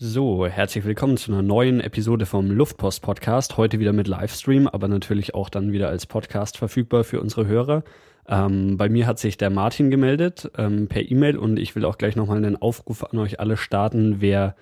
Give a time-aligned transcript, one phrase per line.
[0.00, 3.56] So, herzlich willkommen zu einer neuen Episode vom Luftpost Podcast.
[3.56, 7.82] Heute wieder mit Livestream, aber natürlich auch dann wieder als Podcast verfügbar für unsere Hörer.
[8.28, 11.98] Ähm, bei mir hat sich der Martin gemeldet ähm, per E-Mail und ich will auch
[11.98, 14.54] gleich nochmal einen Aufruf an euch alle starten, wer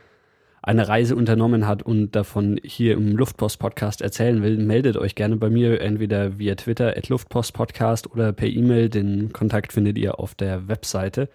[0.63, 5.37] eine Reise unternommen hat und davon hier im Luftpost Podcast erzählen will, meldet euch gerne
[5.37, 8.89] bei mir entweder via Twitter at Luftpost Podcast oder per E-Mail.
[8.89, 11.29] Den Kontakt findet ihr auf der Webseite.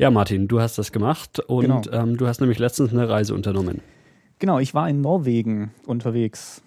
[0.00, 1.82] Ja, Martin, du hast das gemacht und genau.
[1.90, 3.80] ähm, du hast nämlich letztens eine Reise unternommen.
[4.38, 6.62] Genau, ich war in Norwegen unterwegs.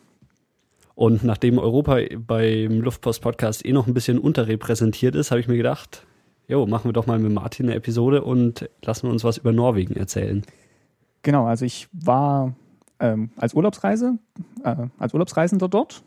[0.96, 6.06] Und nachdem Europa beim Luftpost-Podcast eh noch ein bisschen unterrepräsentiert ist, habe ich mir gedacht,
[6.50, 9.96] jo, machen wir doch mal mit Martin eine Episode und lassen uns was über Norwegen
[9.96, 10.44] erzählen.
[11.22, 12.54] Genau, also ich war
[13.00, 14.20] ähm, als Urlaubsreise,
[14.66, 16.04] äh, als Urlaubsreisender dort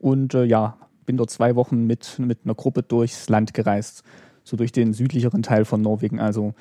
[0.00, 4.02] und äh, ja, bin dort zwei Wochen mit, mit einer Gruppe durchs Land gereist
[4.44, 6.54] so durch den südlicheren Teil von Norwegen, also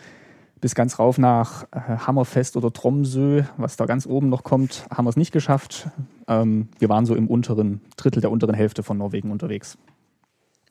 [0.62, 5.06] bis ganz rauf nach äh, Hammerfest oder Tromsø, was da ganz oben noch kommt, haben
[5.06, 5.90] wir es nicht geschafft.
[6.28, 9.78] Ähm, wir waren so im unteren Drittel der unteren Hälfte von Norwegen unterwegs.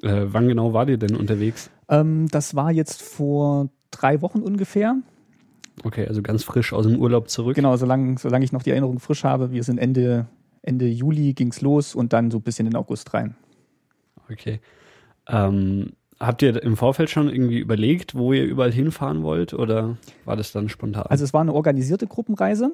[0.02, 1.70] Äh, wann genau war ihr denn unterwegs?
[1.88, 4.96] Ähm, das war jetzt vor drei Wochen ungefähr.
[5.84, 7.54] Okay, also ganz frisch aus dem Urlaub zurück.
[7.54, 9.52] Genau, solange, solange ich noch die Erinnerung frisch habe.
[9.52, 10.26] Wir sind Ende,
[10.62, 13.36] Ende Juli ging es los und dann so ein bisschen in August rein.
[14.30, 14.60] Okay.
[15.28, 20.36] Ähm, Habt ihr im Vorfeld schon irgendwie überlegt, wo ihr überall hinfahren wollt oder war
[20.36, 21.06] das dann spontan?
[21.08, 22.72] Also es war eine organisierte Gruppenreise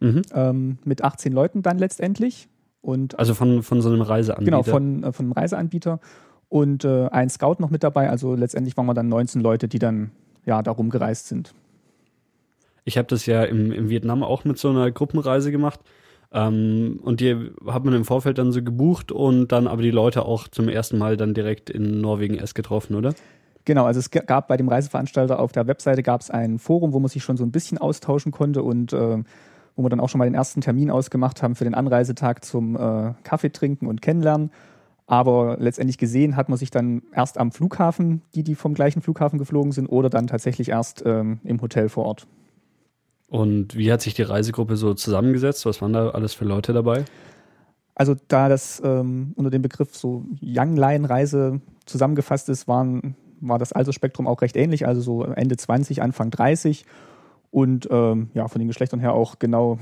[0.00, 0.22] mhm.
[0.32, 2.48] ähm, mit 18 Leuten dann letztendlich.
[2.80, 4.50] Und also von, von so einem Reiseanbieter?
[4.50, 6.00] Genau, von, äh, von einem Reiseanbieter
[6.48, 8.08] und äh, ein Scout noch mit dabei.
[8.08, 10.10] Also letztendlich waren wir dann 19 Leute, die dann
[10.46, 11.52] ja da rumgereist sind.
[12.84, 15.80] Ich habe das ja im, im Vietnam auch mit so einer Gruppenreise gemacht.
[16.32, 20.24] Ähm, und die hat man im Vorfeld dann so gebucht und dann aber die Leute
[20.24, 23.14] auch zum ersten Mal dann direkt in Norwegen erst getroffen, oder?
[23.64, 27.00] Genau, also es gab bei dem Reiseveranstalter auf der Webseite gab es ein Forum, wo
[27.00, 29.18] man sich schon so ein bisschen austauschen konnte und äh,
[29.76, 32.76] wo wir dann auch schon mal den ersten Termin ausgemacht haben für den Anreisetag zum
[32.76, 34.50] äh, Kaffee trinken und kennenlernen.
[35.06, 39.38] Aber letztendlich gesehen hat man sich dann erst am Flughafen, die, die vom gleichen Flughafen
[39.38, 42.26] geflogen sind, oder dann tatsächlich erst ähm, im Hotel vor Ort.
[43.28, 45.66] Und wie hat sich die Reisegruppe so zusammengesetzt?
[45.66, 47.04] Was waren da alles für Leute dabei?
[47.94, 53.58] Also da das ähm, unter dem Begriff so Young Lion Reise zusammengefasst ist, waren, war
[53.58, 56.86] das Altersspektrum auch recht ähnlich, also so Ende 20, Anfang 30
[57.50, 59.78] und ähm, ja, von den Geschlechtern her auch genau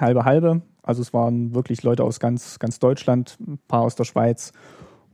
[0.00, 0.62] halbe halbe.
[0.82, 4.52] Also es waren wirklich Leute aus ganz, ganz Deutschland, ein paar aus der Schweiz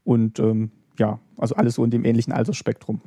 [0.04, 3.02] und ähm, ja, also alles so in dem ähnlichen Altersspektrum.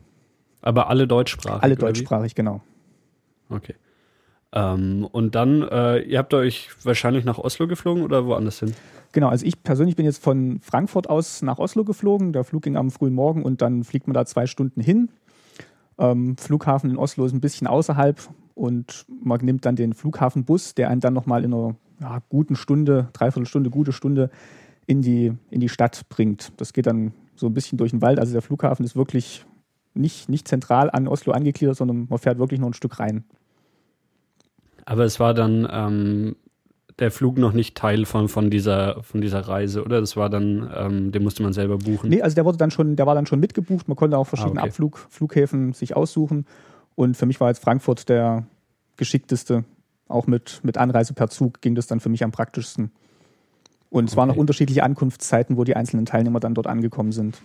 [0.62, 1.64] Aber alle deutschsprachig?
[1.64, 2.62] Alle deutschsprachig, genau.
[3.50, 3.74] Okay.
[4.54, 8.74] Ähm, und dann, äh, ihr habt euch wahrscheinlich nach Oslo geflogen oder woanders hin?
[9.14, 12.34] Genau, also ich persönlich bin jetzt von Frankfurt aus nach Oslo geflogen.
[12.34, 15.10] Der Flug ging am frühen Morgen und dann fliegt man da zwei Stunden hin.
[15.98, 18.20] Ähm, Flughafen in Oslo ist ein bisschen außerhalb
[18.56, 23.10] und man nimmt dann den Flughafenbus, der einen dann nochmal in einer ja, guten Stunde,
[23.14, 24.30] dreiviertel Stunde, gute Stunde
[24.88, 26.52] in die, in die Stadt bringt.
[26.58, 28.20] Das geht dann so ein bisschen durch den Wald.
[28.20, 29.46] Also der Flughafen ist wirklich
[29.94, 33.24] nicht, nicht zentral an Oslo angegliedert, sondern man fährt wirklich nur ein Stück rein.
[34.86, 36.36] Aber es war dann ähm,
[37.00, 40.00] der Flug noch nicht Teil von, von, dieser, von dieser Reise, oder?
[40.00, 42.10] Das war dann, ähm, den musste man selber buchen.
[42.10, 43.88] Nee, also der wurde dann schon, der war dann schon mitgebucht.
[43.88, 44.70] Man konnte auch verschiedene ah, okay.
[44.70, 46.46] Abflugflughäfen sich aussuchen.
[46.96, 48.46] Und für mich war jetzt Frankfurt der
[48.98, 49.64] geschickteste.
[50.08, 52.92] Auch mit, mit Anreise per Zug ging das dann für mich am praktischsten.
[53.90, 57.42] Und es waren noch unterschiedliche Ankunftszeiten, wo die einzelnen Teilnehmer dann dort angekommen sind.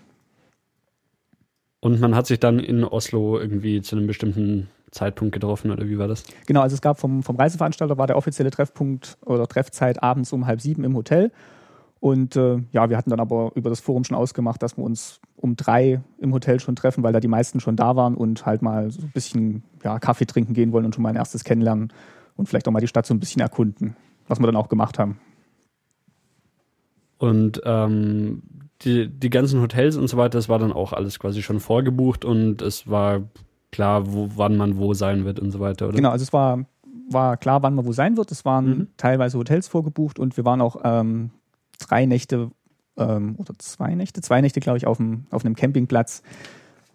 [1.80, 5.98] Und man hat sich dann in Oslo irgendwie zu einem bestimmten Zeitpunkt getroffen oder wie
[5.98, 6.24] war das?
[6.46, 10.46] Genau, also es gab vom, vom Reiseveranstalter war der offizielle Treffpunkt oder Treffzeit abends um
[10.46, 11.30] halb sieben im Hotel.
[12.00, 15.20] Und äh, ja, wir hatten dann aber über das Forum schon ausgemacht, dass wir uns
[15.36, 18.62] um drei im Hotel schon treffen, weil da die meisten schon da waren und halt
[18.62, 21.92] mal so ein bisschen ja, Kaffee trinken gehen wollen und schon mal ein erstes kennenlernen
[22.36, 23.96] und vielleicht auch mal die Stadt so ein bisschen erkunden,
[24.28, 25.18] was wir dann auch gemacht haben.
[27.18, 28.42] Und ähm,
[28.82, 32.24] die, die ganzen Hotels und so weiter, das war dann auch alles quasi schon vorgebucht
[32.24, 33.22] und es war
[33.76, 35.96] klar, wo, wann man wo sein wird und so weiter, oder?
[35.96, 36.64] Genau, also es war,
[37.10, 38.32] war klar, wann man wo sein wird.
[38.32, 38.86] Es waren mhm.
[38.96, 41.30] teilweise Hotels vorgebucht und wir waren auch ähm,
[41.78, 42.50] drei Nächte
[42.96, 46.22] ähm, oder zwei Nächte, zwei Nächte, glaube ich, auf, dem, auf einem Campingplatz,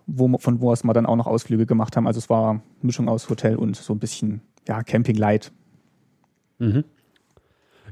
[0.07, 2.07] wo, von wo aus wir dann auch noch Ausflüge gemacht haben.
[2.07, 5.51] Also es war eine Mischung aus Hotel und so ein bisschen ja, Camping-Light.
[6.57, 6.84] Mhm.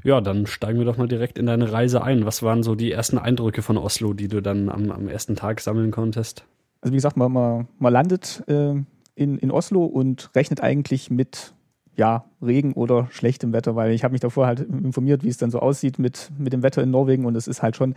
[0.02, 2.26] Ja, dann steigen wir doch mal direkt in deine Reise ein.
[2.26, 5.60] Was waren so die ersten Eindrücke von Oslo, die du dann am, am ersten Tag
[5.60, 6.44] sammeln konntest?
[6.80, 8.74] Also wie gesagt, man, man, man landet äh,
[9.14, 11.54] in, in Oslo und rechnet eigentlich mit
[11.96, 15.50] ja, Regen oder schlechtem Wetter, weil ich habe mich davor halt informiert, wie es dann
[15.50, 17.94] so aussieht mit, mit dem Wetter in Norwegen und es ist halt schon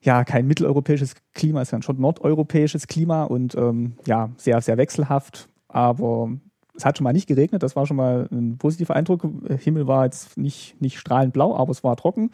[0.00, 4.78] ja kein mitteleuropäisches Klima, es ist dann schon nordeuropäisches Klima und ähm, ja, sehr, sehr
[4.78, 6.30] wechselhaft, aber
[6.78, 9.26] es hat schon mal nicht geregnet, das war schon mal ein positiver Eindruck.
[9.58, 12.30] Himmel war jetzt nicht, nicht strahlend blau, aber es war trocken.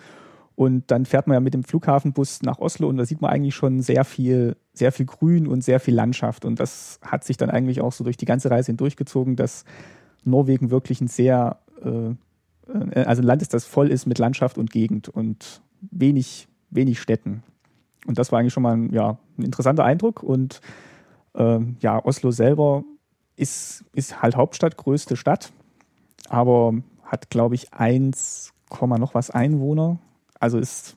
[0.57, 3.57] Und dann fährt man ja mit dem Flughafenbus nach Oslo und da sieht man eigentlich
[3.57, 6.45] schon sehr viel, sehr viel Grün und sehr viel Landschaft.
[6.45, 9.65] Und das hat sich dann eigentlich auch so durch die ganze Reise hindurchgezogen, dass
[10.23, 12.11] Norwegen wirklich ein sehr, äh,
[12.73, 17.01] äh also ein Land ist, das voll ist mit Landschaft und Gegend und wenig, wenig
[17.01, 17.43] Städten.
[18.07, 20.23] Und das war eigentlich schon mal ein, ja, ein interessanter Eindruck.
[20.23, 20.61] Und
[21.35, 22.85] äh, ja, Oslo selber
[23.37, 25.53] ist, ist halt Hauptstadt, größte Stadt,
[26.29, 29.99] aber hat, glaube ich, 1, noch was Einwohner.
[30.41, 30.97] Also ist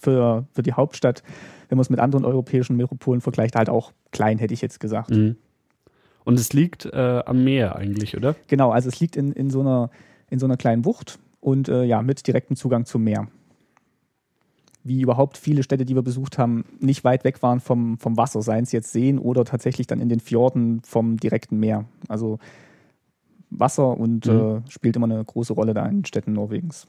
[0.00, 1.22] für, für die Hauptstadt,
[1.68, 5.10] wenn man es mit anderen europäischen Metropolen vergleicht, halt auch klein, hätte ich jetzt gesagt.
[5.10, 5.36] Mhm.
[6.24, 8.36] Und es liegt äh, am Meer eigentlich, oder?
[8.48, 9.90] Genau, also es liegt in, in, so, einer,
[10.30, 13.28] in so einer kleinen Bucht und äh, ja, mit direktem Zugang zum Meer
[14.88, 18.42] wie überhaupt viele Städte, die wir besucht haben, nicht weit weg waren vom, vom Wasser,
[18.42, 21.84] seien es jetzt Seen oder tatsächlich dann in den Fjorden vom direkten Meer.
[22.08, 22.38] Also
[23.50, 24.62] Wasser und mhm.
[24.66, 26.86] äh, spielt immer eine große Rolle da in Städten Norwegens.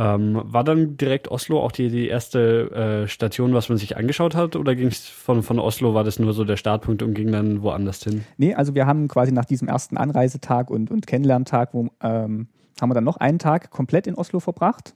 [0.00, 4.36] Ähm, war dann direkt Oslo auch die, die erste äh, Station, was man sich angeschaut
[4.36, 4.54] hat?
[4.54, 7.62] Oder ging es von, von Oslo, war das nur so der Startpunkt und ging dann
[7.62, 8.24] woanders hin?
[8.36, 12.46] Nee, also wir haben quasi nach diesem ersten Anreisetag und, und Kennenlerntag, wo, ähm,
[12.80, 14.94] haben wir dann noch einen Tag komplett in Oslo verbracht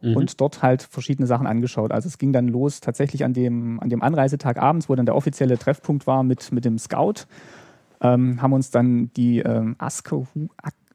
[0.00, 0.16] mhm.
[0.16, 1.92] und dort halt verschiedene Sachen angeschaut.
[1.92, 5.16] Also es ging dann los tatsächlich an dem, an dem Anreisetag abends, wo dann der
[5.16, 7.26] offizielle Treffpunkt war mit, mit dem Scout.
[8.00, 9.76] Ähm, haben uns dann die ähm,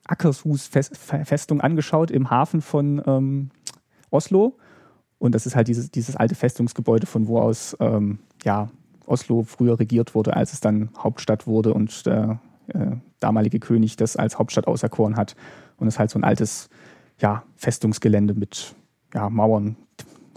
[0.05, 3.49] Ackershus-Festung angeschaut im Hafen von ähm,
[4.11, 4.57] Oslo.
[5.17, 8.69] Und das ist halt dieses, dieses alte Festungsgebäude, von wo aus ähm, ja,
[9.05, 14.15] Oslo früher regiert wurde, als es dann Hauptstadt wurde und der äh, damalige König das
[14.15, 15.35] als Hauptstadt auserkoren hat.
[15.77, 16.69] Und es ist halt so ein altes
[17.19, 18.75] ja, Festungsgelände mit
[19.13, 19.77] ja, Mauern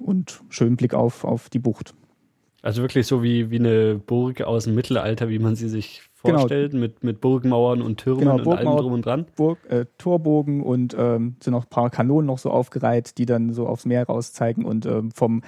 [0.03, 1.94] und schönen Blick auf, auf die Bucht.
[2.62, 6.40] Also wirklich so wie, wie eine Burg aus dem Mittelalter, wie man sie sich genau.
[6.40, 6.82] vorstellt, genau.
[6.82, 9.26] mit, mit Burgmauern und Türmen genau, und allem drum und dran.
[9.37, 13.52] Burg, äh, Torbogen und ähm, sind noch ein paar Kanonen noch so aufgereiht, die dann
[13.52, 14.64] so aufs Meer raus zeigen.
[14.64, 15.43] Und ähm, vom,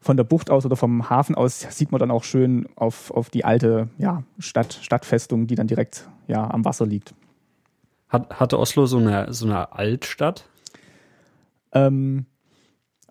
[0.00, 3.30] von der Bucht aus oder vom Hafen aus sieht man dann auch schön auf, auf
[3.30, 7.14] die alte ja, Stadt, Stadtfestung, die dann direkt ja, am Wasser liegt.
[8.08, 10.48] Hat, hatte Oslo so eine, so eine Altstadt?
[11.72, 12.26] Ähm,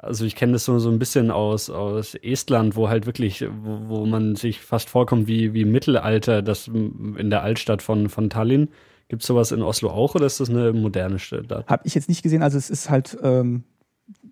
[0.03, 3.89] also ich kenne das so, so ein bisschen aus, aus Estland, wo halt wirklich, wo,
[3.89, 8.69] wo man sich fast vorkommt wie, wie Mittelalter, das in der Altstadt von, von Tallinn.
[9.07, 11.67] Gibt es sowas in Oslo auch oder ist das eine moderne Stadt?
[11.67, 12.41] Habe ich jetzt nicht gesehen.
[12.41, 13.63] Also es ist halt ähm,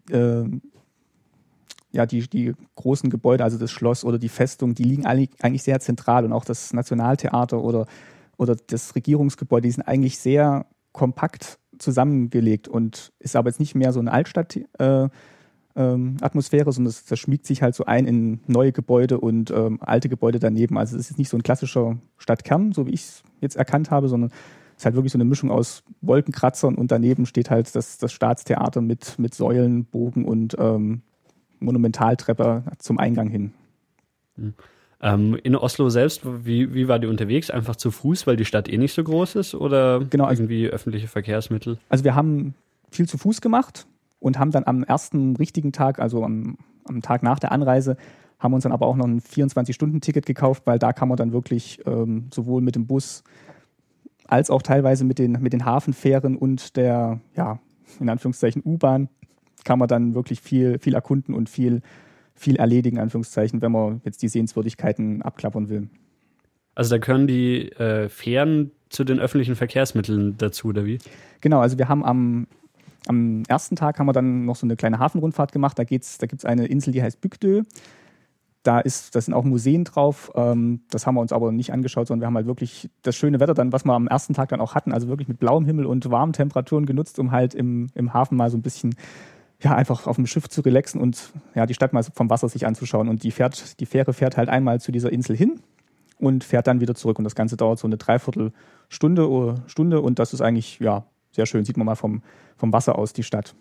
[0.10, 0.44] äh,
[1.92, 5.80] ja die, die großen Gebäude, also das Schloss oder die Festung, die liegen eigentlich sehr
[5.80, 7.86] zentral und auch das Nationaltheater oder,
[8.38, 13.94] oder das Regierungsgebäude, die sind eigentlich sehr kompakt zusammengelegt und ist aber jetzt nicht mehr
[13.94, 14.58] so eine Altstadt.
[14.78, 15.10] Äh,
[15.76, 19.80] ähm, Atmosphäre, sondern das, das, schmiegt sich halt so ein in neue Gebäude und ähm,
[19.82, 20.78] alte Gebäude daneben.
[20.78, 24.10] Also es ist nicht so ein klassischer Stadtkern, so wie ich es jetzt erkannt habe,
[24.10, 24.32] sondern
[24.76, 28.12] es ist halt wirklich so eine Mischung aus Wolkenkratzern und daneben steht halt das, das
[28.12, 31.02] Staatstheater mit, mit Säulen, Bogen und ähm,
[31.60, 33.54] Monumentaltreppe zum Eingang hin.
[34.36, 34.54] Mhm.
[35.04, 37.50] Ähm, in Oslo selbst, wie, wie war die unterwegs?
[37.50, 40.68] Einfach zu Fuß, weil die Stadt eh nicht so groß ist oder genau, also, irgendwie
[40.68, 41.80] öffentliche Verkehrsmittel?
[41.90, 42.54] Also wir haben
[42.92, 43.88] viel zu Fuß gemacht
[44.22, 47.98] und haben dann am ersten richtigen Tag, also am, am Tag nach der Anreise,
[48.40, 51.80] haben uns dann aber auch noch ein 24-Stunden-Ticket gekauft, weil da kann man dann wirklich
[51.86, 53.24] ähm, sowohl mit dem Bus
[54.28, 57.60] als auch teilweise mit den, mit den Hafenfähren und der, ja,
[58.00, 59.10] in Anführungszeichen U-Bahn,
[59.66, 61.82] kann man dann wirklich viel, viel erkunden und viel,
[62.34, 65.90] viel erledigen, in Anführungszeichen, wenn man jetzt die Sehenswürdigkeiten abklappern will.
[66.74, 71.00] Also da gehören die äh, Fähren zu den öffentlichen Verkehrsmitteln dazu, oder wie?
[71.42, 72.48] Genau, also wir haben am
[73.12, 75.77] am ersten Tag haben wir dann noch so eine kleine Hafenrundfahrt gemacht.
[75.77, 77.63] Da, da gibt es eine Insel, die heißt Bygdö.
[78.63, 80.32] Da, ist, da sind auch Museen drauf.
[80.36, 83.39] Ähm, das haben wir uns aber nicht angeschaut, sondern wir haben halt wirklich das schöne
[83.39, 85.86] Wetter dann, was wir am ersten Tag dann auch hatten, also wirklich mit blauem Himmel
[85.86, 88.96] und warmen Temperaturen genutzt, um halt im, im Hafen mal so ein bisschen
[89.62, 92.65] ja, einfach auf dem Schiff zu relaxen und ja, die Stadt mal vom Wasser sich
[92.65, 93.10] anzuschauen.
[93.10, 95.60] Und die, fährt, die Fähre fährt halt einmal zu dieser Insel hin
[96.20, 97.18] und fährt dann wieder zurück.
[97.18, 101.66] Und das Ganze dauert so eine Dreiviertelstunde Stunde und das ist eigentlich ja sehr schön.
[101.66, 102.22] Sieht man mal vom,
[102.58, 103.56] vom Wasser aus die Stadt.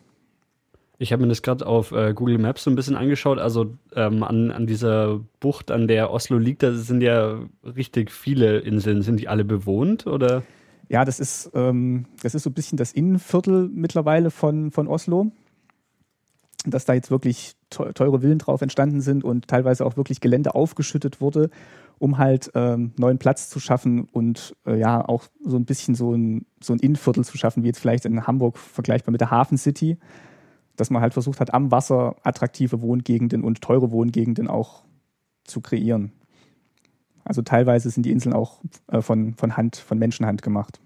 [0.99, 3.39] Ich habe mir das gerade auf äh, Google Maps so ein bisschen angeschaut.
[3.39, 8.59] Also ähm, an, an dieser Bucht, an der Oslo liegt, da sind ja richtig viele
[8.59, 9.01] Inseln.
[9.01, 10.43] Sind die alle bewohnt oder?
[10.91, 15.33] Ja, das ist, ähm, das ist so ein bisschen das Innenviertel mittlerweile von, von Oslo.
[16.67, 21.23] Dass da jetzt wirklich teure Villen drauf entstanden sind und teilweise auch wirklich Gelände aufgeschüttet
[21.23, 21.49] wurde
[22.01, 26.15] um halt ähm, neuen Platz zu schaffen und äh, ja auch so ein bisschen so
[26.15, 29.59] ein, so ein Innenviertel zu schaffen, wie jetzt vielleicht in Hamburg vergleichbar mit der Hafen
[29.59, 29.99] City,
[30.77, 34.83] dass man halt versucht hat, am Wasser attraktive Wohngegenden und teure Wohngegenden auch
[35.45, 36.13] zu kreieren.
[37.23, 40.81] Also teilweise sind die Inseln auch äh, von, von Hand, von Menschenhand gemacht.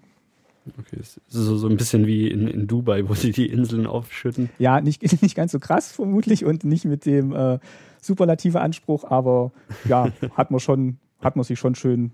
[0.77, 4.49] Okay, so, so ein bisschen wie in, in Dubai, wo sie die Inseln aufschütten.
[4.59, 7.59] Ja, nicht, nicht ganz so krass vermutlich und nicht mit dem äh,
[8.01, 9.53] superlative Anspruch, aber
[9.87, 12.11] ja, hat man schon, hat man sich schon schön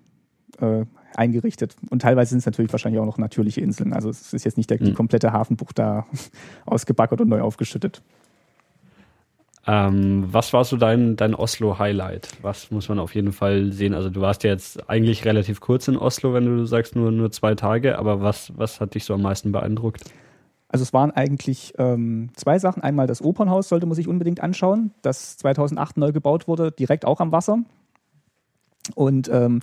[0.60, 1.76] äh, eingerichtet.
[1.90, 3.94] Und teilweise sind es natürlich wahrscheinlich auch noch natürliche Inseln.
[3.94, 4.96] Also es ist jetzt nicht der, die hm.
[4.96, 6.06] komplette Hafenbucht da
[6.66, 8.02] ausgebackert und neu aufgeschüttet.
[9.68, 12.30] Ähm, was war so dein, dein Oslo-Highlight?
[12.42, 13.94] Was muss man auf jeden Fall sehen?
[13.94, 17.32] Also du warst ja jetzt eigentlich relativ kurz in Oslo, wenn du sagst nur, nur
[17.32, 20.04] zwei Tage, aber was, was hat dich so am meisten beeindruckt?
[20.68, 22.82] Also es waren eigentlich ähm, zwei Sachen.
[22.82, 27.20] Einmal das Opernhaus sollte man sich unbedingt anschauen, das 2008 neu gebaut wurde, direkt auch
[27.20, 27.60] am Wasser.
[28.96, 29.62] Und ähm,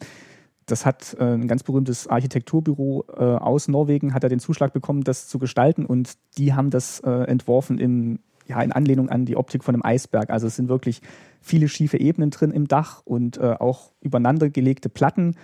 [0.66, 5.02] das hat äh, ein ganz berühmtes Architekturbüro äh, aus Norwegen, hat er den Zuschlag bekommen,
[5.02, 9.36] das zu gestalten und die haben das äh, entworfen im ja, in Anlehnung an die
[9.36, 10.30] Optik von einem Eisberg.
[10.30, 11.02] Also es sind wirklich
[11.42, 15.36] viele schiefe Ebenen drin im Dach und äh, auch übereinander gelegte Platten,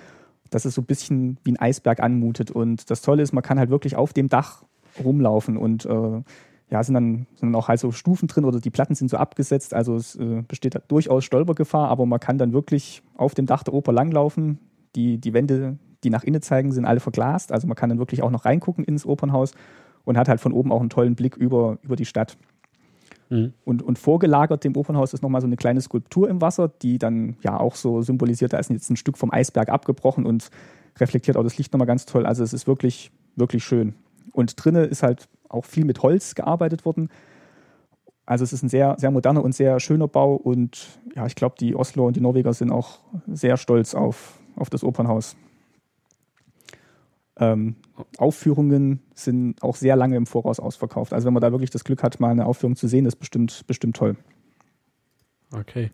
[0.49, 2.51] dass es so ein bisschen wie ein Eisberg anmutet.
[2.51, 4.65] Und das Tolle ist, man kann halt wirklich auf dem Dach
[5.05, 6.23] rumlaufen und äh,
[6.75, 9.17] ja, sind dann, sind dann auch halt so Stufen drin oder die Platten sind so
[9.17, 9.75] abgesetzt.
[9.75, 13.75] Also es äh, besteht durchaus Stolpergefahr, aber man kann dann wirklich auf dem Dach der
[13.75, 14.59] Oper langlaufen.
[14.97, 17.53] Die, die Wände, die nach innen zeigen, sind alle verglast.
[17.53, 19.53] Also man kann dann wirklich auch noch reingucken ins Opernhaus
[20.05, 22.37] und hat halt von oben auch einen tollen Blick über, über die Stadt.
[23.31, 23.53] Mhm.
[23.65, 27.37] Und, und vorgelagert dem Opernhaus ist nochmal so eine kleine Skulptur im Wasser, die dann
[27.45, 30.51] ja auch so symbolisiert, da ist jetzt ein Stück vom Eisberg abgebrochen und
[30.99, 32.27] reflektiert auch das Licht nochmal ganz toll.
[32.27, 33.95] Also es ist wirklich, wirklich schön.
[34.33, 37.09] Und drinnen ist halt auch viel mit Holz gearbeitet worden.
[38.27, 41.57] Also es ist ein sehr, sehr moderner und sehr schöner Bau und ja, ich glaube,
[41.59, 45.37] die Oslo und die Norweger sind auch sehr stolz auf, auf das Opernhaus.
[47.37, 47.77] Ähm,
[48.17, 51.13] Aufführungen sind auch sehr lange im Voraus ausverkauft.
[51.13, 53.67] Also wenn man da wirklich das Glück hat, mal eine Aufführung zu sehen, ist bestimmt,
[53.67, 54.17] bestimmt toll.
[55.53, 55.91] Okay.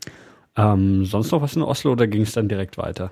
[0.57, 3.11] Ähm, sonst noch was in Oslo oder ging es dann direkt weiter?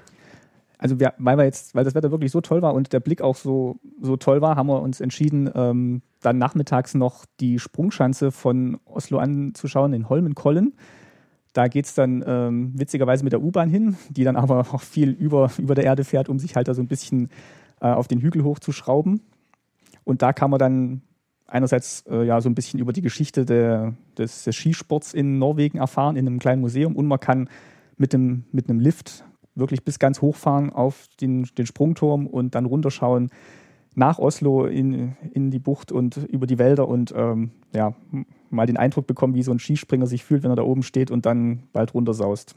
[0.79, 3.21] Also wir, weil wir jetzt, weil das Wetter wirklich so toll war und der Blick
[3.21, 8.31] auch so, so toll war, haben wir uns entschieden, ähm, dann nachmittags noch die Sprungschanze
[8.31, 10.75] von Oslo anzuschauen in Holmenkollen.
[11.53, 15.11] Da geht es dann ähm, witzigerweise mit der U-Bahn hin, die dann aber auch viel
[15.11, 17.31] über, über der Erde fährt, um sich halt da so ein bisschen
[17.81, 19.21] äh, auf den Hügel hochzuschrauben.
[20.05, 21.03] Und da kann man dann
[21.49, 25.79] einerseits äh, ja so ein bisschen über die Geschichte der, des, des, Skisports in Norwegen
[25.79, 26.95] erfahren, in einem kleinen Museum.
[26.95, 27.49] Und man kann
[27.97, 29.25] mit einem, mit einem Lift
[29.59, 33.31] wirklich bis ganz hochfahren auf den, den Sprungturm und dann runterschauen
[33.95, 37.95] nach Oslo in, in die Bucht und über die Wälder und ähm, ja,
[38.51, 41.11] mal den Eindruck bekommen, wie so ein Skispringer sich fühlt, wenn er da oben steht
[41.11, 42.55] und dann bald runtersaust.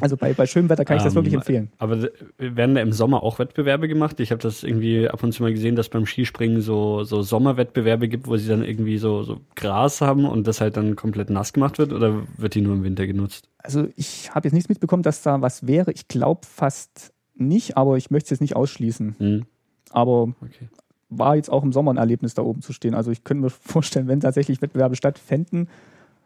[0.00, 1.72] Also bei, bei schönem Wetter kann ich das wirklich ähm, empfehlen.
[1.78, 4.18] Aber werden da im Sommer auch Wettbewerbe gemacht?
[4.20, 8.08] Ich habe das irgendwie ab und zu mal gesehen, dass beim Skispringen so, so Sommerwettbewerbe
[8.08, 11.52] gibt, wo sie dann irgendwie so, so Gras haben und das halt dann komplett nass
[11.52, 13.48] gemacht wird oder wird die nur im Winter genutzt?
[13.58, 15.92] Also ich habe jetzt nichts mitbekommen, dass da was wäre.
[15.92, 19.16] Ich glaube fast nicht, aber ich möchte es jetzt nicht ausschließen.
[19.18, 19.46] Hm.
[19.90, 20.68] Aber okay.
[21.10, 22.94] war jetzt auch im Sommer ein Erlebnis, da oben zu stehen.
[22.94, 25.68] Also ich könnte mir vorstellen, wenn tatsächlich Wettbewerbe stattfänden,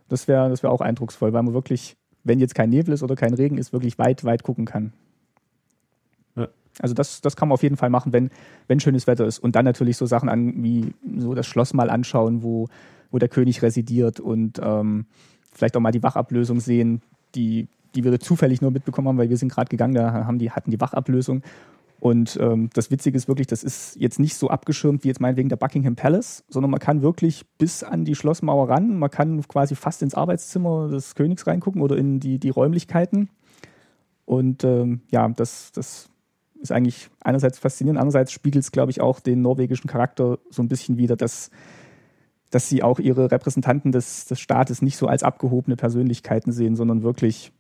[0.09, 3.17] das wäre das wär auch eindrucksvoll, weil man wirklich wenn jetzt kein Nebel ist oder
[3.17, 4.93] kein Regen ist, wirklich weit, weit gucken kann.
[6.35, 6.49] Ja.
[6.81, 8.31] Also das, das kann man auf jeden Fall machen, wenn,
[8.69, 9.39] wenn schönes Wetter ist.
[9.39, 12.69] Und dann natürlich so Sachen an, wie so das Schloss mal anschauen, wo,
[13.11, 15.07] wo der König residiert und ähm,
[15.53, 17.01] vielleicht auch mal die Wachablösung sehen,
[17.35, 20.51] die, die wir zufällig nur mitbekommen haben, weil wir sind gerade gegangen, da haben die,
[20.51, 21.43] hatten die Wachablösung.
[21.99, 25.49] Und ähm, das Witzige ist wirklich, das ist jetzt nicht so abgeschirmt wie jetzt meinetwegen
[25.49, 28.99] der Buckingham Palace, sondern man kann wirklich bis an die Schlossmauer ran.
[28.99, 33.31] Man kann quasi fast ins Arbeitszimmer des Königs reingucken oder in die, die Räumlichkeiten.
[34.27, 36.11] Und ähm, ja, das, das
[36.61, 40.69] ist eigentlich einerseits faszinierend, andererseits spiegelt es, glaube ich, auch den norwegischen Charakter so ein
[40.69, 41.51] bisschen wieder, dass,
[42.51, 47.03] dass sie auch ihre Repräsentanten des, des Staates nicht so als abgehobene Persönlichkeiten sehen, sondern
[47.03, 47.53] wirklich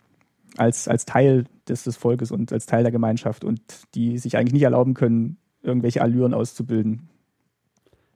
[0.56, 3.60] als, als Teil des, des Volkes und als Teil der Gemeinschaft und
[3.94, 7.08] die sich eigentlich nicht erlauben können, irgendwelche Allüren auszubilden.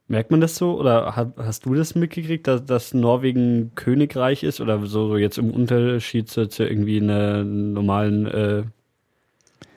[0.09, 4.85] Merkt man das so oder hast du das mitgekriegt, dass, dass Norwegen Königreich ist oder
[4.87, 8.65] so jetzt im Unterschied zu, zu irgendwie einer normalen, äh,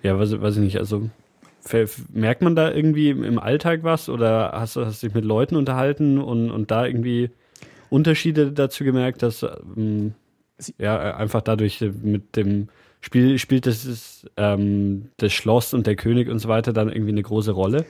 [0.01, 1.09] ja, weiß, weiß ich nicht, also
[2.11, 6.49] merkt man da irgendwie im Alltag was oder hast, du dich mit Leuten unterhalten und,
[6.49, 7.29] und da irgendwie
[7.89, 10.15] Unterschiede dazu gemerkt, dass ähm,
[10.77, 12.69] ja, äh, einfach dadurch äh, mit dem
[13.01, 17.23] Spiel spielt das, ähm, das Schloss und der König und so weiter dann irgendwie eine
[17.23, 17.85] große Rolle.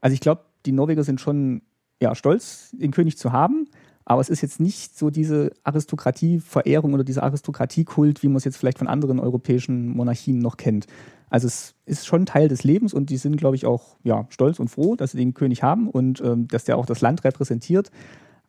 [0.00, 1.62] Also ich glaube, die Norweger sind schon
[2.00, 3.68] ja, stolz, den König zu haben,
[4.04, 8.56] aber es ist jetzt nicht so diese Aristokratie-Verehrung oder dieser Aristokratiekult, wie man es jetzt
[8.56, 10.86] vielleicht von anderen europäischen Monarchien noch kennt.
[11.30, 14.60] Also es ist schon Teil des Lebens und die sind, glaube ich, auch ja, stolz
[14.60, 17.90] und froh, dass sie den König haben und ähm, dass der auch das Land repräsentiert.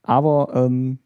[0.03, 0.99] Aber ähm,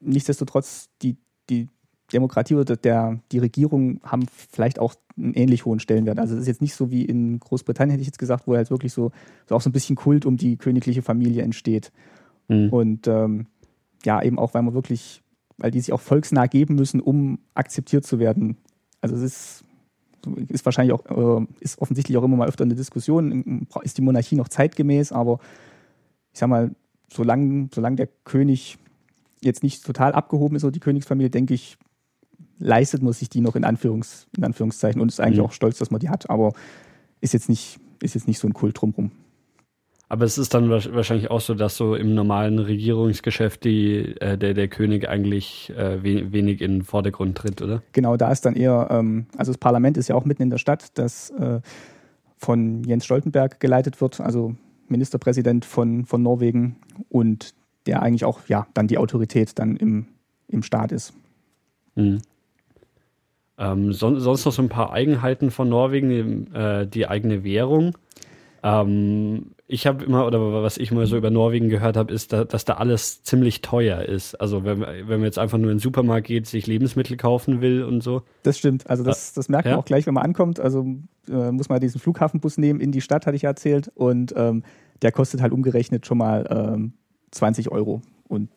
[0.00, 1.16] nichtsdestotrotz, die,
[1.50, 1.68] die
[2.12, 6.18] Demokratie oder der, die Regierung haben vielleicht auch einen ähnlich hohen Stellenwert.
[6.18, 8.70] Also es ist jetzt nicht so wie in Großbritannien, hätte ich jetzt gesagt, wo halt
[8.70, 9.12] wirklich so,
[9.48, 11.92] so auch so ein bisschen Kult um die königliche Familie entsteht.
[12.48, 12.68] Mhm.
[12.68, 13.46] Und ähm,
[14.04, 15.22] ja, eben auch, weil man wirklich,
[15.56, 18.56] weil die sich auch volksnah geben müssen, um akzeptiert zu werden.
[19.00, 19.64] Also es ist,
[20.48, 24.36] ist wahrscheinlich auch, äh, ist offensichtlich auch immer mal öfter eine Diskussion, ist die Monarchie
[24.36, 25.38] noch zeitgemäß, aber
[26.32, 26.74] ich sag mal,
[27.12, 28.78] solange, solange der König
[29.40, 31.78] jetzt nicht total abgehoben ist oder die Königsfamilie, denke ich,
[32.58, 35.46] leistet man sich die noch in, Anführungs, in Anführungszeichen und ist eigentlich mhm.
[35.46, 36.52] auch stolz, dass man die hat, aber
[37.20, 39.10] ist jetzt nicht, ist jetzt nicht so ein Kult drumherum.
[40.08, 44.54] Aber es ist dann wahrscheinlich auch so, dass so im normalen Regierungsgeschäft die, äh, der,
[44.54, 47.82] der König eigentlich äh, wenig in den Vordergrund tritt, oder?
[47.90, 50.58] Genau, da ist dann eher, ähm, also das Parlament ist ja auch mitten in der
[50.58, 51.60] Stadt, das äh,
[52.36, 54.54] von Jens Stoltenberg geleitet wird, also
[54.88, 56.76] Ministerpräsident von, von Norwegen
[57.08, 57.54] und
[57.86, 60.06] der eigentlich auch ja dann die Autorität dann im,
[60.46, 61.14] im Staat ist.
[61.96, 62.18] Mhm.
[63.58, 67.96] Ähm, son sonst noch so ein paar Eigenheiten von Norwegen, die, äh, die eigene Währung.
[68.62, 72.44] Ähm, ich habe immer, oder was ich mal so über Norwegen gehört habe, ist, da,
[72.44, 74.34] dass da alles ziemlich teuer ist.
[74.40, 77.82] Also wenn, wenn man jetzt einfach nur in den Supermarkt geht, sich Lebensmittel kaufen will
[77.82, 78.22] und so.
[78.44, 78.88] Das stimmt.
[78.88, 79.78] Also das, das merkt man ja?
[79.78, 80.60] auch gleich, wenn man ankommt.
[80.60, 80.86] Also
[81.28, 83.90] äh, muss man diesen Flughafenbus nehmen in die Stadt, hatte ich ja erzählt.
[83.94, 84.62] Und ähm,
[85.02, 86.92] der kostet halt umgerechnet schon mal ähm,
[87.32, 88.02] 20 Euro.
[88.28, 88.50] Und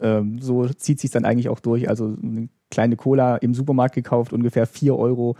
[0.00, 1.88] ähm, so zieht sich dann eigentlich auch durch.
[1.88, 5.36] Also eine kleine Cola im Supermarkt gekauft, ungefähr 4 Euro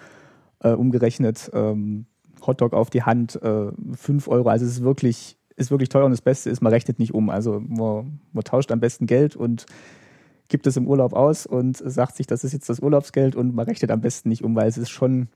[0.61, 1.51] äh, umgerechnet.
[1.53, 2.07] Ähm,
[2.47, 4.49] Hotdog auf die Hand, äh, 5 Euro.
[4.49, 7.31] Also es ist wirklich, ist wirklich teuer und das Beste ist, man rechnet nicht um.
[7.31, 9.67] Also man, man tauscht am besten Geld und
[10.49, 13.67] gibt es im Urlaub aus und sagt sich, das ist jetzt das Urlaubsgeld und man
[13.67, 15.29] rechnet am besten nicht um, weil es ist schon,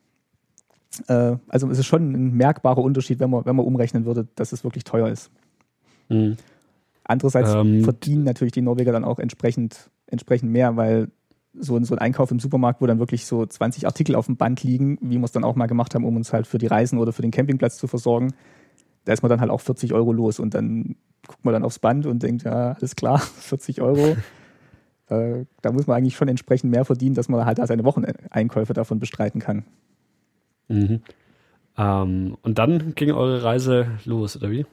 [1.09, 4.52] äh, also es ist schon ein merkbarer Unterschied, wenn man, wenn man umrechnen würde, dass
[4.52, 5.31] es wirklich teuer ist.
[6.09, 6.37] Mhm.
[7.11, 11.09] Andererseits ähm, verdienen natürlich die Norweger dann auch entsprechend, entsprechend mehr, weil
[11.52, 14.37] so ein, so ein Einkauf im Supermarkt, wo dann wirklich so 20 Artikel auf dem
[14.37, 16.69] Band liegen, wie wir es dann auch mal gemacht haben, um uns halt für die
[16.69, 18.33] Reisen oder für den Campingplatz zu versorgen,
[19.07, 20.95] da ist man dann halt auch 40 Euro los und dann
[21.26, 24.17] guckt man dann aufs Band und denkt, ja, alles klar, 40 Euro.
[25.09, 28.73] äh, da muss man eigentlich schon entsprechend mehr verdienen, dass man halt da seine Wocheneinkäufe
[28.73, 29.64] davon bestreiten kann.
[30.68, 31.01] Mhm.
[31.77, 34.64] Ähm, und dann ging eure Reise los, oder wie?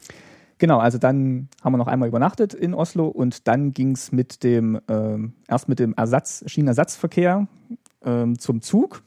[0.60, 4.44] Genau, also dann haben wir noch einmal übernachtet in Oslo und dann ging es mit
[4.44, 7.48] dem, ähm, erst mit dem Ersatz, Schienenersatzverkehr
[8.04, 9.04] ähm, zum Zug.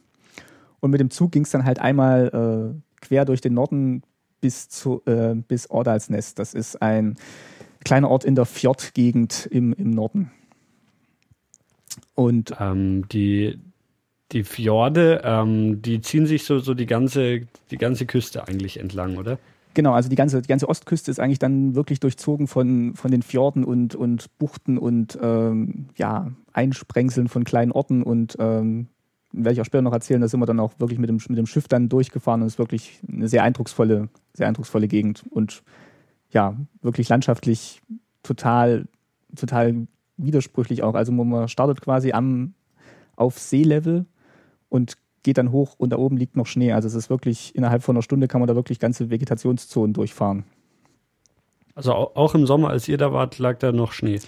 [0.79, 4.03] Und mit dem Zug ging es dann halt einmal äh, quer durch den Norden
[4.41, 6.39] bis, zu, äh, bis Ordalsnest.
[6.39, 7.17] Das ist ein
[7.85, 10.31] kleiner Ort in der Fjordgegend im, im Norden.
[12.15, 13.59] Und ähm, die,
[14.33, 19.17] die Fjorde, ähm, die ziehen sich so, so die, ganze, die ganze Küste eigentlich entlang,
[19.17, 19.39] oder?
[19.75, 23.23] Genau, also die ganze, die ganze Ostküste ist eigentlich dann wirklich durchzogen von, von den
[23.23, 28.89] Fjorden und, und Buchten und ähm, ja, Einsprengseln von kleinen Orten und ähm,
[29.33, 31.39] werde ich auch später noch erzählen, da sind wir dann auch wirklich mit dem, mit
[31.39, 35.63] dem Schiff dann durchgefahren und es ist wirklich eine sehr eindrucksvolle, sehr eindrucksvolle Gegend und
[36.31, 37.81] ja, wirklich landschaftlich
[38.23, 38.87] total,
[39.37, 40.95] total widersprüchlich auch.
[40.95, 42.55] Also man startet quasi am,
[43.17, 44.07] auf Seelevel
[44.69, 46.73] und geht dann hoch und da oben liegt noch Schnee.
[46.73, 50.45] Also es ist wirklich, innerhalb von einer Stunde kann man da wirklich ganze Vegetationszonen durchfahren.
[51.75, 54.21] Also auch im Sommer, als ihr da wart, lag da noch Schnee?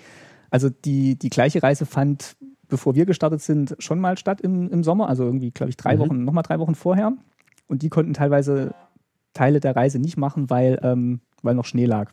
[0.51, 2.37] Also die, die gleiche Reise fand,
[2.69, 5.09] bevor wir gestartet sind, schon mal statt im, im Sommer.
[5.09, 6.01] Also irgendwie, glaube ich, drei mhm.
[6.01, 7.13] Wochen, nochmal drei Wochen vorher.
[7.69, 8.75] Und die konnten teilweise
[9.35, 12.13] Teile der Reise nicht machen, weil, ähm, weil noch Schnee lag.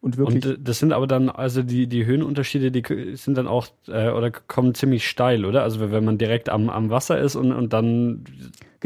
[0.00, 0.46] Und wirklich.
[0.46, 4.30] Und das sind aber dann, also die, die Höhenunterschiede, die sind dann auch äh, oder
[4.30, 5.64] kommen ziemlich steil, oder?
[5.64, 8.24] Also wenn man direkt am, am Wasser ist und, und dann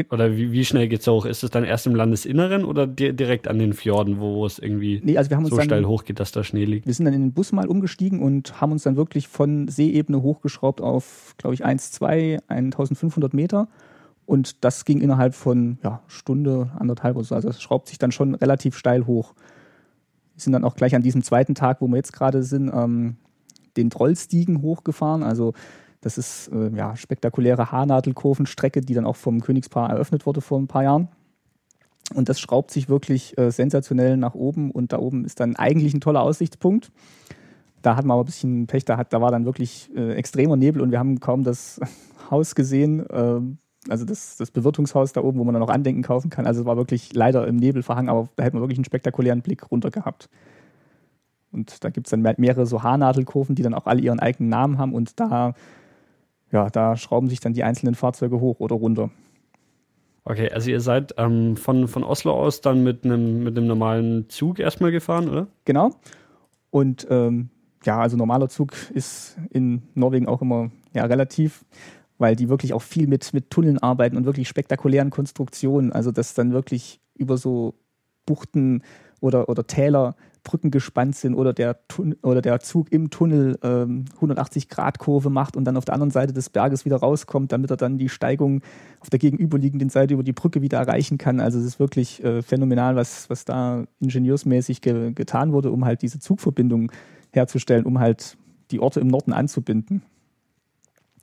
[0.09, 1.25] oder wie, wie schnell geht's hoch?
[1.25, 5.01] Ist es dann erst im Landesinneren oder di direkt an den Fjorden, wo es irgendwie
[5.03, 6.87] nee, also wir haben uns so dann, steil hochgeht, dass da Schnee liegt?
[6.87, 10.23] Wir sind dann in den Bus mal umgestiegen und haben uns dann wirklich von Seeebene
[10.23, 13.67] hochgeschraubt auf, glaube ich, 1, 2, 1500 Meter.
[14.25, 17.35] Und das ging innerhalb von ja, Stunde, anderthalb oder so.
[17.35, 19.35] Also es schraubt sich dann schon relativ steil hoch
[20.35, 23.17] sind dann auch gleich an diesem zweiten Tag, wo wir jetzt gerade sind, ähm,
[23.77, 25.23] den Trollstiegen hochgefahren.
[25.23, 25.53] Also
[26.01, 30.67] das ist äh, ja spektakuläre Haarnadelkurvenstrecke, die dann auch vom Königspaar eröffnet wurde vor ein
[30.67, 31.07] paar Jahren.
[32.13, 35.93] Und das schraubt sich wirklich äh, sensationell nach oben und da oben ist dann eigentlich
[35.93, 36.91] ein toller Aussichtspunkt.
[37.81, 40.57] Da hatten wir aber ein bisschen Pech, da, hat, da war dann wirklich äh, extremer
[40.57, 41.79] Nebel und wir haben kaum das
[42.31, 43.05] Haus gesehen.
[43.89, 46.45] Also das, das Bewirtungshaus da oben, wo man dann noch Andenken kaufen kann.
[46.45, 49.41] Also es war wirklich leider im Nebel verhangen, aber da hätte man wirklich einen spektakulären
[49.41, 50.29] Blick runter gehabt.
[51.51, 54.77] Und da gibt es dann mehrere so Haarnadelkurven, die dann auch alle ihren eigenen Namen
[54.77, 55.53] haben und da,
[56.51, 59.11] ja, da schrauben sich dann die einzelnen Fahrzeuge hoch oder runter.
[60.25, 64.29] Okay, also ihr seid ähm, von, von Oslo aus dann mit einem mit einem normalen
[64.29, 65.47] Zug erstmal gefahren, oder?
[65.65, 65.91] Genau.
[66.69, 67.49] Und ähm,
[67.83, 71.65] ja, also normaler Zug ist in Norwegen auch immer ja, relativ,
[72.17, 75.91] weil die wirklich auch viel mit, mit Tunneln arbeiten und wirklich spektakulären Konstruktionen.
[75.91, 77.75] Also, dass dann wirklich über so
[78.25, 78.83] Buchten
[79.19, 81.79] oder, oder Täler Brücken gespannt sind oder der,
[82.21, 86.49] oder der Zug im Tunnel ähm, 180-Grad-Kurve macht und dann auf der anderen Seite des
[86.49, 88.61] Berges wieder rauskommt, damit er dann die Steigung
[88.99, 91.39] auf der gegenüberliegenden Seite über die Brücke wieder erreichen kann.
[91.39, 96.01] Also es ist wirklich äh, phänomenal, was, was da ingenieursmäßig ge getan wurde, um halt
[96.01, 96.91] diese Zugverbindung
[97.31, 98.37] herzustellen, um halt
[98.71, 100.03] die Orte im Norden anzubinden.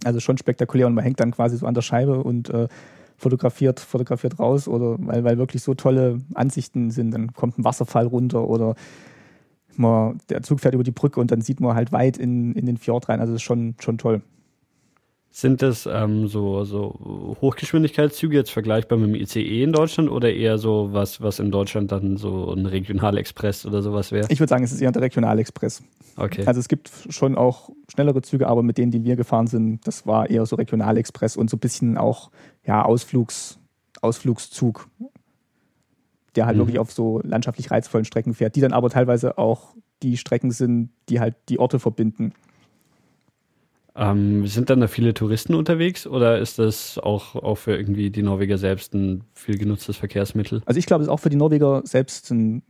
[0.05, 2.69] Also schon spektakulär und man hängt dann quasi so an der Scheibe und äh,
[3.17, 7.13] fotografiert, fotografiert raus oder weil, weil wirklich so tolle Ansichten sind.
[7.13, 8.75] Dann kommt ein Wasserfall runter oder
[9.77, 12.67] man, der Zug fährt über die Brücke und dann sieht man halt weit in, in
[12.67, 13.21] den Fjord rein.
[13.21, 14.23] Also das ist schon, schon toll.
[15.33, 20.59] Sind das ähm, so, so Hochgeschwindigkeitszüge jetzt vergleichbar mit dem ICE in Deutschland oder eher
[20.59, 24.27] so was, was in Deutschland dann so ein Regionalexpress oder sowas wäre?
[24.29, 25.85] Ich würde sagen, es ist eher der Regionalexpress.
[26.16, 26.44] Okay.
[26.46, 30.07] Also es gibt schon auch schnellere Züge, aber mit denen, die wir gefahren sind, das
[30.07, 32.31] war eher so Regionalexpress und so ein bisschen auch
[32.64, 33.59] ja, Ausflugs,
[34.03, 34.88] Ausflugszug,
[36.37, 36.61] der halt mhm.
[36.61, 40.90] wirklich auf so landschaftlich reizvollen Strecken fährt, die dann aber teilweise auch die Strecken sind,
[41.09, 42.33] die halt die Orte verbinden.
[43.96, 48.23] Ähm, sind dann da viele Touristen unterwegs oder ist das auch, auch für irgendwie die
[48.23, 50.62] Norweger selbst ein viel genutztes Verkehrsmittel?
[50.64, 52.62] Also ich glaube, es ist auch für die Norweger selbst ein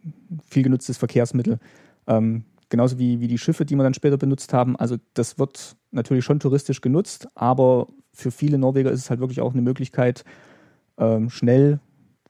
[0.49, 1.59] viel genutztes Verkehrsmittel.
[2.07, 4.77] Ähm, genauso wie, wie die Schiffe, die wir dann später benutzt haben.
[4.77, 9.41] Also das wird natürlich schon touristisch genutzt, aber für viele Norweger ist es halt wirklich
[9.41, 10.25] auch eine Möglichkeit,
[10.97, 11.81] ähm, schnell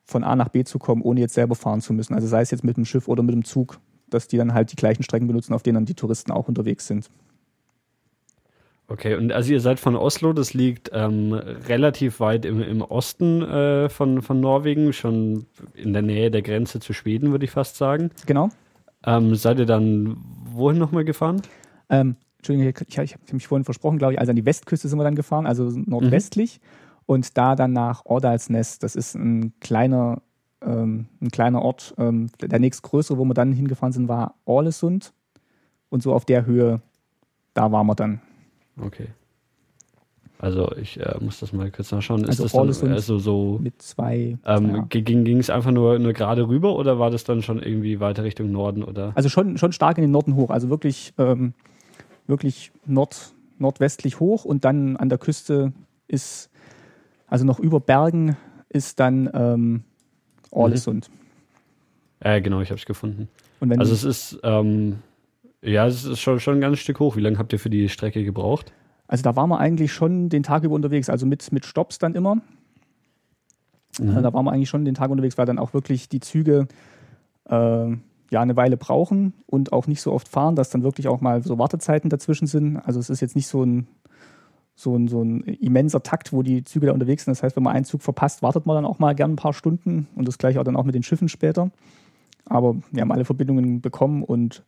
[0.05, 2.15] von A nach B zu kommen, ohne jetzt selber fahren zu müssen.
[2.15, 4.73] Also sei es jetzt mit dem Schiff oder mit dem Zug, dass die dann halt
[4.73, 7.09] die gleichen Strecken benutzen, auf denen dann die Touristen auch unterwegs sind.
[8.89, 13.41] Okay, und also ihr seid von Oslo, das liegt ähm, relativ weit im, im Osten
[13.41, 17.77] äh, von, von Norwegen, schon in der Nähe der Grenze zu Schweden, würde ich fast
[17.77, 18.11] sagen.
[18.27, 18.51] Genau.
[19.05, 20.17] Ähm, seid ihr dann
[20.53, 21.43] wohin nochmal gefahren?
[21.89, 24.89] Ähm, Entschuldigung, ich, ich, ich habe mich vorhin versprochen, glaube ich, also an die Westküste
[24.89, 26.61] sind wir dann gefahren, also nordwestlich.
[26.61, 26.67] Mhm.
[27.07, 30.23] Und da dann nach Ordalsnest, das ist ein kleiner,
[30.63, 31.95] ähm, ein kleiner Ort.
[31.99, 35.13] Ähm, der nächstgrößere, wo wir dann hingefahren sind, war Orlesund.
[35.89, 36.81] Und so auf der Höhe,
[37.53, 38.21] da waren wir dann.
[38.81, 39.09] Okay.
[40.41, 42.23] Also ich äh, muss das mal kurz nachschauen.
[42.23, 44.39] Ist also das dann also so mit zwei.
[44.47, 44.87] Ähm, ja.
[44.89, 48.25] Ging ging es einfach nur, nur gerade rüber oder war das dann schon irgendwie weiter
[48.25, 49.13] Richtung Norden oder?
[49.17, 50.49] Also schon, schon stark in den Norden hoch.
[50.49, 51.53] Also wirklich, ähm,
[52.27, 55.75] wirklich nord, nordwestlich hoch und dann an der Küste
[56.09, 56.49] ist,
[57.27, 58.39] also noch über Bergen
[58.71, 59.85] ist dann ähm,
[60.51, 61.11] Orlesund.
[61.11, 62.27] Mhm.
[62.27, 63.29] Äh, genau, ich habe es gefunden.
[63.61, 65.01] also es ist ähm,
[65.61, 67.17] ja, es ist schon, schon ein ganzes Stück hoch.
[67.17, 68.73] Wie lange habt ihr für die Strecke gebraucht?
[69.11, 72.15] Also da waren wir eigentlich schon den Tag über unterwegs, also mit, mit Stops dann
[72.15, 72.37] immer.
[73.99, 74.11] Mhm.
[74.11, 76.69] Also da waren wir eigentlich schon den Tag unterwegs, weil dann auch wirklich die Züge
[77.47, 81.21] äh, ja eine Weile brauchen und auch nicht so oft fahren, dass dann wirklich auch
[81.21, 82.77] mal so Wartezeiten dazwischen sind.
[82.77, 83.89] Also es ist jetzt nicht so ein,
[84.77, 87.33] so ein, so ein immenser Takt, wo die Züge da unterwegs sind.
[87.33, 89.55] Das heißt, wenn man einen Zug verpasst, wartet man dann auch mal gern ein paar
[89.55, 91.73] Stunden und das gleiche auch dann auch mit den Schiffen später.
[92.45, 94.63] Aber wir haben alle Verbindungen bekommen und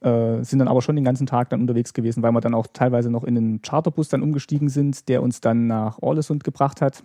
[0.00, 2.66] äh, sind dann aber schon den ganzen Tag dann unterwegs gewesen, weil wir dann auch
[2.72, 7.02] teilweise noch in einen Charterbus dann umgestiegen sind, der uns dann nach Orlesund gebracht hat.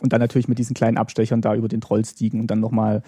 [0.00, 3.02] Und dann natürlich mit diesen kleinen Abstechern da über den Trollstiegen und dann nochmal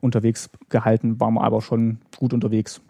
[0.00, 2.80] unterwegs gehalten, waren wir aber schon gut unterwegs.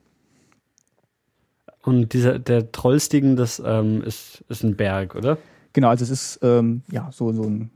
[1.83, 5.37] Und dieser, der Trollstiegen, das ähm, ist, ist ein Berg, oder?
[5.73, 7.71] Genau, also es ist ähm, ja so, so ein,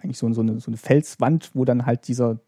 [0.00, 2.38] eigentlich so, so, eine, so eine Felswand, wo dann halt dieser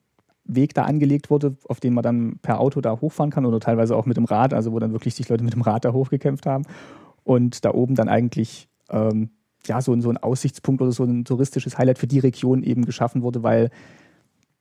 [0.48, 3.94] Weg da angelegt wurde, auf den man dann per Auto da hochfahren kann oder teilweise
[3.94, 6.46] auch mit dem Rad, also wo dann wirklich sich Leute mit dem Rad da hochgekämpft
[6.46, 6.64] haben.
[7.22, 9.30] Und da oben dann eigentlich ähm,
[9.66, 13.22] ja, so, so ein Aussichtspunkt oder so ein touristisches Highlight für die Region eben geschaffen
[13.22, 13.70] wurde, weil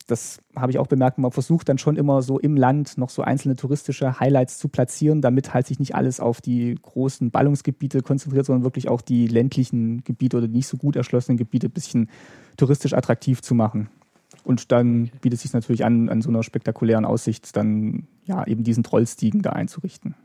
[0.08, 3.22] das habe ich auch bemerkt, man versucht dann schon immer so im Land noch so
[3.22, 8.46] einzelne touristische Highlights zu platzieren, damit halt sich nicht alles auf die großen Ballungsgebiete konzentriert,
[8.46, 12.10] sondern wirklich auch die ländlichen Gebiete oder nicht so gut erschlossenen Gebiete ein bisschen
[12.56, 13.90] touristisch attraktiv zu machen.
[14.48, 18.64] Und dann bietet es sich natürlich an, an so einer spektakulären Aussicht dann ja eben
[18.64, 20.16] diesen Trollstiegen da einzurichten.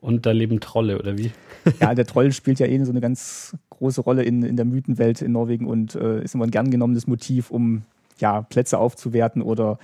[0.00, 1.30] Und da leben Trolle, oder wie?
[1.80, 5.22] ja, der Troll spielt ja eh so eine ganz große Rolle in, in der Mythenwelt
[5.22, 7.82] in Norwegen und äh, ist immer ein gern genommenes Motiv, um
[8.18, 9.78] ja, Plätze aufzuwerten oder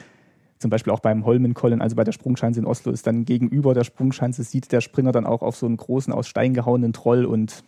[0.58, 3.84] zum Beispiel auch beim Holmenkollen, also bei der Sprungschanze in Oslo, ist dann gegenüber der
[3.84, 7.62] Sprungschanze, sieht der Springer dann auch auf so einen großen, aus Stein gehauenen Troll und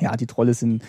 [0.00, 0.82] ja, die Trolle sind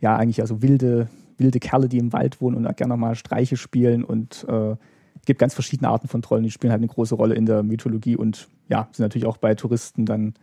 [0.00, 4.04] ja eigentlich also wilde, wilde Kerle, die im Wald wohnen und gerne mal Streiche spielen
[4.04, 4.72] und äh,
[5.20, 7.62] es gibt ganz verschiedene Arten von Trollen, die spielen halt eine große Rolle in der
[7.62, 10.34] Mythologie und ja, sind natürlich auch bei Touristen dann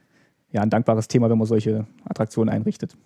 [0.51, 2.97] ja ein dankbares Thema, wenn man solche Attraktionen einrichtet.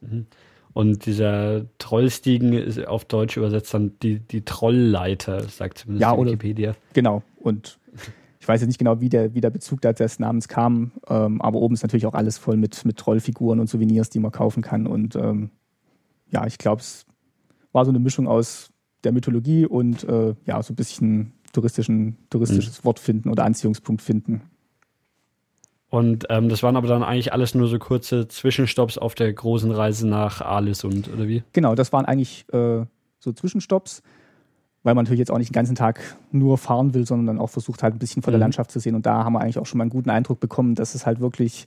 [0.00, 0.26] Mhm.
[0.72, 6.74] Und dieser Trollstiegen ist auf Deutsch übersetzt dann die, die Trollleiter, sagt zumindest ja, Wikipedia.
[6.92, 7.22] Genau.
[7.40, 7.80] Und
[8.40, 11.58] Ich weiß jetzt nicht genau, wie der, wie der Bezug des Namens kam, ähm, aber
[11.58, 14.86] oben ist natürlich auch alles voll mit, mit Trollfiguren und Souvenirs, die man kaufen kann.
[14.86, 15.50] Und ähm,
[16.30, 17.04] ja, ich glaube, es
[17.72, 18.70] war so eine Mischung aus
[19.04, 22.84] der Mythologie und äh, ja, so ein bisschen touristischen, touristisches mhm.
[22.84, 24.42] Wort finden oder Anziehungspunkt finden.
[25.88, 29.72] Und ähm, das waren aber dann eigentlich alles nur so kurze Zwischenstopps auf der großen
[29.72, 31.42] Reise nach Aalesund, oder wie?
[31.52, 32.84] Genau, das waren eigentlich äh,
[33.18, 34.02] so Zwischenstopps,
[34.84, 37.50] weil man natürlich jetzt auch nicht den ganzen Tag nur fahren will, sondern dann auch
[37.50, 38.42] versucht halt ein bisschen von der mhm.
[38.42, 38.94] Landschaft zu sehen.
[38.94, 41.18] Und da haben wir eigentlich auch schon mal einen guten Eindruck bekommen, dass es halt
[41.20, 41.66] wirklich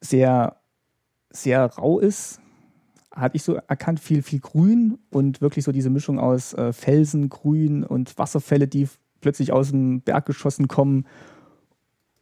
[0.00, 0.56] sehr,
[1.28, 2.40] sehr rau ist.
[3.16, 7.28] Hatte ich so erkannt, viel, viel Grün und wirklich so diese Mischung aus äh, Felsen,
[7.28, 8.88] Grün und Wasserfälle, die
[9.20, 11.06] plötzlich aus dem Berg geschossen kommen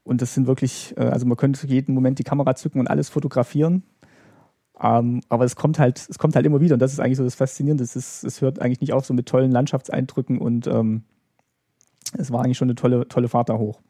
[0.04, 3.08] und das sind wirklich, äh, also man könnte jeden Moment die Kamera zücken und alles
[3.08, 3.82] fotografieren.
[4.80, 7.24] Ähm, aber es kommt halt, es kommt halt immer wieder und das ist eigentlich so
[7.24, 7.82] das Faszinierende.
[7.82, 11.04] Es, es hört eigentlich nicht auf so mit tollen Landschaftseindrücken und ähm,
[12.18, 13.80] es war eigentlich schon eine tolle, tolle Fahrt da hoch.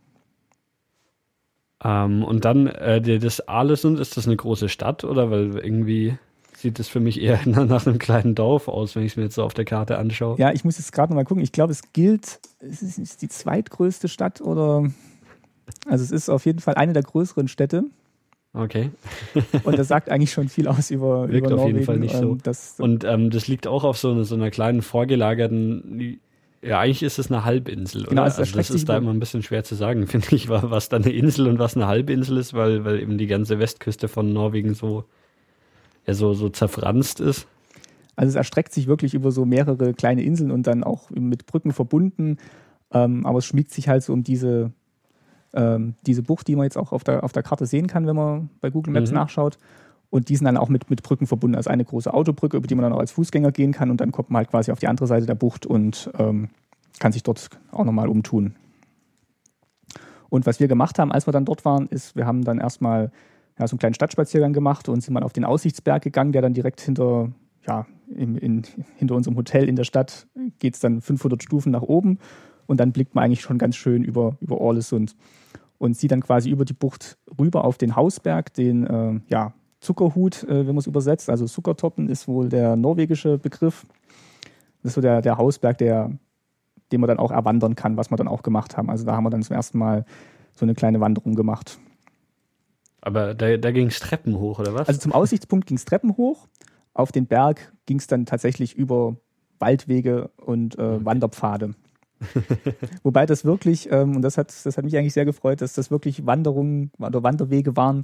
[1.82, 6.16] Ähm, und dann äh, das Aalesund, ist das eine große Stadt oder weil irgendwie
[6.64, 9.36] sieht es für mich eher nach einem kleinen Dorf aus, wenn ich es mir jetzt
[9.36, 10.36] so auf der Karte anschaue.
[10.38, 11.44] Ja, ich muss jetzt gerade mal gucken.
[11.44, 14.90] Ich glaube, es gilt, es ist die zweitgrößte Stadt oder
[15.86, 17.84] also es ist auf jeden Fall eine der größeren Städte.
[18.54, 18.90] Okay.
[19.64, 22.32] und das sagt eigentlich schon viel aus über, Wirkt über auf jeden Fall nicht so.
[22.32, 26.18] Ähm, das, und ähm, das liegt auch auf so, eine, so einer kleinen vorgelagerten,
[26.62, 28.10] ja, eigentlich ist es eine Halbinsel, oder?
[28.10, 30.88] Genau, also, also das ist da immer ein bisschen schwer zu sagen, finde ich, was
[30.88, 34.32] da eine Insel und was eine Halbinsel ist, weil, weil eben die ganze Westküste von
[34.32, 35.04] Norwegen so,
[36.06, 37.46] ja, so, so zerfranst ist.
[38.16, 41.72] Also es erstreckt sich wirklich über so mehrere kleine Inseln und dann auch mit Brücken
[41.72, 42.38] verbunden.
[42.92, 44.70] Ähm, aber es schmiegt sich halt so um diese,
[45.52, 48.16] ähm, diese Bucht, die man jetzt auch auf der, auf der Karte sehen kann, wenn
[48.16, 49.16] man bei Google Maps mhm.
[49.16, 49.58] nachschaut.
[50.10, 51.56] Und die sind dann auch mit, mit Brücken verbunden.
[51.56, 53.90] Also eine große Autobrücke, über die man dann auch als Fußgänger gehen kann.
[53.90, 56.50] Und dann kommt man halt quasi auf die andere Seite der Bucht und ähm,
[57.00, 58.54] kann sich dort auch nochmal umtun.
[60.28, 63.10] Und was wir gemacht haben, als wir dann dort waren, ist, wir haben dann erstmal
[63.58, 66.54] ja, so einen kleinen Stadtspaziergang gemacht und sind mal auf den Aussichtsberg gegangen, der dann
[66.54, 67.30] direkt hinter,
[67.66, 68.62] ja, in, in,
[68.96, 70.26] hinter unserem Hotel in der Stadt
[70.58, 72.18] geht es dann 500 Stufen nach oben
[72.66, 75.16] und dann blickt man eigentlich schon ganz schön über, über Orlesund
[75.78, 80.44] und sieht dann quasi über die Bucht rüber auf den Hausberg, den äh, ja, Zuckerhut,
[80.44, 81.30] äh, wenn man es übersetzt.
[81.30, 83.86] Also Zuckertoppen ist wohl der norwegische Begriff.
[84.82, 86.10] Das ist so der, der Hausberg, der,
[86.92, 88.90] den man dann auch erwandern kann, was wir dann auch gemacht haben.
[88.90, 90.04] Also da haben wir dann zum ersten Mal
[90.54, 91.78] so eine kleine Wanderung gemacht.
[93.04, 94.88] Aber da, da ging es Treppen hoch, oder was?
[94.88, 96.48] Also zum Aussichtspunkt ging es Treppen hoch.
[96.94, 99.16] Auf den Berg ging es dann tatsächlich über
[99.58, 101.74] Waldwege und äh, Wanderpfade.
[103.02, 105.90] Wobei das wirklich, ähm, und das hat, das hat mich eigentlich sehr gefreut, dass das
[105.90, 108.02] wirklich Wanderungen oder Wanderwege waren,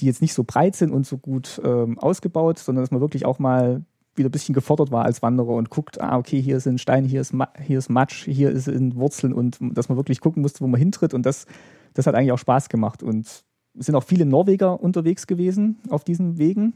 [0.00, 3.26] die jetzt nicht so breit sind und so gut ähm, ausgebaut, sondern dass man wirklich
[3.26, 3.82] auch mal
[4.14, 7.20] wieder ein bisschen gefordert war als Wanderer und guckt, ah, okay, hier sind Steine, hier
[7.20, 10.78] ist, hier ist Matsch, hier sind Wurzeln und dass man wirklich gucken musste, wo man
[10.78, 11.44] hintritt und das,
[11.92, 16.38] das hat eigentlich auch Spaß gemacht und sind auch viele Norweger unterwegs gewesen auf diesen
[16.38, 16.74] Wegen,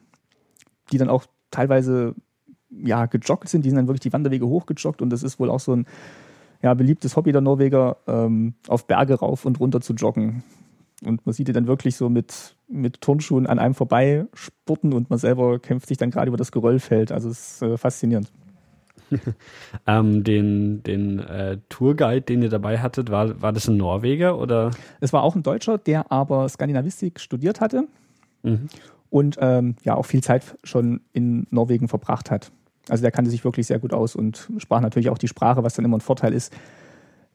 [0.92, 2.14] die dann auch teilweise
[2.70, 5.60] ja, gejoggt sind, die sind dann wirklich die Wanderwege hochgejoggt und das ist wohl auch
[5.60, 5.86] so ein
[6.62, 10.42] ja, beliebtes Hobby der Norweger, ähm, auf Berge rauf und runter zu joggen.
[11.04, 15.10] Und man sieht die dann wirklich so mit, mit Turnschuhen an einem vorbei spurten und
[15.10, 17.12] man selber kämpft sich dann gerade über das Geröllfeld.
[17.12, 18.32] Also es ist äh, faszinierend.
[19.86, 24.70] ähm, den den äh, Tourguide, den ihr dabei hattet, war, war das ein Norweger oder?
[25.00, 27.86] Es war auch ein Deutscher, der aber Skandinavistik studiert hatte
[28.42, 28.68] mhm.
[29.10, 32.50] und ähm, ja auch viel Zeit schon in Norwegen verbracht hat.
[32.88, 35.74] Also der kannte sich wirklich sehr gut aus und sprach natürlich auch die Sprache, was
[35.74, 36.54] dann immer ein Vorteil ist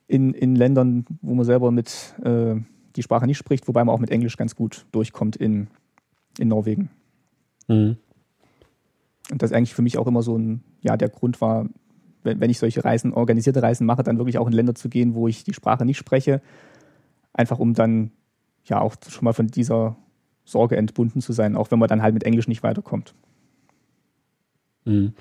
[0.08, 2.56] in, in Ländern, wo man selber mit äh,
[2.96, 5.68] die Sprache nicht spricht, wobei man auch mit Englisch ganz gut durchkommt in,
[6.38, 6.90] in Norwegen.
[7.68, 7.98] Mhm.
[9.32, 11.68] Und das eigentlich für mich auch immer so ein, ja, der Grund war,
[12.24, 15.28] wenn, ich solche Reisen, organisierte Reisen mache, dann wirklich auch in Länder zu gehen, wo
[15.28, 16.42] ich die Sprache nicht spreche,
[17.34, 18.12] einfach um dann
[18.65, 19.96] ja auch schon mal von dieser
[20.46, 23.13] Sorge entbunden zu sein, auch wenn man dann halt mit Englisch nicht weiterkommt.
[24.86, 25.13] Mhm.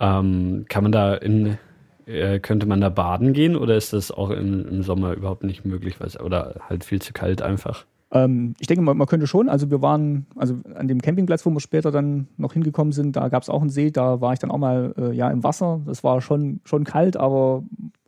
[0.00, 1.58] Ähm, kann man da in,
[2.06, 5.64] äh, könnte man da baden gehen oder ist das auch im, im Sommer überhaupt nicht
[5.64, 7.84] möglich, oder halt viel zu kalt einfach?
[8.12, 9.48] Ähm, ich denke, man, man, könnte schon.
[9.48, 13.28] Also wir waren, also an dem Campingplatz, wo wir später dann noch hingekommen sind, da
[13.28, 15.80] gab es auch einen See, da war ich dann auch mal äh, ja im Wasser.
[15.86, 17.62] Das war schon, schon kalt, aber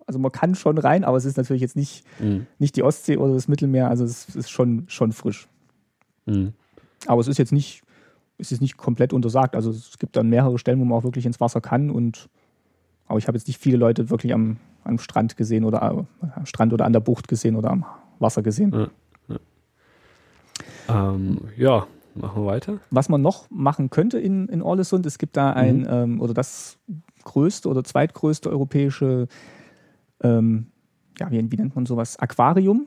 [0.07, 2.47] also man kann schon rein, aber es ist natürlich jetzt nicht, mhm.
[2.59, 5.49] nicht die Ostsee oder das Mittelmeer, also es ist schon, schon frisch.
[6.27, 6.53] Mhm.
[7.07, 7.83] Aber es ist jetzt nicht,
[8.38, 9.55] ist es nicht komplett untersagt.
[9.55, 11.91] Also es gibt dann mehrere Stellen, wo man auch wirklich ins Wasser kann.
[11.91, 12.29] Und
[13.07, 16.47] aber ich habe jetzt nicht viele Leute wirklich am, am Strand gesehen oder äh, am
[16.47, 17.85] Strand oder an der Bucht gesehen oder am
[18.19, 18.73] Wasser gesehen.
[18.73, 18.88] Ja.
[20.93, 22.81] Ähm, ja machen wir weiter.
[22.91, 25.87] Was man noch machen könnte in, in Orlesund, es gibt da ein, mhm.
[25.89, 26.79] ähm, oder das
[27.25, 29.29] größte oder zweitgrößte europäische,
[30.23, 30.67] ähm,
[31.19, 32.87] ja, wie, wie nennt man sowas, Aquarium.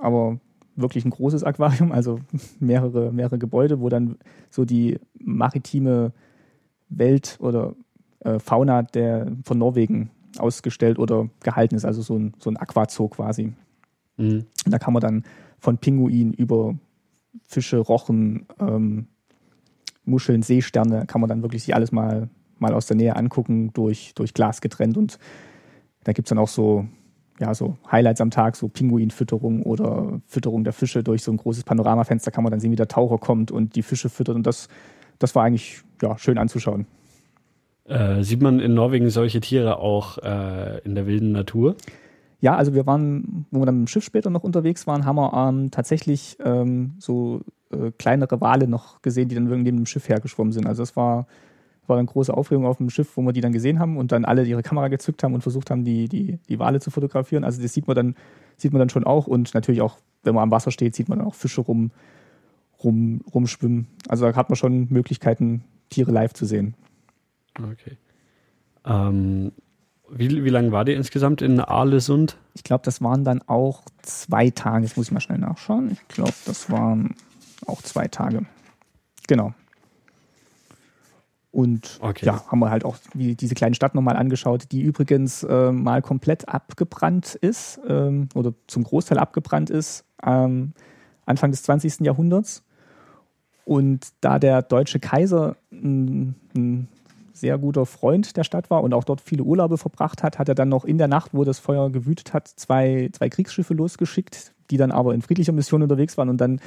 [0.00, 0.38] aber
[0.74, 2.18] wirklich ein großes Aquarium, also
[2.60, 4.16] mehrere, mehrere Gebäude, wo dann
[4.50, 6.12] so die maritime
[6.88, 7.74] Welt oder
[8.20, 13.08] äh, Fauna der, von Norwegen ausgestellt oder gehalten ist, also so ein, so ein Aquazoo
[13.08, 13.52] quasi.
[14.16, 14.46] Mhm.
[14.66, 15.24] Da kann man dann
[15.58, 16.74] von Pinguinen über
[17.44, 19.08] Fische, Rochen, ähm,
[20.04, 24.12] Muscheln, Seesterne, kann man dann wirklich sich alles mal, mal aus der Nähe angucken, durch,
[24.14, 24.96] durch Glas getrennt.
[24.96, 25.18] Und
[26.04, 26.86] da gibt es dann auch so,
[27.40, 31.64] ja, so Highlights am Tag, so Pinguinfütterung oder Fütterung der Fische durch so ein großes
[31.64, 34.36] Panoramafenster kann man dann sehen, wie der Taucher kommt und die Fische füttert.
[34.36, 34.68] Und das,
[35.18, 36.86] das war eigentlich ja, schön anzuschauen.
[37.84, 41.76] Äh, sieht man in Norwegen solche Tiere auch äh, in der wilden Natur?
[42.42, 45.14] Ja, also wir waren, wo wir dann mit dem Schiff später noch unterwegs waren, haben
[45.14, 50.08] wir ähm, tatsächlich ähm, so äh, kleinere Wale noch gesehen, die dann neben dem Schiff
[50.08, 50.66] hergeschwommen sind.
[50.66, 51.28] Also das war,
[51.86, 54.24] war eine große Aufregung auf dem Schiff, wo wir die dann gesehen haben und dann
[54.24, 57.44] alle ihre Kamera gezückt haben und versucht haben, die, die, die Wale zu fotografieren.
[57.44, 58.16] Also das sieht man dann,
[58.56, 61.18] sieht man dann schon auch und natürlich auch, wenn man am Wasser steht, sieht man
[61.18, 61.92] dann auch Fische rum,
[62.82, 63.86] rum, rumschwimmen.
[64.08, 66.74] Also da hat man schon Möglichkeiten, Tiere live zu sehen.
[67.56, 67.98] Okay.
[68.84, 69.52] Ähm,
[70.14, 72.36] wie, wie lange war die insgesamt in Arlesund?
[72.54, 74.84] Ich glaube, das waren dann auch zwei Tage.
[74.84, 75.90] Jetzt muss ich mal schnell nachschauen.
[75.90, 77.14] Ich glaube, das waren
[77.66, 78.44] auch zwei Tage.
[79.26, 79.54] Genau.
[81.50, 82.26] Und okay.
[82.26, 86.48] ja, haben wir halt auch diese kleine Stadt nochmal angeschaut, die übrigens äh, mal komplett
[86.48, 90.72] abgebrannt ist ähm, oder zum Großteil abgebrannt ist, ähm,
[91.26, 92.00] Anfang des 20.
[92.00, 92.64] Jahrhunderts.
[93.64, 96.88] Und da der deutsche Kaiser ein, ein
[97.32, 100.54] sehr guter Freund der Stadt war und auch dort viele Urlaube verbracht hat, hat er
[100.54, 104.76] dann noch in der Nacht, wo das Feuer gewütet hat, zwei, zwei Kriegsschiffe losgeschickt, die
[104.76, 106.60] dann aber in friedlicher Mission unterwegs waren und dann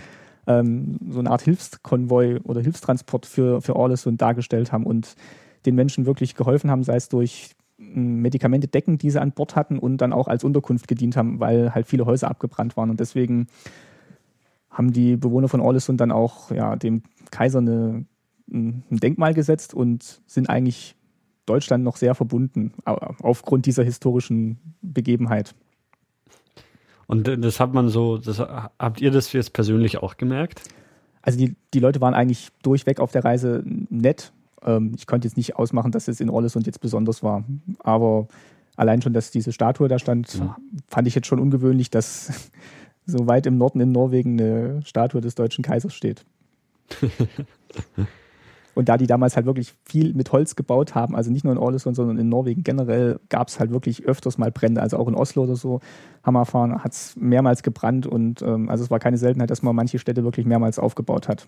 [0.48, 5.16] ähm, so eine Art Hilfskonvoi oder Hilfstransport für, für Orlesund dargestellt haben und
[5.66, 9.56] den Menschen wirklich geholfen haben, sei es durch hm, Medikamente decken, die sie an Bord
[9.56, 12.90] hatten und dann auch als Unterkunft gedient haben, weil halt viele Häuser abgebrannt waren.
[12.90, 13.48] Und deswegen
[14.70, 18.06] haben die Bewohner von Orlesund dann auch ja, dem Kaiser eine
[18.52, 20.96] ein Denkmal gesetzt und sind eigentlich
[21.46, 25.56] Deutschland noch sehr verbunden aufgrund dieser historischen Begebenheit.
[27.08, 30.62] Und das hat man so, das, habt ihr das jetzt persönlich auch gemerkt?
[31.22, 34.32] Also die, die Leute waren eigentlich durchweg auf der Reise nett.
[34.64, 37.44] Ähm, ich konnte jetzt nicht ausmachen, dass es in Orlesund jetzt besonders war.
[37.80, 38.28] Aber
[38.76, 40.58] allein schon, dass diese Statue da stand, ja.
[40.88, 42.52] fand ich jetzt schon ungewöhnlich, dass
[43.06, 46.26] so weit im Norden in Norwegen eine Statue des deutschen Kaisers steht.
[48.76, 51.60] Und da die damals halt wirklich viel mit Holz gebaut haben, also nicht nur in
[51.60, 54.82] Ålesund, sondern in Norwegen generell, gab es halt wirklich öfters mal Brände.
[54.82, 55.80] Also auch in Oslo oder so,
[56.24, 59.98] Hammerfahren, hat es mehrmals gebrannt und ähm, also es war keine Seltenheit, dass man manche
[59.98, 61.48] Städte wirklich mehrmals aufgebaut hat.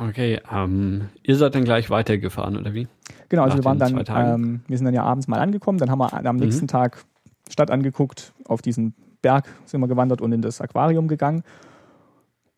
[0.00, 2.86] Okay, ähm, ihr seid dann gleich weitergefahren, oder wie?
[3.28, 5.90] Genau, also Nach wir waren dann, ähm, wir sind dann ja abends mal angekommen, dann
[5.90, 6.68] haben wir am nächsten mhm.
[6.68, 7.04] Tag
[7.50, 11.42] Stadt angeguckt, auf diesen Berg sind wir gewandert und in das Aquarium gegangen.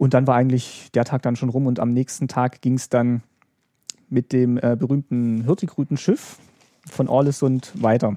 [0.00, 2.88] Und dann war eigentlich der Tag dann schon rum und am nächsten Tag ging es
[2.88, 3.22] dann
[4.08, 6.38] mit dem äh, berühmten Hurtigruten-Schiff
[6.90, 8.16] von Orlesund weiter.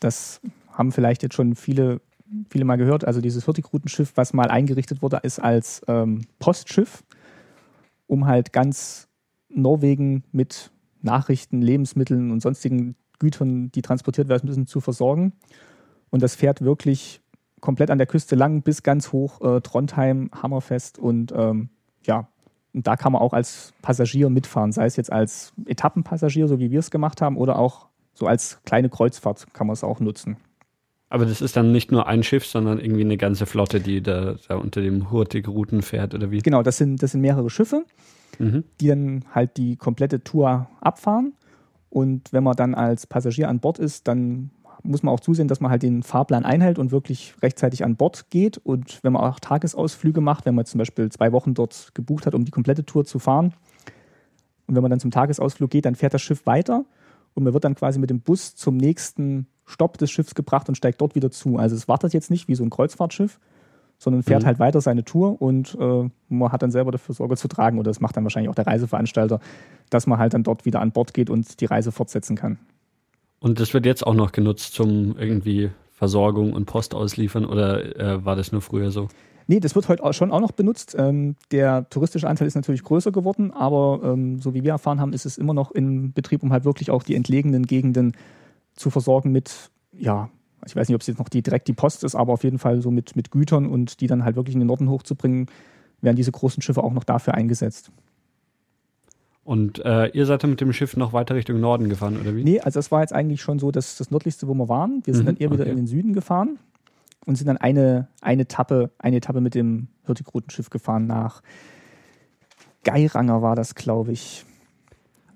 [0.00, 0.40] Das
[0.72, 2.00] haben vielleicht jetzt schon viele,
[2.48, 3.04] viele mal gehört.
[3.04, 7.04] Also dieses Hurtigruten-Schiff, was mal eingerichtet wurde, ist als ähm, Postschiff,
[8.08, 9.06] um halt ganz
[9.48, 15.32] Norwegen mit Nachrichten, Lebensmitteln und sonstigen Gütern, die transportiert werden müssen, zu versorgen.
[16.10, 17.20] Und das fährt wirklich
[17.64, 21.70] komplett an der Küste lang bis ganz hoch äh, Trondheim, Hammerfest und ähm,
[22.04, 22.28] ja,
[22.74, 26.70] und da kann man auch als Passagier mitfahren, sei es jetzt als Etappenpassagier, so wie
[26.70, 30.36] wir es gemacht haben, oder auch so als kleine Kreuzfahrt kann man es auch nutzen.
[31.08, 34.34] Aber das ist dann nicht nur ein Schiff, sondern irgendwie eine ganze Flotte, die da,
[34.46, 36.40] da unter dem Hurtigruten fährt, oder wie?
[36.40, 37.86] Genau, das sind, das sind mehrere Schiffe,
[38.38, 38.64] mhm.
[38.78, 41.32] die dann halt die komplette Tour abfahren.
[41.88, 44.50] Und wenn man dann als Passagier an Bord ist, dann
[44.84, 48.30] muss man auch zusehen, dass man halt den Fahrplan einhält und wirklich rechtzeitig an Bord
[48.30, 48.58] geht.
[48.58, 52.34] Und wenn man auch Tagesausflüge macht, wenn man zum Beispiel zwei Wochen dort gebucht hat,
[52.34, 53.54] um die komplette Tour zu fahren,
[54.66, 56.84] und wenn man dann zum Tagesausflug geht, dann fährt das Schiff weiter
[57.34, 60.74] und man wird dann quasi mit dem Bus zum nächsten Stopp des Schiffs gebracht und
[60.74, 61.58] steigt dort wieder zu.
[61.58, 63.40] Also es wartet jetzt nicht wie so ein Kreuzfahrtschiff,
[63.98, 64.46] sondern fährt mhm.
[64.46, 67.90] halt weiter seine Tour und äh, man hat dann selber dafür Sorge zu tragen oder
[67.90, 69.40] das macht dann wahrscheinlich auch der Reiseveranstalter,
[69.90, 72.58] dass man halt dann dort wieder an Bord geht und die Reise fortsetzen kann.
[73.44, 78.24] Und das wird jetzt auch noch genutzt zum irgendwie Versorgung und Post ausliefern oder äh,
[78.24, 79.08] war das nur früher so?
[79.48, 80.96] Nee, das wird heute schon auch noch benutzt.
[80.98, 85.12] Ähm, der touristische Anteil ist natürlich größer geworden, aber ähm, so wie wir erfahren haben,
[85.12, 88.16] ist es immer noch in Betrieb, um halt wirklich auch die entlegenen Gegenden
[88.76, 90.30] zu versorgen mit, ja,
[90.64, 92.58] ich weiß nicht, ob es jetzt noch die, direkt die Post ist, aber auf jeden
[92.58, 95.48] Fall so mit, mit Gütern und die dann halt wirklich in den Norden hochzubringen,
[96.00, 97.90] werden diese großen Schiffe auch noch dafür eingesetzt.
[99.44, 102.44] Und äh, ihr seid dann mit dem Schiff noch weiter Richtung Norden gefahren, oder wie?
[102.44, 105.02] Nee, also es war jetzt eigentlich schon so das, das nördlichste, wo wir waren.
[105.04, 105.70] Wir sind mhm, dann eher wieder okay.
[105.70, 106.58] in den Süden gefahren.
[107.26, 111.42] und sind dann eine, eine Etappe, eine Etappe mit dem Hürtigrutenschiff gefahren nach
[112.84, 114.44] Geiranger war das, glaube ich.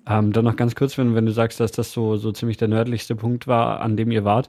[0.07, 2.69] Ähm, dann noch ganz kurz, wenn, wenn du sagst, dass das so, so ziemlich der
[2.69, 4.49] nördlichste Punkt war, an dem ihr wart.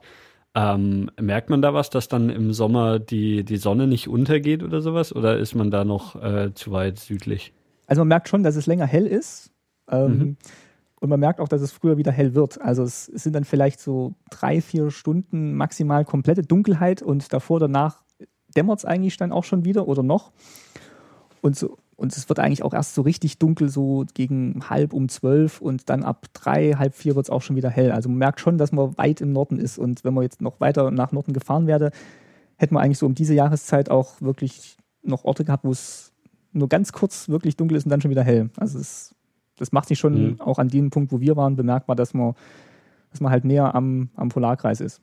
[0.56, 4.82] Ähm, merkt man da was, dass dann im Sommer die, die Sonne nicht untergeht oder
[4.82, 5.16] sowas?
[5.16, 7.54] Oder ist man da noch äh, zu weit südlich?
[7.90, 9.52] Also man merkt schon, dass es länger hell ist.
[9.90, 10.38] Ähm, mhm.
[11.02, 12.62] Und man merkt auch, dass es früher wieder hell wird.
[12.62, 17.60] Also es, es, sind dann vielleicht so drei, vier Stunden maximal komplette Dunkelheit und davor,
[17.60, 18.04] danach
[18.56, 20.32] dämmert es eigentlich dann auch schon wieder oder noch.
[21.42, 25.10] Und, so, und es wird eigentlich auch erst so richtig dunkel, so gegen halb um
[25.10, 27.92] zwölf und dann ab drei, halb vier wird es auch schon wieder hell.
[27.92, 29.80] Also man merkt schon, dass man weit im Norden ist.
[29.80, 31.90] Und wenn man jetzt noch weiter nach Norden gefahren wäre,
[32.58, 36.09] hätte man eigentlich so um diese Jahreszeit auch wirklich noch Orte gehabt, wo es
[36.52, 38.50] nur ganz kurz wirklich dunkel ist und dann schon wieder hell.
[38.58, 39.16] Also es
[39.60, 40.42] das macht sich schon mhm.
[40.42, 42.34] auch an dem Punkt, wo wir waren, bemerkbar, dass man,
[43.12, 45.02] dass man halt näher am, am Polarkreis ist.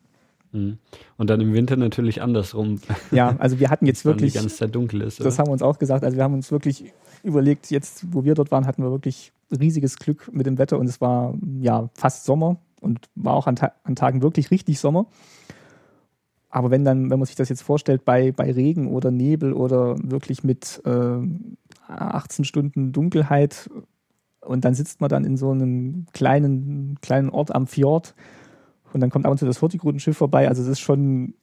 [0.53, 0.79] Mhm.
[1.19, 2.81] Und dann im Winter natürlich andersrum.
[3.11, 4.33] Ja, also wir hatten jetzt wirklich.
[4.33, 5.21] Die ganze Zeit dunkel ist.
[5.21, 5.29] Oder?
[5.29, 6.05] Das haben wir uns auch gesagt.
[6.05, 6.93] Also wir haben uns wirklich
[7.23, 10.87] überlegt, jetzt, wo wir dort waren, hatten wir wirklich riesiges Glück mit dem Wetter und
[10.87, 15.07] es war ja fast Sommer und war auch an, Ta an Tagen wirklich richtig Sommer.
[16.57, 19.95] Aber wenn dann, wenn man sich das jetzt vorstellt, bei, bei Regen oder Nebel oder
[20.03, 21.19] wirklich mit äh,
[21.87, 23.69] 18 Stunden Dunkelheit
[24.41, 28.15] und dann sitzt man dann in so einem kleinen, kleinen Ort am Fjord
[28.95, 30.49] und dann kommt ab und zu das Hurtigrutenschiff vorbei.
[30.49, 31.35] Also es ist schon,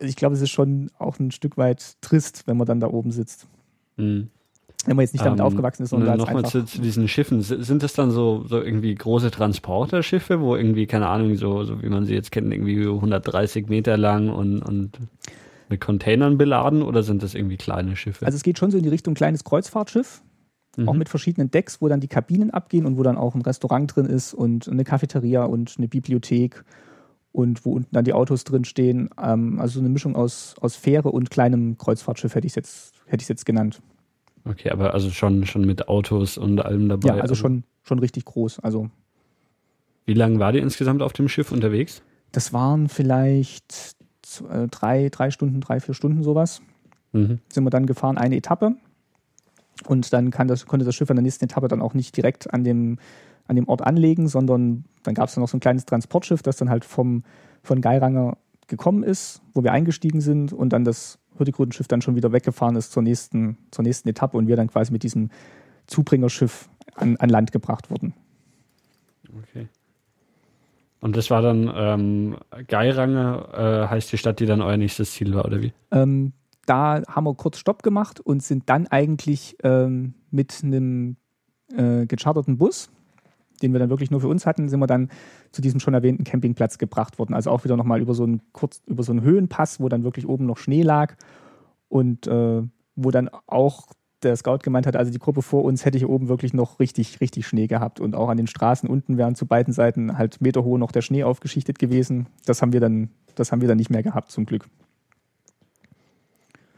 [0.00, 3.10] ich glaube, es ist schon auch ein Stück weit trist, wenn man dann da oben
[3.10, 3.48] sitzt.
[3.96, 4.30] Mhm.
[4.86, 5.90] Wenn man jetzt nicht damit ähm, aufgewachsen ist.
[5.90, 7.40] sondern Nochmal zu, zu, diesen Schiffen.
[7.42, 11.88] Sind das dann so, so irgendwie große Transporterschiffe, wo irgendwie, keine Ahnung, so, so wie
[11.88, 14.98] man sie jetzt kennt, irgendwie 130 Meter lang und, und
[15.68, 18.26] mit Containern beladen oder sind das irgendwie kleine Schiffe?
[18.26, 20.22] Also es geht schon so in die Richtung kleines Kreuzfahrtschiff
[20.76, 20.88] mhm.
[20.88, 23.94] auch mit verschiedenen Decks, wo dann die Kabinen abgehen und wo dann auch ein Restaurant
[23.94, 26.64] drin ist und eine Cafeteria und eine Bibliothek
[27.32, 29.10] und wo unten dann die Autos drin stehen.
[29.20, 32.94] Ähm, also so eine Mischung aus, aus Fähre und kleinem Kreuzfahrtschiff hätte ich es jetzt,
[33.06, 33.80] hätte jetzt genannt.
[34.44, 37.08] Okay, aber also schon, schon mit Autos und allem dabei.
[37.08, 38.60] Ja, also, also schon, schon richtig groß.
[38.60, 38.90] Also
[40.04, 42.02] Wie lange war ihr insgesamt auf dem Schiff unterwegs?
[42.32, 43.96] Das waren vielleicht
[44.50, 46.60] äh, drei, drei Stunden, drei, vier Stunden sowas.
[47.12, 47.38] Mhm.
[47.48, 48.76] Sind wir dann gefahren, eine Etappe.
[49.86, 52.64] Und dann das, konnte das Schiff an der nächsten Etappe dann auch nicht direkt an
[52.64, 52.98] dem,
[53.46, 56.56] an dem Ort anlegen, sondern dann gab es dann noch so ein kleines Transportschiff, das
[56.56, 57.22] dann halt vom,
[57.62, 58.36] von Geiranger
[58.66, 62.92] gekommen ist, wo wir eingestiegen sind und dann das Hurtigrutenschiff dann schon wieder weggefahren ist
[62.92, 65.30] zur nächsten, zur nächsten Etappe und wir dann quasi mit diesem
[65.86, 68.14] Zubringerschiff an, an Land gebracht wurden.
[69.42, 69.68] Okay.
[71.00, 75.34] Und das war dann ähm, Geiranger, äh, heißt die Stadt, die dann euer nächstes Ziel
[75.34, 75.72] war, oder wie?
[75.90, 76.32] Ähm,
[76.64, 81.16] da haben wir kurz Stopp gemacht und sind dann eigentlich ähm, mit einem
[81.76, 82.90] äh, gecharterten Bus,
[83.64, 85.08] den wir dann wirklich nur für uns hatten, sind wir dann
[85.50, 87.34] zu diesem schon erwähnten Campingplatz gebracht worden.
[87.34, 90.28] Also auch wieder nochmal über so einen kurz über so einen Höhenpass, wo dann wirklich
[90.28, 91.14] oben noch Schnee lag
[91.88, 92.62] und äh,
[92.96, 93.88] wo dann auch
[94.24, 97.20] der Scout gemeint hat, also die Gruppe vor uns hätte hier oben wirklich noch richtig,
[97.20, 98.00] richtig Schnee gehabt.
[98.00, 101.24] Und auch an den Straßen unten wären zu beiden Seiten halt meterhoch noch der Schnee
[101.24, 102.26] aufgeschichtet gewesen.
[102.46, 104.66] Das haben wir dann, das haben wir dann nicht mehr gehabt, zum Glück.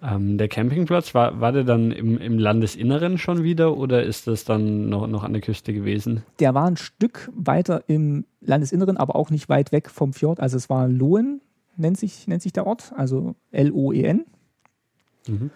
[0.03, 4.45] Ähm, der Campingplatz, war, war der dann im, im Landesinneren schon wieder oder ist das
[4.45, 6.23] dann noch, noch an der Küste gewesen?
[6.39, 10.39] Der war ein Stück weiter im Landesinneren, aber auch nicht weit weg vom Fjord.
[10.41, 11.41] Also es war Lohen,
[11.77, 14.27] nennt sich, nennt sich der Ort, also L-O-E-N.
[15.27, 15.51] Mhm.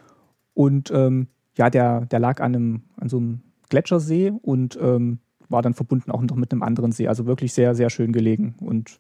[0.55, 5.18] Und ähm, ja, der, der lag an, einem, an so einem Gletschersee und ähm,
[5.49, 7.09] war dann verbunden auch noch mit einem anderen See.
[7.09, 8.55] Also wirklich sehr, sehr schön gelegen.
[8.61, 8.99] Und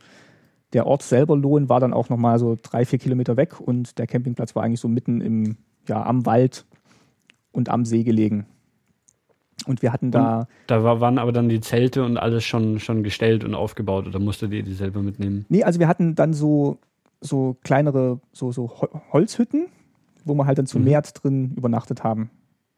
[0.72, 4.06] der Ort selber, Lohen, war dann auch nochmal so drei, vier Kilometer weg und der
[4.06, 5.56] Campingplatz war eigentlich so mitten im,
[5.88, 6.64] ja, am Wald
[7.52, 8.46] und am See gelegen.
[9.66, 10.40] Und wir hatten da.
[10.40, 14.06] Und da war, waren aber dann die Zelte und alles schon, schon gestellt und aufgebaut
[14.06, 15.44] oder musstet ihr die selber mitnehmen?
[15.48, 16.78] Nee, also wir hatten dann so,
[17.20, 18.70] so kleinere so, so
[19.12, 19.66] Holzhütten,
[20.24, 20.84] wo wir halt dann zu mhm.
[20.84, 22.30] Meer drin übernachtet haben.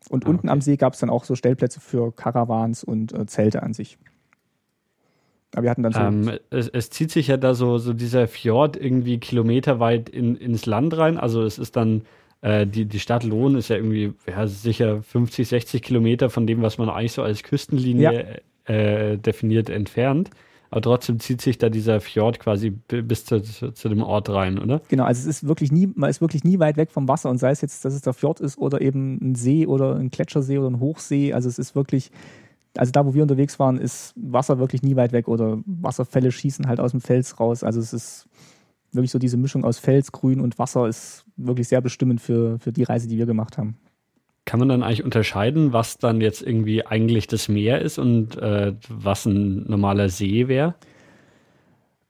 [0.09, 0.53] Und ah, unten okay.
[0.53, 3.99] am See gab es dann auch so Stellplätze für Karawans und äh, Zelte an sich.
[5.55, 6.01] Aber wir hatten dann so.
[6.01, 10.67] Ähm, es, es, zieht sich ja da so, so dieser Fjord irgendwie kilometerweit in, ins
[10.67, 11.19] Land rein.
[11.19, 12.03] Also es ist dann,
[12.41, 16.63] äh, die, die Stadt Lohn ist ja irgendwie ja, sicher 50, 60 Kilometer von dem,
[16.63, 18.75] was man eigentlich so als Küstenlinie ja.
[18.75, 20.31] äh, definiert, entfernt.
[20.73, 24.59] Aber trotzdem zieht sich da dieser Fjord quasi bis zu, zu, zu, dem Ort rein,
[24.59, 24.81] oder?
[24.89, 27.37] Genau, also es ist wirklich nie, man ist wirklich nie weit weg vom Wasser und
[27.37, 30.57] sei es jetzt, dass es der Fjord ist oder eben ein See oder ein Gletschersee
[30.57, 31.35] oder ein Hochsee.
[31.35, 32.11] Also es ist wirklich
[32.77, 36.67] also da, wo wir unterwegs waren, ist Wasser wirklich nie weit weg oder Wasserfälle schießen
[36.67, 37.65] halt aus dem Fels raus.
[37.65, 38.29] Also es ist
[38.93, 42.73] wirklich so diese Mischung aus Fels, Grün und Wasser ist wirklich sehr bestimmend für, für
[42.73, 43.77] die Reise, die wir gemacht haben.
[44.45, 48.75] Kann man dann eigentlich unterscheiden, was dann jetzt irgendwie eigentlich das Meer ist und äh,
[48.89, 50.75] was ein normaler See wäre?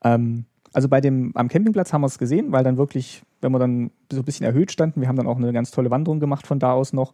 [0.02, 3.58] Ähm, also bei dem, am Campingplatz haben wir es gesehen, weil dann wirklich wenn wir
[3.58, 6.46] dann so ein bisschen erhöht standen, wir haben dann auch eine ganz tolle Wanderung gemacht
[6.46, 7.12] von da aus noch.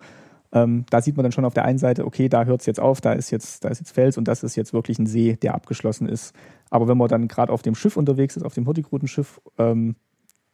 [0.52, 2.80] Ähm, da sieht man dann schon auf der einen Seite, okay, da hört es jetzt
[2.80, 5.36] auf, da ist jetzt, da ist jetzt Fels und das ist jetzt wirklich ein See,
[5.36, 6.34] der abgeschlossen ist.
[6.70, 9.96] Aber wenn man dann gerade auf dem Schiff unterwegs ist, auf dem Hurtigrutenschiff, ähm,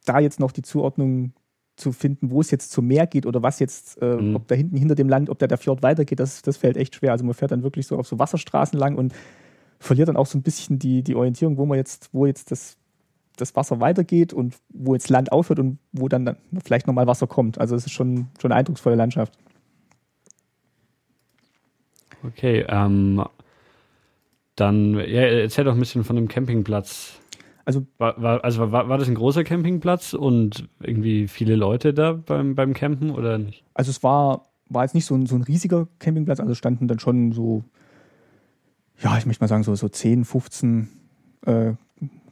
[0.05, 1.33] da jetzt noch die Zuordnung
[1.77, 4.35] zu finden, wo es jetzt zum Meer geht oder was jetzt, äh, mhm.
[4.35, 6.95] ob da hinten hinter dem Land, ob da der Fjord weitergeht, das, das fällt echt
[6.95, 7.11] schwer.
[7.11, 9.13] Also man fährt dann wirklich so auf so Wasserstraßen lang und
[9.79, 12.77] verliert dann auch so ein bisschen die, die Orientierung, wo man jetzt, wo jetzt das,
[13.35, 17.27] das Wasser weitergeht und wo jetzt Land aufhört und wo dann, dann vielleicht nochmal Wasser
[17.27, 17.59] kommt.
[17.59, 19.37] Also es ist schon, schon eine eindrucksvolle Landschaft.
[22.27, 23.23] Okay, ähm,
[24.55, 27.19] dann ja, erzähl doch ein bisschen von dem Campingplatz.
[27.65, 32.13] Also war, war, also war, war das ein großer Campingplatz und irgendwie viele Leute da
[32.13, 33.63] beim, beim Campen oder nicht?
[33.73, 36.99] Also es war, war jetzt nicht so ein, so ein riesiger Campingplatz, also standen dann
[36.99, 37.63] schon so,
[39.01, 40.89] ja, ich möchte mal sagen, so, so 10, 15
[41.45, 41.73] äh,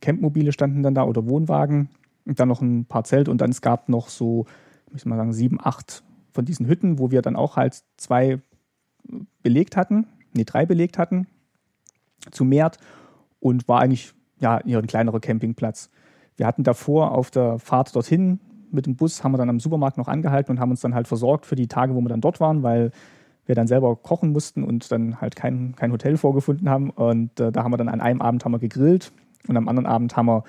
[0.02, 1.90] Campmobile standen dann da oder Wohnwagen
[2.26, 4.46] und dann noch ein paar Zelte und dann es gab noch so,
[4.88, 8.40] ich möchte mal sagen, sieben, acht von diesen Hütten, wo wir dann auch halt zwei
[9.42, 11.28] belegt hatten, nee, drei belegt hatten,
[12.32, 12.78] zu Mert
[13.40, 15.90] und war eigentlich ja ein kleinerer Campingplatz.
[16.36, 18.40] Wir hatten davor auf der Fahrt dorthin
[18.72, 21.08] mit dem Bus, haben wir dann am Supermarkt noch angehalten und haben uns dann halt
[21.08, 22.92] versorgt für die Tage, wo wir dann dort waren, weil
[23.46, 26.90] wir dann selber kochen mussten und dann halt kein, kein Hotel vorgefunden haben.
[26.90, 29.12] Und äh, da haben wir dann an einem Abend haben wir gegrillt
[29.48, 30.44] und am anderen Abend haben wir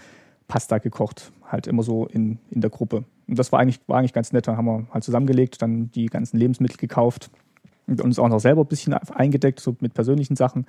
[0.46, 3.04] Pasta gekocht, halt immer so in, in der Gruppe.
[3.26, 4.46] Und das war eigentlich, war eigentlich ganz nett.
[4.46, 7.30] Da haben wir halt zusammengelegt, dann die ganzen Lebensmittel gekauft
[7.86, 10.66] und uns auch noch selber ein bisschen eingedeckt, so mit persönlichen Sachen.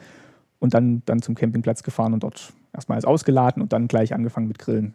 [0.60, 4.48] Und dann, dann zum Campingplatz gefahren und dort erstmal alles ausgeladen und dann gleich angefangen
[4.48, 4.94] mit Grillen.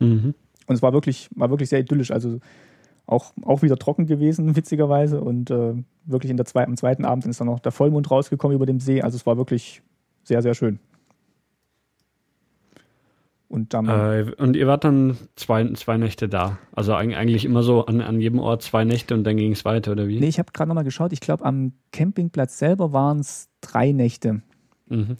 [0.00, 0.34] Mhm.
[0.66, 2.10] Und es war wirklich, war wirklich sehr idyllisch.
[2.10, 2.40] Also
[3.06, 5.20] auch, auch wieder trocken gewesen, witzigerweise.
[5.20, 5.74] Und äh,
[6.04, 8.80] wirklich in der zwei, am zweiten Abend ist dann noch der Vollmond rausgekommen über dem
[8.80, 9.02] See.
[9.02, 9.82] Also es war wirklich
[10.24, 10.78] sehr, sehr schön.
[13.48, 16.58] Und, dann, äh, und ihr wart dann zwei, zwei Nächte da.
[16.72, 19.92] Also eigentlich immer so an, an jedem Ort zwei Nächte und dann ging es weiter,
[19.92, 20.20] oder wie?
[20.20, 21.14] Nee, ich habe gerade nochmal geschaut.
[21.14, 24.42] Ich glaube, am Campingplatz selber waren es drei Nächte.
[24.88, 25.16] Mhm.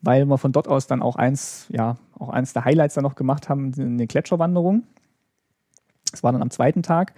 [0.00, 3.14] Weil wir von dort aus dann auch eins, ja, auch eins der Highlights dann noch
[3.14, 4.84] gemacht haben, eine Gletscherwanderung.
[6.10, 7.12] Das war dann am zweiten Tag.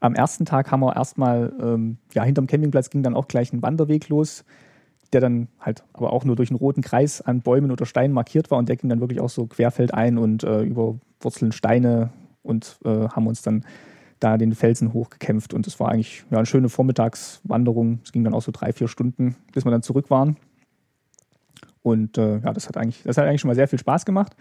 [0.00, 3.62] Am ersten Tag haben wir erstmal, ähm, ja, hinterm Campingplatz ging dann auch gleich ein
[3.62, 4.44] Wanderweg los
[5.14, 8.50] der dann halt aber auch nur durch einen roten Kreis an Bäumen oder Steinen markiert
[8.50, 12.10] war und der ging dann wirklich auch so querfeldein und äh, über Wurzeln Steine
[12.42, 13.64] und äh, haben uns dann
[14.20, 18.00] da den Felsen hochgekämpft und es war eigentlich ja, eine schöne Vormittagswanderung.
[18.04, 20.36] Es ging dann auch so drei, vier Stunden, bis wir dann zurück waren.
[21.82, 24.34] Und äh, ja, das hat eigentlich, das hat eigentlich schon mal sehr viel Spaß gemacht.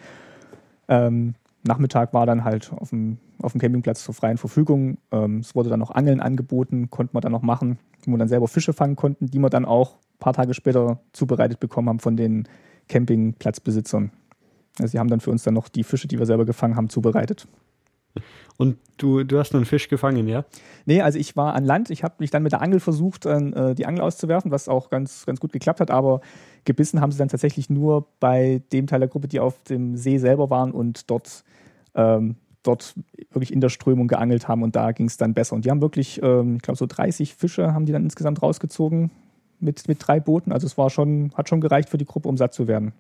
[0.88, 4.98] Ähm, Nachmittag war dann halt auf dem, auf dem Campingplatz zur freien Verfügung.
[5.12, 8.28] Ähm, es wurde dann noch Angeln angeboten, konnten wir dann noch machen, wo wir dann
[8.28, 12.16] selber Fische fangen konnten, die wir dann auch paar Tage später zubereitet bekommen haben von
[12.16, 12.48] den
[12.88, 14.12] Campingplatzbesitzern.
[14.80, 16.90] Also sie haben dann für uns dann noch die Fische, die wir selber gefangen haben,
[16.90, 17.48] zubereitet.
[18.58, 20.46] Und du, du hast einen Fisch gefangen, ja?
[20.86, 21.90] Nee, also ich war an Land.
[21.90, 25.26] Ich habe mich dann mit der Angel versucht, äh, die Angel auszuwerfen, was auch ganz,
[25.26, 25.92] ganz gut geklappt hat.
[25.92, 26.22] Aber
[26.66, 30.18] gebissen haben sie dann tatsächlich nur bei dem Teil der Gruppe, die auf dem See
[30.18, 31.44] selber waren und dort,
[31.96, 32.96] ähm, dort
[33.32, 34.64] wirklich in der Strömung geangelt haben.
[34.64, 35.56] Und da ging es dann besser.
[35.56, 39.12] Und die haben wirklich, ähm, ich glaube, so 30 Fische haben die dann insgesamt rausgezogen
[39.60, 40.52] mit, mit drei Booten.
[40.52, 42.94] Also es war schon, hat schon gereicht für die Gruppe, um satt zu werden.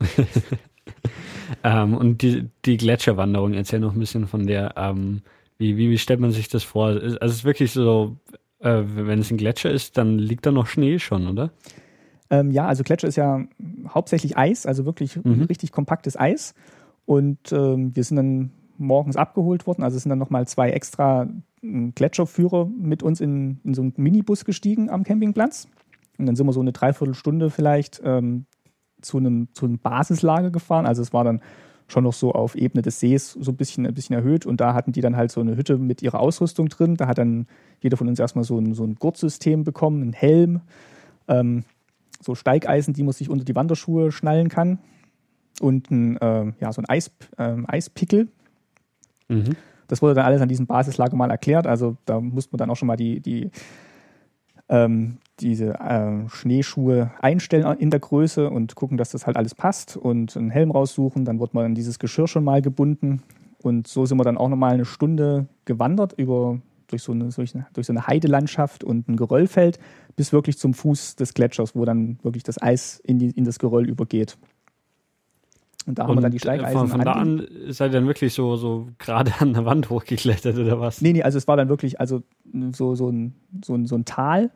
[1.64, 4.74] ähm, und die, die Gletscherwanderung, erzähl noch ein bisschen von der.
[4.76, 5.22] Ähm,
[5.56, 6.86] wie, wie, wie stellt man sich das vor?
[6.86, 8.16] Also es ist wirklich so,
[8.58, 11.50] äh, wenn es ein Gletscher ist, dann liegt da noch Schnee schon, oder?
[12.30, 13.44] Ähm, ja, also Gletscher ist ja
[13.88, 15.42] hauptsächlich Eis, also wirklich mhm.
[15.42, 16.54] richtig kompaktes Eis.
[17.06, 19.82] Und ähm, wir sind dann morgens abgeholt worden.
[19.82, 21.28] Also sind dann nochmal zwei extra
[21.60, 25.68] hm, Gletscherführer mit uns in, in so einen Minibus gestiegen am Campingplatz.
[26.18, 28.46] Und dann sind wir so eine Dreiviertelstunde vielleicht ähm,
[29.04, 30.86] zu, einem, zu einem Basislager gefahren.
[30.86, 31.40] Also es war dann
[31.86, 34.46] schon noch so auf Ebene des Sees so ein bisschen, ein bisschen erhöht.
[34.46, 36.96] Und da hatten die dann halt so eine Hütte mit ihrer Ausrüstung drin.
[36.96, 37.46] Da hat dann
[37.80, 40.60] jeder von uns erstmal so ein, so ein Gurtsystem bekommen, einen Helm,
[41.28, 41.64] ähm,
[42.20, 44.78] so Steigeisen, die man sich unter die Wanderschuhe schnallen kann.
[45.60, 48.28] Und ein, äh, ja, so ein Eis, äh, Eispickel.
[49.28, 49.56] Mhm.
[49.88, 51.66] Das wurde dann alles an diesem Basislager mal erklärt.
[51.66, 53.50] Also da musste man dann auch schon mal die, die
[54.68, 59.96] ähm, diese äh, Schneeschuhe einstellen in der Größe und gucken, dass das halt alles passt
[59.96, 61.24] und einen Helm raussuchen.
[61.24, 63.22] Dann wird man an dieses Geschirr schon mal gebunden.
[63.62, 67.54] Und so sind wir dann auch nochmal eine Stunde gewandert über, durch, so eine, durch,
[67.72, 69.78] durch so eine Heidelandschaft und ein Geröllfeld
[70.16, 73.58] bis wirklich zum Fuß des Gletschers, wo dann wirklich das Eis in, die, in das
[73.58, 74.36] Geröll übergeht.
[75.86, 76.78] Und da haben und wir dann die Steigeisen.
[76.78, 80.56] Von, von da an seid ihr dann wirklich so, so gerade an der Wand hochgeklettert
[80.56, 81.00] oder was?
[81.00, 82.22] Nee, nee, also es war dann wirklich also
[82.72, 84.50] so, so, ein, so, ein, so ein Tal,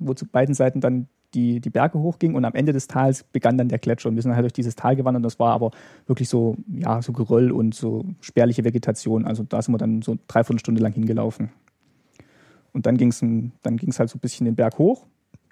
[0.00, 3.56] wo zu beiden Seiten dann die, die Berge hochging und am Ende des Tals begann
[3.56, 4.08] dann der Gletscher.
[4.08, 5.70] Und wir sind halt durch dieses Tal gewandert und das war aber
[6.06, 9.24] wirklich so, ja, so Geröll und so spärliche Vegetation.
[9.24, 11.50] Also da sind wir dann so dreiviertel Stunde lang hingelaufen.
[12.72, 15.06] Und dann ging es dann halt so ein bisschen den Berg hoch,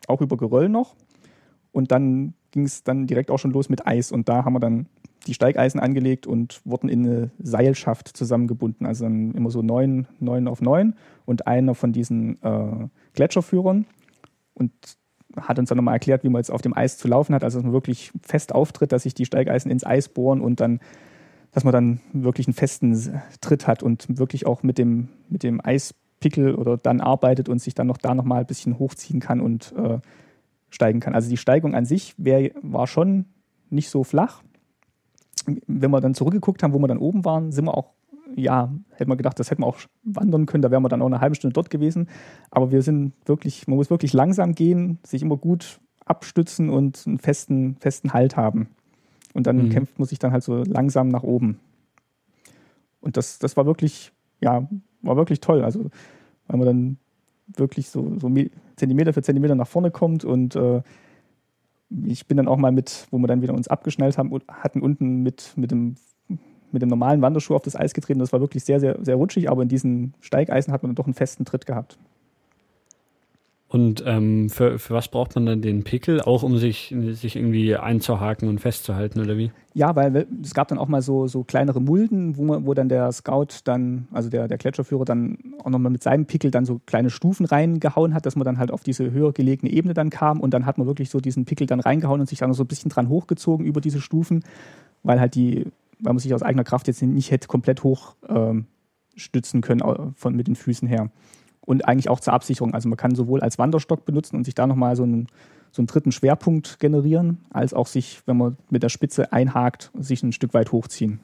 [0.07, 0.95] auch über Geröll noch.
[1.73, 4.11] Und dann ging es dann direkt auch schon los mit Eis.
[4.11, 4.87] Und da haben wir dann
[5.27, 8.87] die Steigeisen angelegt und wurden in eine Seilschaft zusammengebunden.
[8.87, 10.95] Also dann immer so neun, neun auf neun
[11.27, 13.87] und einer von diesen äh, Gletscherführern.
[14.59, 14.73] Und
[15.37, 17.45] hat uns dann nochmal erklärt, wie man jetzt auf dem Eis zu laufen hat.
[17.45, 20.81] Also dass man wirklich fest auftritt, dass sich die Steigeisen ins Eis bohren und dann,
[21.53, 25.65] dass man dann wirklich einen festen Tritt hat und wirklich auch mit dem, mit dem
[25.65, 29.75] Eispickel oder dann arbeitet und sich dann noch da nochmal ein bisschen hochziehen kann und
[29.77, 29.99] äh,
[30.71, 31.15] steigen kann.
[31.15, 33.27] Also die Steigung an sich wär, war schon
[33.71, 34.43] nicht so flach.
[35.67, 37.93] Wenn wir dann zurückgeguckt haben, wo wir dann oben waren, sind wir auch,
[38.37, 41.07] ja, hätten wir gedacht, das hätten wir auch wandern können, da wären wir dann auch
[41.07, 42.09] eine halbe Stunde dort gewesen.
[42.51, 47.19] Aber wir sind wirklich, man muss wirklich langsam gehen, sich immer gut abstützen und einen
[47.19, 48.69] festen, festen Halt haben.
[49.35, 49.71] Und dann mhm.
[49.71, 51.61] kämpft man sich dann halt so langsam nach oben.
[53.01, 54.69] Und das, das war wirklich, ja,
[55.03, 55.63] war wirklich toll.
[55.63, 55.91] Also,
[56.47, 56.99] weil man dann
[57.47, 58.31] wirklich so, so
[58.77, 60.83] Zentimeter für Zentimeter nach vorne kommt und äh,
[62.05, 65.23] ich bin dann auch mal mit, wo wir dann wieder uns abgeschnallt haben, hatten unten
[65.23, 65.95] mit, mit, dem,
[66.73, 68.21] mit dem normalen Wanderschuh auf das Eis getreten.
[68.21, 71.07] Das war wirklich sehr, sehr, sehr rutschig, aber in diesen Steigeisen hat man dann doch
[71.07, 71.99] einen festen Tritt gehabt.
[73.71, 76.23] Und ähm, für, für was braucht man dann den Pickel?
[76.23, 79.51] Auch um sich, sich irgendwie einzuhaken und festzuhalten, oder wie?
[79.75, 82.89] Ja, weil es gab dann auch mal so, so kleinere Mulden, wo, man, wo dann
[82.89, 86.81] der Scout dann, also der, der Gletscherführer dann auch nochmal mit seinem Pickel dann so
[86.87, 90.41] kleine Stufen reingehauen hat, dass man dann halt auf diese höher gelegene Ebene dann kam
[90.41, 92.69] und dann hat man wirklich so diesen Pickel dann reingehauen und sich dann so ein
[92.69, 94.45] bisschen dran hochgezogen über diese Stufen,
[95.03, 95.67] weil halt die,
[96.01, 98.67] weil man sich aus eigener Kraft jetzt nicht hätte komplett hoch ähm,
[99.17, 101.11] stützen können von, mit den Füßen her
[101.69, 102.73] und eigentlich auch zur Absicherung.
[102.73, 105.27] Also man kann sowohl als Wanderstock benutzen und sich da nochmal so einen,
[105.71, 110.23] so einen dritten Schwerpunkt generieren, als auch sich, wenn man mit der Spitze einhakt, sich
[110.23, 111.21] ein Stück weit hochziehen.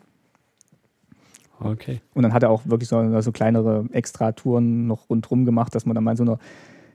[1.61, 2.03] Okay.
[2.12, 5.95] Und dann hat er auch wirklich so, so kleinere Extratouren noch rundherum gemacht, dass man
[5.95, 6.39] dann mal in so, einer,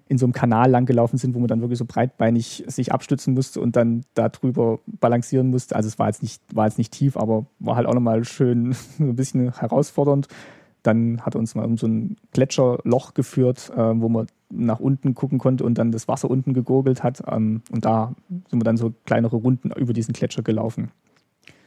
[0.10, 3.62] in so einem Kanal langgelaufen sind, wo man dann wirklich so breitbeinig sich abstützen musste
[3.62, 5.76] und dann darüber balancieren musste.
[5.76, 8.74] Also es war jetzt nicht, war jetzt nicht tief, aber war halt auch nochmal schön,
[8.98, 10.28] so ein bisschen herausfordernd.
[10.82, 15.38] Dann hat uns mal um so ein Gletscherloch geführt, äh, wo man nach unten gucken
[15.38, 17.22] konnte und dann das Wasser unten gegurgelt hat.
[17.30, 18.16] Ähm, und da
[18.50, 20.90] sind wir dann so kleinere Runden über diesen Gletscher gelaufen.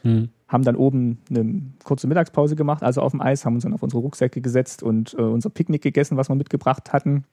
[0.01, 0.27] Hm.
[0.49, 3.83] Haben dann oben eine kurze Mittagspause gemacht, also auf dem Eis, haben uns dann auf
[3.83, 7.23] unsere Rucksäcke gesetzt und äh, unser Picknick gegessen, was wir mitgebracht hatten.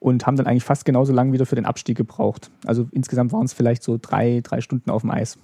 [0.00, 2.50] Und haben dann eigentlich fast genauso lange wieder für den Abstieg gebraucht.
[2.64, 5.38] Also insgesamt waren es vielleicht so drei, drei Stunden auf dem Eis.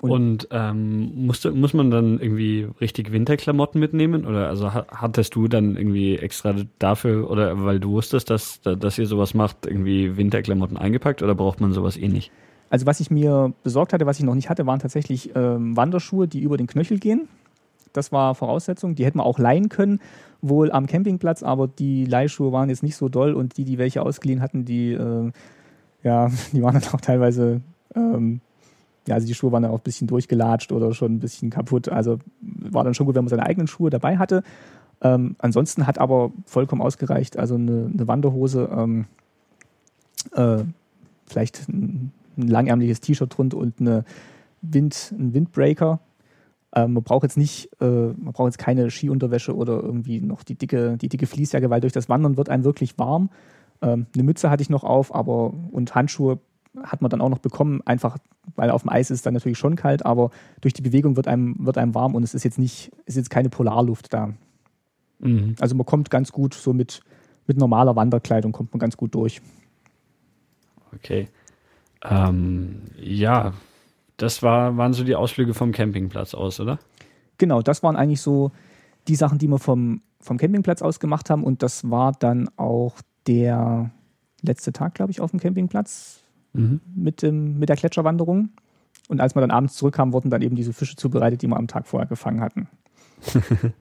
[0.00, 4.24] Und, und ähm, musste, muss man dann irgendwie richtig Winterklamotten mitnehmen?
[4.24, 9.06] Oder also hattest du dann irgendwie extra dafür, oder weil du wusstest, dass, dass ihr
[9.06, 12.32] sowas macht, irgendwie Winterklamotten eingepackt oder braucht man sowas eh nicht?
[12.70, 16.28] Also was ich mir besorgt hatte, was ich noch nicht hatte, waren tatsächlich ähm, Wanderschuhe,
[16.28, 17.28] die über den Knöchel gehen.
[17.92, 18.94] Das war Voraussetzung.
[18.94, 20.00] Die hätten wir auch leihen können,
[20.42, 24.02] wohl am Campingplatz, aber die Leihschuhe waren jetzt nicht so doll und die, die welche
[24.02, 25.30] ausgeliehen hatten, die, äh,
[26.02, 27.60] ja, die waren dann auch teilweise
[27.94, 28.40] ähm,
[29.06, 31.88] ja, also die Schuhe waren dann auch ein bisschen durchgelatscht oder schon ein bisschen kaputt.
[31.88, 34.42] Also war dann schon gut, wenn man seine eigenen Schuhe dabei hatte.
[35.02, 39.06] Ähm, ansonsten hat aber vollkommen ausgereicht, also eine, eine Wanderhose, ähm,
[40.32, 40.62] äh,
[41.26, 44.04] vielleicht ein, ein langärmliches T-Shirt drunter und eine
[44.60, 46.00] Wind, ein Windbreaker.
[46.74, 50.54] Ähm, man braucht jetzt nicht, äh, man braucht jetzt keine Skiunterwäsche oder irgendwie noch die
[50.54, 53.30] dicke, die dicke Fließjacke, weil durch das Wandern wird einem wirklich warm.
[53.82, 56.38] Ähm, eine Mütze hatte ich noch auf, aber und Handschuhe
[56.82, 58.18] hat man dann auch noch bekommen, einfach
[58.56, 61.56] weil auf dem Eis ist dann natürlich schon kalt, aber durch die Bewegung wird einem,
[61.58, 64.34] wird einem warm und es ist jetzt nicht, ist jetzt keine Polarluft da.
[65.18, 65.54] Mhm.
[65.60, 67.00] Also man kommt ganz gut so mit,
[67.46, 69.40] mit normaler Wanderkleidung kommt man ganz gut durch.
[70.94, 71.28] Okay.
[72.02, 73.52] Ähm, ja,
[74.20, 76.78] das war, waren so die Ausflüge vom Campingplatz aus, oder?
[77.38, 78.52] Genau, das waren eigentlich so
[79.08, 82.96] die Sachen, die wir vom, vom Campingplatz aus gemacht haben und das war dann auch
[83.26, 83.90] der
[84.42, 86.20] letzte Tag, glaube ich, auf dem Campingplatz
[86.52, 86.80] mhm.
[86.94, 88.50] mit, dem, mit der Gletscherwanderung.
[89.08, 91.66] Und als wir dann abends zurückkamen, wurden dann eben diese Fische zubereitet, die wir am
[91.66, 92.68] Tag vorher gefangen hatten.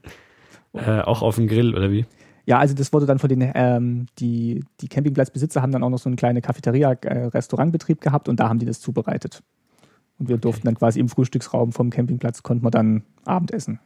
[0.74, 2.06] äh, auch auf dem Grill, oder wie?
[2.46, 6.00] Ja, also das wurde dann von den, ähm, die, die Campingplatzbesitzer haben dann auch noch
[6.00, 9.44] so eine kleine Cafeteria-Restaurantbetrieb gehabt und da haben die das zubereitet.
[10.20, 13.80] Und wir durften dann quasi im Frühstücksraum vom Campingplatz, konnten wir dann Abendessen.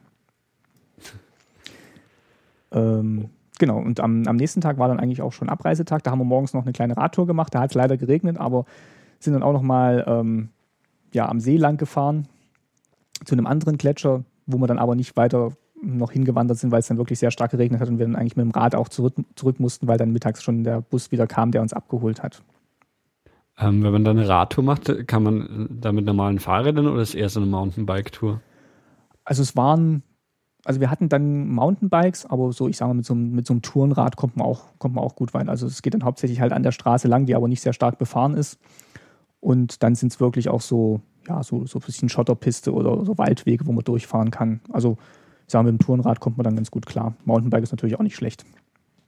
[2.72, 6.02] ähm, genau, und am, am nächsten Tag war dann eigentlich auch schon Abreisetag.
[6.02, 7.54] Da haben wir morgens noch eine kleine Radtour gemacht.
[7.54, 8.66] Da hat es leider geregnet, aber
[9.20, 10.48] sind dann auch noch mal ähm,
[11.12, 12.26] ja, am See lang gefahren
[13.24, 16.88] zu einem anderen Gletscher, wo wir dann aber nicht weiter noch hingewandert sind, weil es
[16.88, 19.14] dann wirklich sehr stark geregnet hat und wir dann eigentlich mit dem Rad auch zurück,
[19.36, 22.42] zurück mussten, weil dann mittags schon der Bus wieder kam, der uns abgeholt hat.
[23.58, 27.10] Ähm, wenn man da eine Radtour macht, kann man da mit normalen Fahrrädern oder ist
[27.10, 28.40] es eher so eine Mountainbike-Tour?
[29.24, 30.02] Also es waren,
[30.64, 33.54] also wir hatten dann Mountainbikes, aber so, ich sage mal, mit so, einem, mit so
[33.54, 35.48] einem Tourenrad kommt man, auch, kommt man auch gut rein.
[35.48, 37.98] Also es geht dann hauptsächlich halt an der Straße lang, die aber nicht sehr stark
[37.98, 38.58] befahren ist.
[39.40, 43.18] Und dann sind es wirklich auch so, ja, so, so ein bisschen Schotterpiste oder so
[43.18, 44.60] Waldwege, wo man durchfahren kann.
[44.72, 44.96] Also
[45.46, 47.14] ich sage, mit dem Tourenrad kommt man dann ganz gut klar.
[47.24, 48.44] Mountainbike ist natürlich auch nicht schlecht.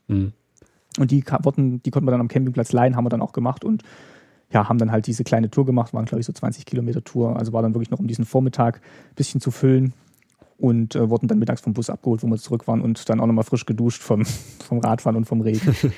[0.07, 0.31] Mhm.
[0.99, 3.65] Und die, wurden, die konnten wir dann am Campingplatz leihen, haben wir dann auch gemacht
[3.65, 3.83] und
[4.51, 7.37] ja, haben dann halt diese kleine Tour gemacht, waren glaube ich so 20 Kilometer Tour.
[7.37, 9.93] Also war dann wirklich noch um diesen Vormittag ein bisschen zu füllen
[10.57, 13.27] und äh, wurden dann mittags vom Bus abgeholt, wo wir zurück waren und dann auch
[13.27, 14.25] nochmal frisch geduscht vom,
[14.65, 15.75] vom Radfahren und vom Regen.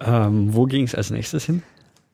[0.00, 1.62] ähm, wo ging es als nächstes hin?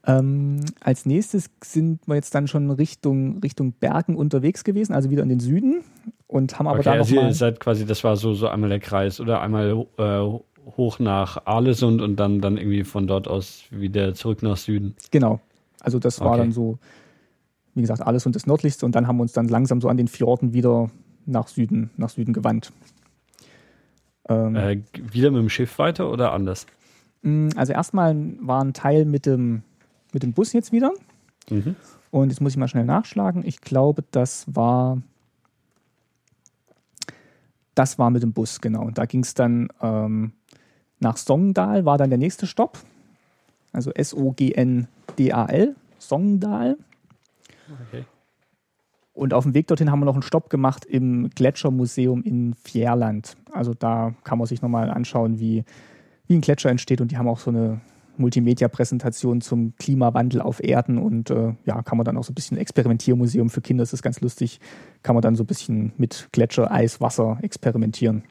[0.07, 5.23] Ähm, als nächstes sind wir jetzt dann schon Richtung, Richtung Bergen unterwegs gewesen, also wieder
[5.23, 5.83] in den Süden
[6.27, 8.49] und haben aber okay, da also noch mal ihr seid quasi, das war so, so
[8.49, 13.29] einmal der Kreis oder einmal äh, hoch nach Arlesund und dann, dann irgendwie von dort
[13.29, 14.95] aus wieder zurück nach Süden.
[15.11, 15.41] Genau.
[15.81, 16.39] Also das war okay.
[16.39, 16.79] dann so,
[17.75, 20.09] wie gesagt, Arlesund das nördlichste und dann haben wir uns dann langsam so an den
[20.09, 20.91] Fjorden wieder
[21.27, 22.73] nach Süden, nach Süden gewandt.
[24.29, 24.81] Ähm, äh,
[25.13, 26.67] wieder mit dem Schiff weiter oder anders?
[27.23, 29.63] Mm, also erstmal war ein Teil mit dem,
[30.13, 30.93] mit dem Bus jetzt wieder.
[31.51, 31.77] Mhm.
[32.11, 33.45] Und jetzt muss ich mal schnell nachschlagen.
[33.45, 34.99] Ich glaube, das war
[37.75, 38.83] das war mit dem Bus, genau.
[38.83, 40.33] Und da ging es dann ähm,
[41.05, 42.79] nach Songdal war dann der nächste Stopp.
[43.73, 46.77] Also S-O-G-N-D-A-L, Songdal.
[47.89, 48.05] Okay.
[49.13, 53.37] Und auf dem Weg dorthin haben wir noch einen Stopp gemacht im Gletschermuseum in Fjärland.
[53.53, 55.65] Also da kann man sich nochmal anschauen, wie,
[56.27, 57.01] wie ein Gletscher entsteht.
[57.01, 57.81] Und die haben auch so eine
[58.17, 62.57] Multimedia-Präsentation zum Klimawandel auf Erden und äh, ja, kann man dann auch so ein bisschen
[62.57, 64.61] Experimentiermuseum für Kinder, das ist ganz lustig,
[65.03, 68.23] kann man dann so ein bisschen mit Gletscher, Eis, Wasser experimentieren.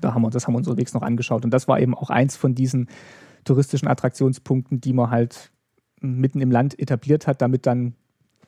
[0.00, 1.44] Da haben wir, das haben wir uns unterwegs noch angeschaut.
[1.44, 2.88] Und das war eben auch eins von diesen
[3.44, 5.50] touristischen Attraktionspunkten, die man halt
[6.00, 7.94] mitten im Land etabliert hat, damit dann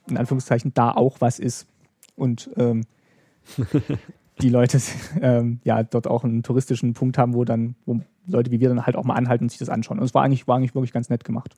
[0.09, 1.67] in Anführungszeichen da auch was ist.
[2.17, 2.85] Und ähm,
[4.41, 4.81] die Leute
[5.21, 8.87] ähm, ja dort auch einen touristischen Punkt haben, wo dann, wo Leute wie wir dann
[8.87, 9.99] halt auch mal anhalten und sich das anschauen.
[9.99, 11.55] Und es war eigentlich, war eigentlich wirklich ganz nett gemacht.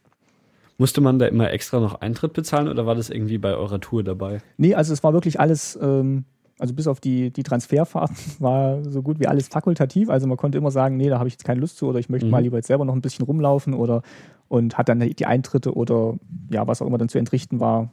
[0.79, 4.03] Musste man da immer extra noch Eintritt bezahlen oder war das irgendwie bei eurer Tour
[4.03, 4.41] dabei?
[4.57, 6.25] Nee, also es war wirklich alles ähm,
[6.61, 10.11] also bis auf die, die Transferfahrten war so gut wie alles fakultativ.
[10.11, 12.11] Also man konnte immer sagen, nee, da habe ich jetzt keine Lust zu oder ich
[12.11, 12.33] möchte mhm.
[12.33, 14.03] mal lieber jetzt selber noch ein bisschen rumlaufen oder
[14.49, 16.19] und hat dann die Eintritte oder
[16.53, 17.91] ja, was auch immer dann zu entrichten war,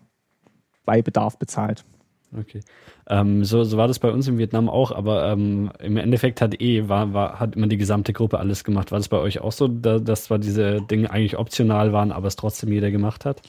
[0.86, 1.86] bei Bedarf bezahlt.
[2.38, 2.59] Okay.
[3.07, 6.59] Ähm, so, so war das bei uns in Vietnam auch, aber ähm, im Endeffekt hat
[6.59, 8.91] eh, war, war, hat immer die gesamte Gruppe alles gemacht.
[8.91, 12.28] War das bei euch auch so, da, dass zwar diese Dinge eigentlich optional waren, aber
[12.28, 13.41] es trotzdem jeder gemacht hat?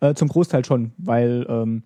[0.00, 1.82] Äh, zum Großteil schon, weil ähm,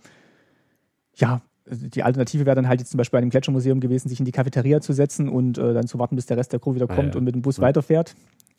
[1.14, 4.24] ja, die Alternative wäre dann halt jetzt zum Beispiel bei einem Gletschermuseum gewesen, sich in
[4.24, 6.90] die Cafeteria zu setzen und äh, dann zu warten, bis der Rest der Crew wieder
[6.90, 7.18] ah, kommt ah, ja.
[7.18, 7.62] und mit dem Bus ja.
[7.62, 8.14] weiterfährt.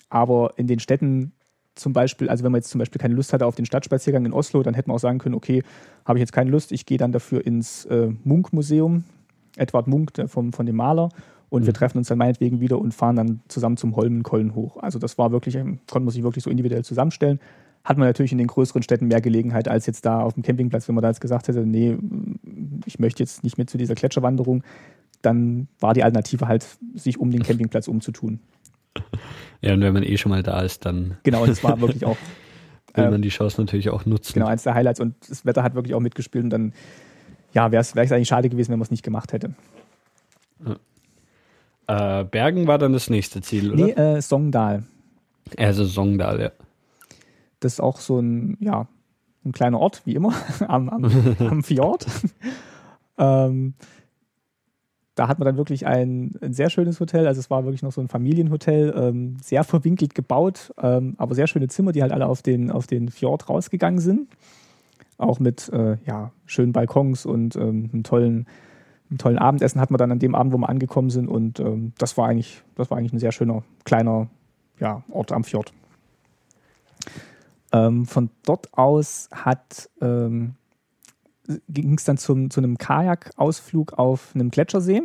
[0.10, 1.34] Aber in den Städten
[1.76, 4.34] zum Beispiel, also wenn man jetzt zum Beispiel keine Lust hatte auf den Stadtspaziergang in
[4.34, 5.64] Oslo, dann hätte man auch sagen können, okay,
[6.06, 9.06] habe ich jetzt keine Lust, ich gehe dann dafür ins äh, Munk-Museum,
[9.56, 11.10] Edward Munk vom, von dem Maler,
[11.50, 11.66] und mhm.
[11.68, 14.78] wir treffen uns dann meinetwegen wieder und fahren dann zusammen zum Holmenkollen hoch.
[14.78, 17.40] Also das war wirklich, ähm, konnte man sich wirklich so individuell zusammenstellen
[17.84, 20.88] hat man natürlich in den größeren Städten mehr Gelegenheit als jetzt da auf dem Campingplatz.
[20.88, 21.98] Wenn man da jetzt gesagt hätte, nee,
[22.86, 24.64] ich möchte jetzt nicht mehr zu dieser Gletscherwanderung,
[25.22, 26.66] dann war die Alternative halt,
[26.96, 28.40] sich um den Campingplatz umzutun.
[29.64, 31.18] Ja, und wenn man eh schon mal da ist, dann.
[31.22, 32.18] Genau, das war wirklich auch.
[32.96, 34.34] will man ähm, die Chance natürlich auch nutzen.
[34.34, 35.00] Genau, eins der Highlights.
[35.00, 36.44] Und das Wetter hat wirklich auch mitgespielt.
[36.44, 36.74] Und dann,
[37.54, 39.54] ja, wäre es eigentlich schade gewesen, wenn man es nicht gemacht hätte.
[41.88, 43.86] Äh, Bergen war dann das nächste Ziel, oder?
[43.86, 44.84] Nee, äh, Songdal.
[45.58, 46.52] Also Songdal, ja.
[47.60, 48.88] Das ist auch so ein, ja,
[49.46, 50.34] ein kleiner Ort, wie immer,
[50.68, 52.06] am, am, am Fjord.
[53.18, 53.74] Ähm,
[55.16, 57.28] da hat man dann wirklich ein, ein, sehr schönes Hotel.
[57.28, 61.48] Also es war wirklich noch so ein Familienhotel, ähm, sehr verwinkelt gebaut, ähm, aber sehr
[61.48, 64.30] schöne Zimmer, die halt alle auf den, auf den Fjord rausgegangen sind.
[65.18, 68.48] Auch mit äh, ja, schönen Balkons und ähm, einem tollen,
[69.10, 71.28] einem tollen Abendessen hat man dann an dem Abend, wo wir angekommen sind.
[71.28, 74.28] Und ähm, das war eigentlich, das war eigentlich ein sehr schöner, kleiner
[74.80, 75.74] ja, Ort am Fjord.
[77.74, 80.56] Ähm, von dort aus hat, ähm,
[81.70, 85.02] ging es dann zum, zu einem Kajakausflug auf einem Gletschersee,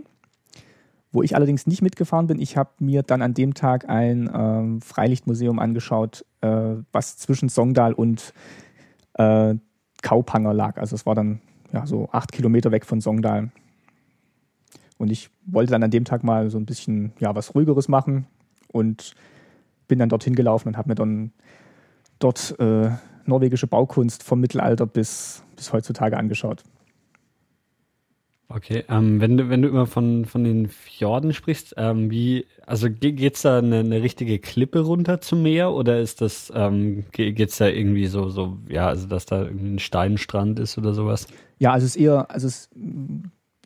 [1.12, 2.40] wo ich allerdings nicht mitgefahren bin.
[2.40, 7.92] Ich habe mir dann an dem Tag ein ähm, Freilichtmuseum angeschaut, äh, was zwischen Songdal
[7.92, 8.32] und
[9.14, 9.54] äh,
[10.02, 10.78] Kaupanger lag.
[10.78, 11.40] Also es war dann
[11.72, 13.50] ja, so acht Kilometer weg von Songdal.
[14.98, 18.26] Und ich wollte dann an dem Tag mal so ein bisschen ja, was Ruhigeres machen
[18.68, 19.14] und
[19.88, 21.32] bin dann dorthin gelaufen und habe mir dann
[22.18, 22.90] dort äh,
[23.28, 26.62] norwegische Baukunst vom Mittelalter bis, bis heutzutage angeschaut.
[28.48, 32.88] Okay, ähm, wenn du wenn du immer von von den Fjorden sprichst, ähm, wie also
[32.88, 37.66] geht's da eine, eine richtige Klippe runter zum Meer oder ist das ähm, geht's da
[37.66, 41.26] irgendwie so so ja also dass da irgendwie ein Steinstrand ist oder sowas?
[41.58, 42.70] Ja, also es ist eher also es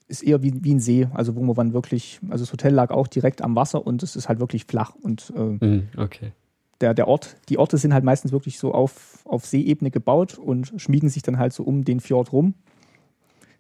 [0.09, 3.07] ist eher wie, wie ein See, also wo man wirklich also das Hotel lag auch
[3.07, 6.33] direkt am Wasser und es ist halt wirklich flach und äh, mm, okay.
[6.81, 10.73] Der, der Ort, die Orte sind halt meistens wirklich so auf, auf Seeebene gebaut und
[10.77, 12.55] schmiegen sich dann halt so um den Fjord rum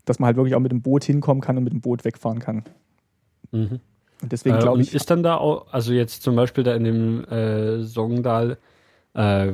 [0.04, 2.40] dass man halt wirklich auch mit dem Boot hinkommen kann und mit dem Boot wegfahren
[2.40, 2.64] kann.
[3.52, 3.80] Mhm.
[4.22, 4.94] Und deswegen äh, glaube ich.
[4.94, 8.58] Ist dann da auch, also jetzt zum Beispiel da in dem äh, Songdal,
[9.14, 9.52] äh,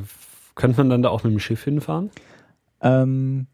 [0.55, 2.11] könnte man dann da auch mit dem Schiff hinfahren?
[2.81, 3.47] Ähm,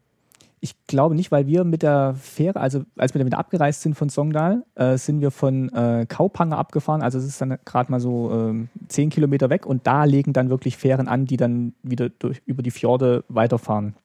[0.63, 4.07] ich glaube nicht, weil wir mit der Fähre, also als wir damit abgereist sind von
[4.07, 7.01] Songdal, äh, sind wir von äh, Kaupanger abgefahren.
[7.01, 10.49] Also es ist dann gerade mal so äh, zehn Kilometer weg und da legen dann
[10.49, 13.95] wirklich Fähren an, die dann wieder durch, über die Fjorde weiterfahren.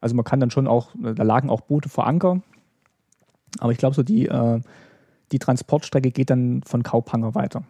[0.00, 2.42] Also man kann dann schon auch, da lagen auch Boote vor Anker.
[3.58, 4.60] Aber ich glaube, so die, äh,
[5.32, 7.64] die Transportstrecke geht dann von Kaupanger weiter.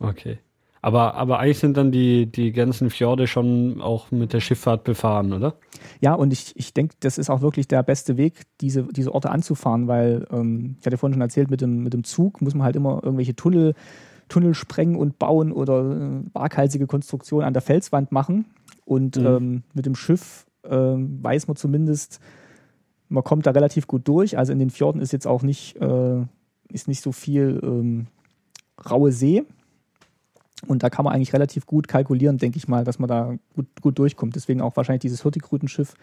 [0.00, 0.40] Okay.
[0.88, 5.34] Aber, aber eigentlich sind dann die, die ganzen Fjorde schon auch mit der Schifffahrt befahren,
[5.34, 5.52] oder?
[6.00, 9.30] Ja, und ich, ich denke, das ist auch wirklich der beste Weg, diese, diese Orte
[9.30, 12.64] anzufahren, weil ähm, ich hatte vorhin schon erzählt, mit dem, mit dem Zug muss man
[12.64, 13.74] halt immer irgendwelche Tunnel,
[14.30, 18.46] Tunnel sprengen und bauen oder äh, waghalsige Konstruktionen an der Felswand machen.
[18.86, 19.26] Und mhm.
[19.26, 22.18] ähm, mit dem Schiff ähm, weiß man zumindest,
[23.10, 24.38] man kommt da relativ gut durch.
[24.38, 26.22] Also in den Fjorden ist jetzt auch nicht, äh,
[26.72, 28.06] ist nicht so viel ähm,
[28.88, 29.44] raue See.
[30.66, 33.66] Und da kann man eigentlich relativ gut kalkulieren, denke ich mal, dass man da gut,
[33.80, 34.34] gut durchkommt.
[34.34, 35.94] Deswegen auch wahrscheinlich dieses Hurtigrutenschiff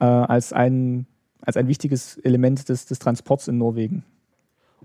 [0.00, 1.06] äh, als, ein,
[1.42, 4.04] als ein wichtiges Element des, des Transports in Norwegen.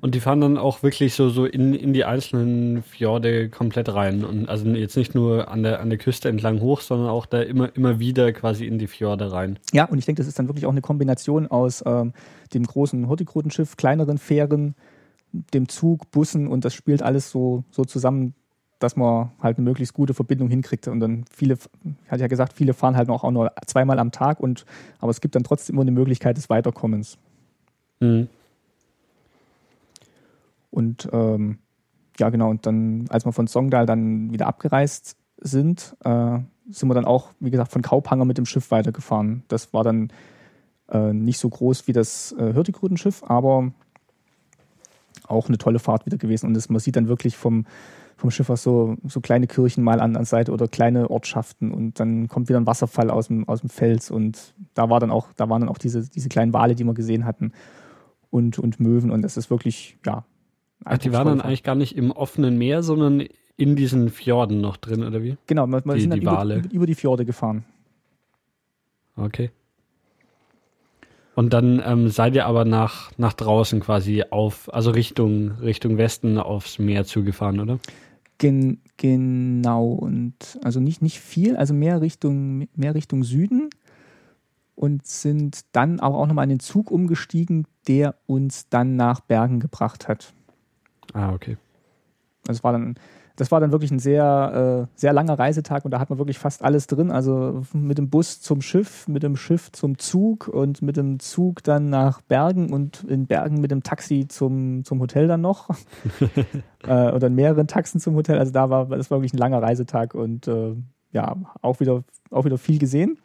[0.02, 4.26] Und die fahren dann auch wirklich so, so in, in die einzelnen Fjorde komplett rein.
[4.26, 7.42] Und also jetzt nicht nur an der, an der Küste entlang hoch, sondern auch da
[7.42, 9.58] immer, immer wieder quasi in die Fjorde rein.
[9.72, 12.14] Ja, und ich denke, das ist dann wirklich auch eine Kombination aus ähm,
[12.54, 14.76] dem großen Hurtigrutenschiff, kleineren Fähren,
[15.54, 18.34] dem Zug, Bussen und das spielt alles so, so zusammen,
[18.80, 20.88] dass man halt eine möglichst gute Verbindung hinkriegt.
[20.88, 24.12] Und dann viele, ich hatte ja gesagt, viele fahren halt auch, auch nur zweimal am
[24.12, 24.66] Tag und
[25.00, 27.18] aber es gibt dann trotzdem immer eine Möglichkeit des Weiterkommens.
[28.00, 28.28] Mhm.
[30.72, 31.60] Und ähm,
[32.20, 36.96] ja, genau, und dann, als wir von Songdal dann wieder abgereist sind, äh, sind wir
[36.96, 39.44] dann auch, wie gesagt, von Kaupanger mit dem Schiff weitergefahren.
[39.48, 40.12] Das war dann
[40.90, 43.72] äh, nicht so groß wie das äh, Hürtigrudenschiff, aber
[45.28, 46.48] auch eine tolle Fahrt wieder gewesen.
[46.48, 47.66] Und das, man sieht dann wirklich vom,
[48.16, 52.00] vom Schiff aus so, so kleine Kirchen mal an der Seite oder kleine Ortschaften und
[52.00, 55.34] dann kommt wieder ein Wasserfall aus dem, aus dem Fels und da war dann auch,
[55.36, 57.52] da waren dann auch diese, diese kleinen Wale, die wir gesehen hatten
[58.30, 60.26] und, und Möwen und das ist wirklich, ja,
[60.84, 63.26] Ach, die waren dann eigentlich gar nicht im offenen Meer, sondern
[63.58, 65.38] in diesen Fjorden noch drin, oder wie?
[65.48, 67.66] Genau, wir die, sind dann über, über, die Fjorde gefahren.
[69.16, 69.52] Okay.
[71.36, 76.38] Und dann ähm, seid ihr aber nach, nach draußen quasi auf, also Richtung, Richtung Westen
[76.38, 77.80] aufs Meer zugefahren, oder?
[78.38, 83.70] Gen, genau, und also nicht, nicht viel, also mehr Richtung, mehr Richtung Süden
[84.76, 89.60] und sind dann aber auch nochmal in den Zug umgestiegen, der uns dann nach Bergen
[89.60, 90.34] gebracht hat.
[91.14, 91.58] Ah, okay.
[92.44, 92.96] Das war dann,
[93.36, 96.40] das war dann wirklich ein sehr, äh, sehr langer Reisetag und da hat man wirklich
[96.40, 97.12] fast alles drin.
[97.12, 101.64] Also mit dem Bus zum Schiff, mit dem Schiff zum Zug und mit dem Zug
[101.64, 105.70] dann nach Bergen und in Bergen mit dem Taxi zum, zum Hotel dann noch.
[106.88, 108.38] äh, oder in mehreren Taxen zum Hotel.
[108.40, 110.76] Also da war, das war wirklich ein langer Reisetag und äh,
[111.12, 113.18] ja, auch wieder, auch wieder viel gesehen.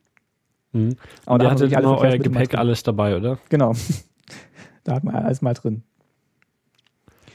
[0.73, 0.97] Mhm.
[1.27, 3.39] Und ihr hattet immer euer Gepäck alles dabei, oder?
[3.49, 3.75] Genau.
[4.85, 5.83] da hat man alles mal drin.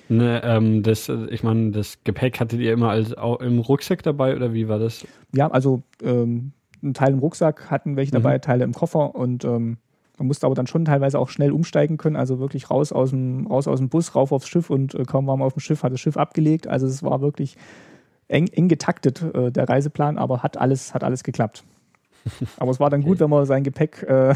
[0.07, 4.35] Ne, ähm, das, ich meine, das Gepäck hattet ihr immer als, auch im Rucksack dabei
[4.35, 5.05] oder wie war das?
[5.33, 6.51] Ja, also ähm,
[6.83, 8.41] ein Teil im Rucksack hatten welche dabei, mhm.
[8.41, 9.77] Teile im Koffer und ähm,
[10.17, 13.47] man musste aber dann schon teilweise auch schnell umsteigen können, also wirklich raus aus dem,
[13.47, 15.83] raus aus dem Bus, rauf aufs Schiff und äh, kaum waren wir auf dem Schiff,
[15.83, 16.67] hat das Schiff abgelegt.
[16.67, 17.57] Also es war wirklich
[18.27, 21.63] eng, eng getaktet, äh, der Reiseplan, aber hat alles, hat alles geklappt.
[22.57, 24.35] Aber es war dann gut, wenn man sein Gepäck äh,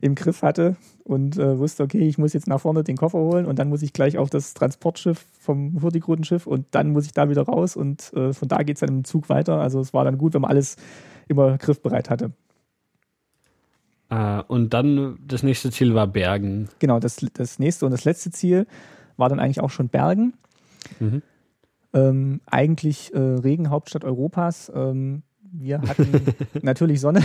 [0.00, 3.46] im Griff hatte und äh, wusste, okay, ich muss jetzt nach vorne den Koffer holen
[3.46, 7.28] und dann muss ich gleich auf das Transportschiff vom Hurtigrutenschiff und dann muss ich da
[7.28, 9.60] wieder raus und äh, von da geht es dann im Zug weiter.
[9.60, 10.76] Also es war dann gut, wenn man alles
[11.28, 12.32] immer griffbereit hatte.
[14.08, 16.68] Ah, und dann das nächste Ziel war Bergen.
[16.80, 18.66] Genau, das, das nächste und das letzte Ziel
[19.16, 20.34] war dann eigentlich auch schon Bergen.
[20.98, 21.22] Mhm.
[21.92, 24.70] Ähm, eigentlich äh, Regenhauptstadt Europas.
[24.74, 25.22] Ähm,
[25.52, 27.22] wir hatten natürlich Sonne.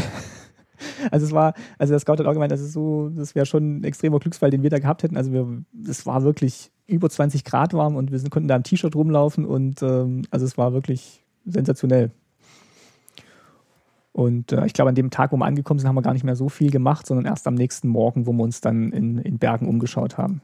[1.11, 3.77] Also es war, also der Scout hat auch gemeint, das ist so, das wäre schon
[3.77, 5.17] ein extremer Glücksfall, den wir da gehabt hätten.
[5.17, 8.95] Also wir, es war wirklich über 20 Grad warm und wir konnten da im T-Shirt
[8.95, 12.11] rumlaufen und ähm, also es war wirklich sensationell.
[14.11, 16.23] Und äh, ich glaube, an dem Tag, wo wir angekommen sind, haben wir gar nicht
[16.23, 19.39] mehr so viel gemacht, sondern erst am nächsten Morgen, wo wir uns dann in, in
[19.39, 20.41] Bergen umgeschaut haben.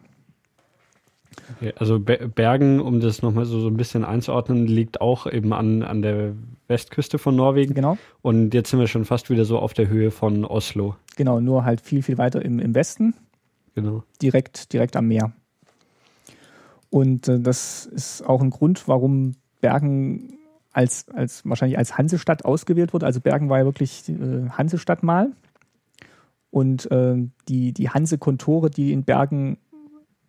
[1.75, 6.01] Also Bergen, um das nochmal so, so ein bisschen einzuordnen, liegt auch eben an, an
[6.01, 6.33] der
[6.67, 7.73] Westküste von Norwegen.
[7.73, 7.97] Genau.
[8.21, 10.95] Und jetzt sind wir schon fast wieder so auf der Höhe von Oslo.
[11.15, 13.13] Genau, nur halt viel, viel weiter im, im Westen.
[13.75, 14.03] Genau.
[14.21, 15.31] Direkt, direkt am Meer.
[16.89, 20.37] Und äh, das ist auch ein Grund, warum Bergen
[20.73, 23.05] als, als wahrscheinlich als Hansestadt ausgewählt wurde.
[23.05, 25.31] Also Bergen war ja wirklich äh, Hansestadt mal.
[26.49, 27.15] Und äh,
[27.47, 29.57] die, die Hanse-Kontore, die in Bergen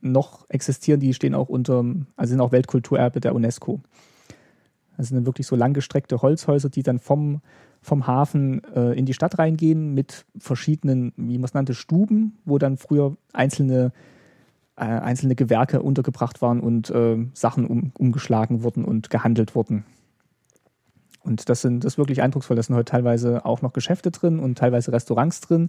[0.03, 1.85] noch existieren, die stehen auch unter,
[2.17, 3.81] also sind auch Weltkulturerbe der UNESCO.
[4.97, 7.41] Das sind wirklich so langgestreckte Holzhäuser, die dann vom,
[7.81, 12.59] vom Hafen äh, in die Stadt reingehen mit verschiedenen, wie man es nannte, Stuben, wo
[12.59, 13.93] dann früher einzelne,
[14.77, 19.85] äh, einzelne Gewerke untergebracht waren und äh, Sachen um, umgeschlagen wurden und gehandelt wurden.
[21.25, 22.57] Und das, sind, das ist wirklich eindrucksvoll.
[22.57, 25.69] Da sind heute teilweise auch noch Geschäfte drin und teilweise Restaurants drin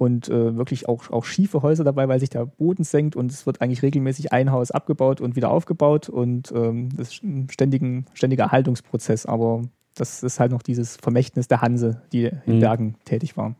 [0.00, 3.44] und äh, wirklich auch, auch schiefe Häuser dabei, weil sich der Boden senkt und es
[3.44, 8.06] wird eigentlich regelmäßig ein Haus abgebaut und wieder aufgebaut und ähm, das ist ein ständigen,
[8.14, 9.60] ständiger Erhaltungsprozess, aber
[9.94, 12.60] das ist halt noch dieses Vermächtnis der Hanse, die in mhm.
[12.60, 13.54] Bergen tätig war.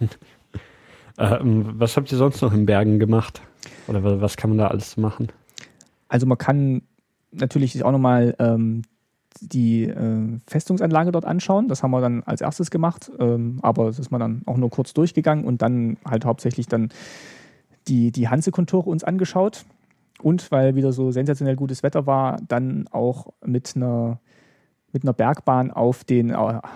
[1.18, 3.40] ähm, was habt ihr sonst noch in Bergen gemacht?
[3.86, 5.28] Oder was kann man da alles machen?
[6.08, 6.82] Also man kann
[7.30, 8.82] natürlich auch nochmal ähm,
[9.40, 11.68] die äh, Festungsanlage dort anschauen.
[11.68, 14.70] Das haben wir dann als erstes gemacht, ähm, aber das ist man dann auch nur
[14.70, 16.90] kurz durchgegangen und dann halt hauptsächlich dann
[17.88, 19.64] die, die Hanse-Kontore uns angeschaut.
[20.22, 24.18] Und weil wieder so sensationell gutes Wetter war, dann auch mit einer,
[24.92, 26.34] mit einer Bergbahn auf den äh,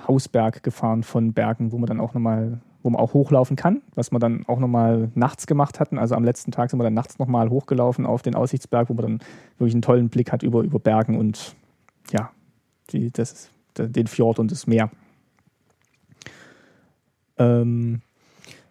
[0.09, 4.13] Hausberg gefahren von Bergen, wo man dann auch nochmal, wo man auch hochlaufen kann, was
[4.13, 5.99] wir dann auch nochmal nachts gemacht hatten.
[5.99, 9.03] Also am letzten Tag sind wir dann nachts nochmal hochgelaufen auf den Aussichtsberg, wo man
[9.03, 9.19] dann
[9.59, 11.55] wirklich einen tollen Blick hat über, über Bergen und
[12.13, 12.31] ja,
[12.91, 14.91] die, das, den Fjord und das Meer.
[17.39, 18.03] Ähm,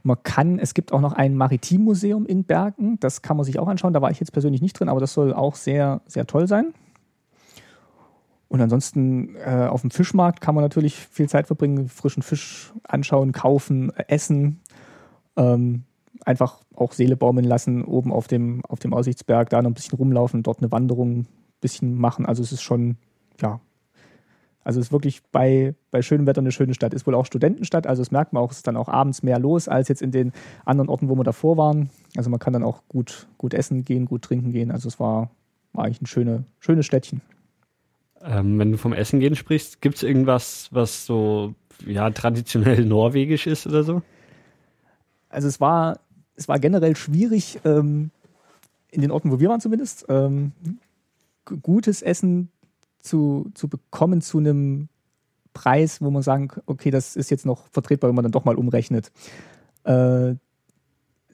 [0.04, 3.68] man kann, es gibt auch noch ein Maritimmuseum in Bergen, das kann man sich auch
[3.68, 3.94] anschauen.
[3.94, 6.74] Da war ich jetzt persönlich nicht drin, aber das soll auch sehr, sehr toll sein.
[8.50, 13.32] Und ansonsten äh, auf dem Fischmarkt kann man natürlich viel Zeit verbringen, frischen Fisch anschauen,
[13.32, 14.60] kaufen, essen.
[15.36, 15.86] Ähm,
[16.26, 19.98] einfach auch Seele baumeln lassen, oben auf dem, auf dem Aussichtsberg, da noch ein bisschen
[19.98, 21.28] rumlaufen, dort eine Wanderung ein
[21.62, 22.26] bisschen machen.
[22.26, 22.98] Also es ist schon,
[23.42, 23.60] ja,
[24.64, 26.94] also es ist wirklich bei, bei schönem Wetter eine schöne Stadt.
[26.94, 29.40] Ist wohl auch Studentenstadt, also das merkt man auch, es ist dann auch abends mehr
[29.40, 30.32] los als jetzt in den
[30.66, 31.90] anderen Orten, wo wir davor waren.
[32.16, 34.72] Also man kann dann auch gut, gut essen gehen, gut trinken gehen.
[34.72, 35.32] Also es war,
[35.74, 37.22] war eigentlich ein schöne, schönes Städtchen.
[38.22, 41.56] Ähm, wenn du vom Essen gehen sprichst, gibt es irgendwas, was so
[41.86, 44.02] ja, traditionell norwegisch ist oder so?
[45.28, 46.00] Also es war,
[46.36, 48.12] es war generell schwierig, ähm,
[48.92, 50.52] in den Orten, wo wir waren zumindest, ähm,
[51.62, 52.50] gutes Essen
[53.04, 54.88] zu, zu bekommen zu einem
[55.54, 58.56] Preis, wo man sagen, okay, das ist jetzt noch vertretbar, wenn man dann doch mal
[58.56, 59.12] umrechnet.
[59.84, 60.36] Äh,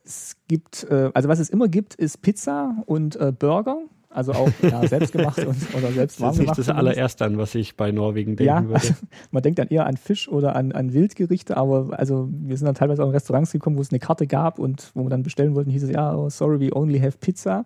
[0.04, 3.78] es gibt, äh, also was es immer gibt, ist Pizza und äh, Burger.
[4.12, 6.50] Also auch ja, selbst gemacht und, oder selbst warm gemacht.
[6.50, 8.96] Das ist das allererste an, was ich bei Norwegen denken ja, würde.
[9.32, 12.74] Man denkt dann eher an Fisch oder an, an Wildgerichte, aber also wir sind dann
[12.74, 15.54] teilweise auch in Restaurants gekommen, wo es eine Karte gab und wo wir dann bestellen
[15.54, 17.66] wollten, hieß es, ja, oh, sorry, we only have Pizza.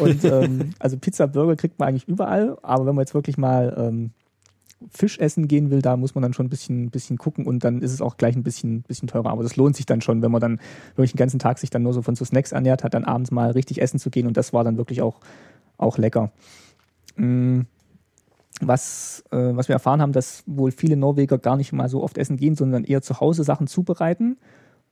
[0.00, 3.74] Und ähm, also Pizza, Burger kriegt man eigentlich überall, aber wenn man jetzt wirklich mal
[3.76, 4.10] ähm,
[4.90, 7.80] Fisch essen gehen will, da muss man dann schon ein bisschen, bisschen gucken und dann
[7.80, 9.30] ist es auch gleich ein bisschen, bisschen teurer.
[9.30, 10.60] Aber das lohnt sich dann schon, wenn man dann
[10.96, 13.30] wirklich den ganzen Tag sich dann nur so von so Snacks ernährt hat, dann abends
[13.30, 15.20] mal richtig essen zu gehen und das war dann wirklich auch,
[15.78, 16.30] auch lecker.
[17.16, 17.66] Mhm.
[18.60, 22.16] Was, äh, was wir erfahren haben, dass wohl viele Norweger gar nicht mal so oft
[22.16, 24.38] essen gehen, sondern eher zu Hause Sachen zubereiten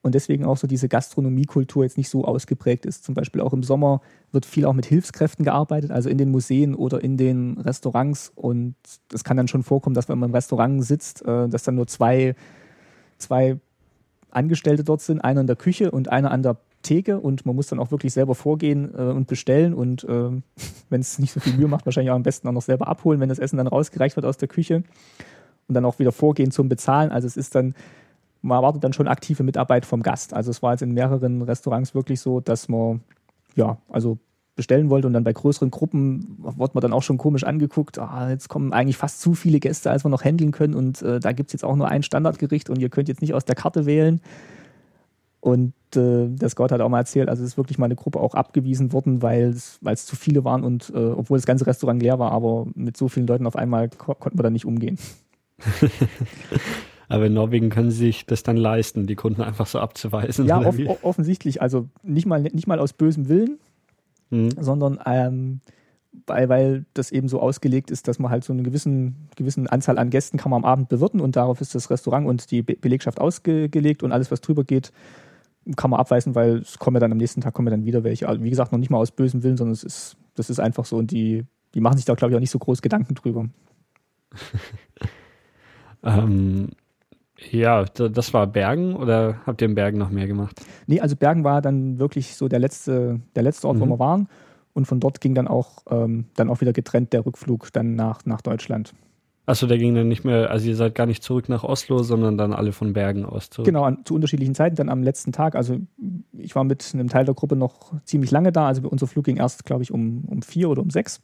[0.04, 3.04] und deswegen auch so diese Gastronomiekultur jetzt nicht so ausgeprägt ist.
[3.04, 4.02] Zum Beispiel auch im Sommer
[4.32, 8.30] wird viel auch mit Hilfskräften gearbeitet, also in den Museen oder in den Restaurants.
[8.34, 8.74] Und
[9.14, 11.86] es kann dann schon vorkommen, dass wenn man im Restaurant sitzt, äh, dass dann nur
[11.86, 12.36] zwei,
[13.16, 13.56] zwei
[14.30, 17.68] Angestellte dort sind, einer in der Küche und einer an der Theke und man muss
[17.68, 20.08] dann auch wirklich selber vorgehen äh, und bestellen und äh,
[20.90, 23.20] wenn es nicht so viel Mühe macht, wahrscheinlich auch am besten auch noch selber abholen,
[23.20, 24.82] wenn das Essen dann rausgereicht wird aus der Küche
[25.66, 27.10] und dann auch wieder vorgehen zum Bezahlen.
[27.10, 27.74] Also es ist dann
[28.44, 30.34] man erwartet dann schon aktive Mitarbeit vom Gast.
[30.34, 33.00] Also es war jetzt in mehreren Restaurants wirklich so, dass man
[33.54, 34.18] ja, also
[34.54, 38.30] bestellen wollte und dann bei größeren Gruppen wurde man dann auch schon komisch angeguckt, ah,
[38.30, 41.32] jetzt kommen eigentlich fast zu viele Gäste, als wir noch handeln können und äh, da
[41.32, 43.86] gibt es jetzt auch nur ein Standardgericht und ihr könnt jetzt nicht aus der Karte
[43.86, 44.20] wählen.
[45.40, 48.20] Und äh, der Scott hat auch mal erzählt, also es ist wirklich mal eine Gruppe
[48.20, 52.18] auch abgewiesen worden, weil es zu viele waren und äh, obwohl das ganze Restaurant leer
[52.18, 54.98] war, aber mit so vielen Leuten auf einmal ko konnten wir da nicht umgehen.
[57.08, 60.46] Aber in Norwegen können sie sich das dann leisten, die Kunden einfach so abzuweisen.
[60.46, 61.60] Ja, off offensichtlich.
[61.60, 63.58] Also nicht mal, nicht mal aus bösem Willen,
[64.30, 64.50] mhm.
[64.58, 65.60] sondern ähm,
[66.26, 69.98] weil, weil das eben so ausgelegt ist, dass man halt so eine gewissen, gewissen Anzahl
[69.98, 72.76] an Gästen kann man am Abend bewirten und darauf ist das Restaurant und die Be
[72.76, 74.92] Belegschaft ausgelegt und alles, was drüber geht,
[75.76, 78.04] kann man abweisen, weil es kommen ja dann am nächsten Tag kommen ja dann wieder
[78.04, 78.28] welche.
[78.28, 80.84] Also wie gesagt, noch nicht mal aus bösem Willen, sondern es ist, das ist einfach
[80.84, 81.44] so und die,
[81.74, 83.48] die machen sich da, glaube ich, auch nicht so groß Gedanken drüber.
[86.02, 86.70] ähm,
[87.50, 90.60] ja, das war Bergen oder habt ihr in Bergen noch mehr gemacht?
[90.86, 93.80] Nee, also Bergen war dann wirklich so der letzte, der letzte Ort, mhm.
[93.82, 94.28] wo wir waren.
[94.72, 98.24] Und von dort ging dann auch, ähm, dann auch wieder getrennt der Rückflug dann nach,
[98.24, 98.92] nach Deutschland.
[99.46, 102.38] Achso, der ging dann nicht mehr, also ihr seid gar nicht zurück nach Oslo, sondern
[102.38, 103.66] dann alle von Bergen aus zurück.
[103.66, 105.54] Genau, an, zu unterschiedlichen Zeiten, dann am letzten Tag.
[105.54, 105.76] Also
[106.32, 108.66] ich war mit einem Teil der Gruppe noch ziemlich lange da.
[108.66, 111.22] Also unser Flug ging erst, glaube ich, um, um vier oder um sechs.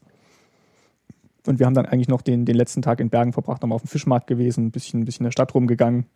[1.51, 3.83] Und wir haben dann eigentlich noch den, den letzten Tag in Bergen verbracht, nochmal auf
[3.83, 6.07] dem Fischmarkt gewesen, ein bisschen, ein bisschen in der Stadt rumgegangen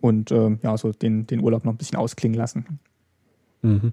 [0.00, 2.80] und äh, ja, so den, den Urlaub noch ein bisschen ausklingen lassen.
[3.62, 3.92] Mhm.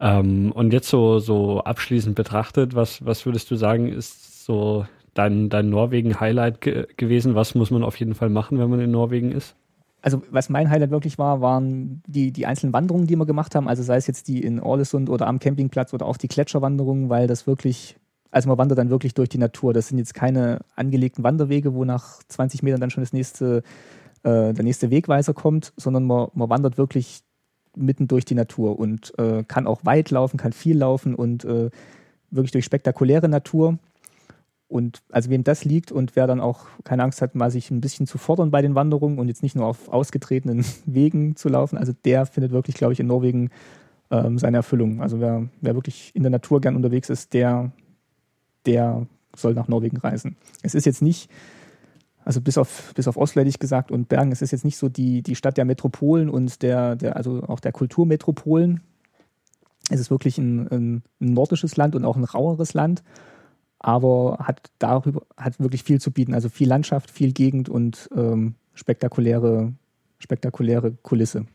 [0.00, 5.48] Ähm, und jetzt so, so abschließend betrachtet, was, was würdest du sagen, ist so dein,
[5.48, 7.36] dein Norwegen-Highlight ge gewesen?
[7.36, 9.54] Was muss man auf jeden Fall machen, wenn man in Norwegen ist?
[10.00, 13.68] Also was mein Highlight wirklich war, waren die, die einzelnen Wanderungen, die wir gemacht haben.
[13.68, 17.28] Also sei es jetzt die in Orlesund oder am Campingplatz oder auch die Gletscherwanderungen, weil
[17.28, 17.96] das wirklich,
[18.32, 19.74] also man wandert dann wirklich durch die Natur.
[19.74, 23.62] Das sind jetzt keine angelegten Wanderwege, wo nach 20 Metern dann schon das nächste,
[24.24, 27.20] äh, der nächste Wegweiser kommt, sondern man, man wandert wirklich
[27.76, 31.70] mitten durch die Natur und äh, kann auch weit laufen, kann viel laufen und äh,
[32.30, 33.78] wirklich durch spektakuläre Natur.
[34.66, 37.82] Und also wem das liegt und wer dann auch keine Angst hat, mal sich ein
[37.82, 41.76] bisschen zu fordern bei den Wanderungen und jetzt nicht nur auf ausgetretenen Wegen zu laufen,
[41.76, 43.50] also der findet wirklich, glaube ich, in Norwegen
[44.10, 45.02] ähm, seine Erfüllung.
[45.02, 47.72] Also wer, wer wirklich in der Natur gern unterwegs ist, der,
[48.66, 50.36] der soll nach Norwegen reisen.
[50.62, 51.30] Es ist jetzt nicht,
[52.24, 54.76] also bis auf, bis auf Oslo hätte ich gesagt und Bergen, es ist jetzt nicht
[54.76, 58.80] so die, die Stadt der Metropolen und der, der, also auch der Kulturmetropolen.
[59.90, 63.02] Es ist wirklich ein, ein, ein nordisches Land und auch ein raueres Land
[63.82, 66.34] aber hat darüber hat wirklich viel zu bieten.
[66.34, 69.74] Also viel Landschaft, viel Gegend und ähm, spektakuläre,
[70.18, 71.46] spektakuläre Kulisse.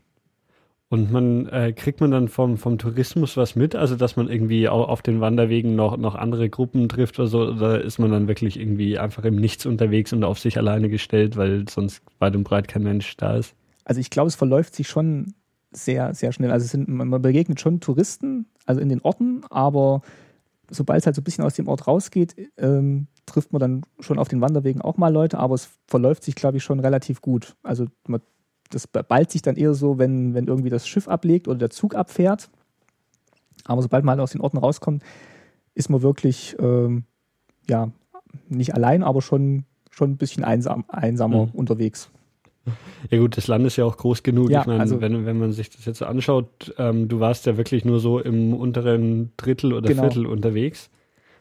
[0.90, 4.70] Und man äh, kriegt man dann vom, vom Tourismus was mit, also dass man irgendwie
[4.70, 8.30] auch auf den Wanderwegen noch, noch andere Gruppen trifft oder so, oder ist man dann
[8.30, 12.46] wirklich irgendwie einfach im Nichts unterwegs und auf sich alleine gestellt, weil sonst weit und
[12.46, 13.54] breit kein Mensch da ist?
[13.84, 15.34] Also ich glaube, es verläuft sich schon
[15.72, 16.52] sehr, sehr schnell.
[16.52, 20.02] Also sind, man begegnet schon Touristen, also in den Orten, aber
[20.70, 24.20] sobald es halt so ein bisschen aus dem Ort rausgeht, ähm, trifft man dann schon
[24.20, 27.56] auf den Wanderwegen auch mal Leute, aber es verläuft sich, glaube ich, schon relativ gut.
[27.64, 28.22] Also man,
[28.70, 31.96] das ballt sich dann eher so, wenn, wenn irgendwie das Schiff ablegt oder der Zug
[31.96, 32.50] abfährt.
[33.66, 35.04] Aber sobald man halt aus den Orten rauskommt,
[35.76, 37.04] ist man wirklich, ähm,
[37.70, 37.92] ja,
[38.50, 41.52] nicht allein, aber schon, schon ein bisschen einsam, einsamer mhm.
[41.52, 42.10] unterwegs.
[43.10, 44.50] Ja gut, das Land ist ja auch groß genug.
[44.50, 47.46] Ja, ich meine, also, wenn, wenn man sich das jetzt so anschaut, ähm, du warst
[47.46, 50.04] ja wirklich nur so im unteren Drittel oder genau.
[50.04, 50.90] Viertel unterwegs.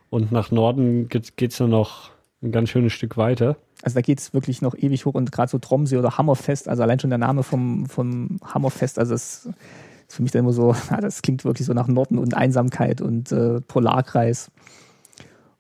[0.09, 2.11] Und nach Norden geht es ja noch
[2.43, 3.57] ein ganz schönes Stück weiter.
[3.83, 6.83] Also da geht es wirklich noch ewig hoch und gerade so Tromsee oder Hammerfest, also
[6.83, 10.75] allein schon der Name vom, vom Hammerfest, also das ist für mich dann immer so,
[11.01, 14.51] das klingt wirklich so nach Norden und Einsamkeit und äh, Polarkreis.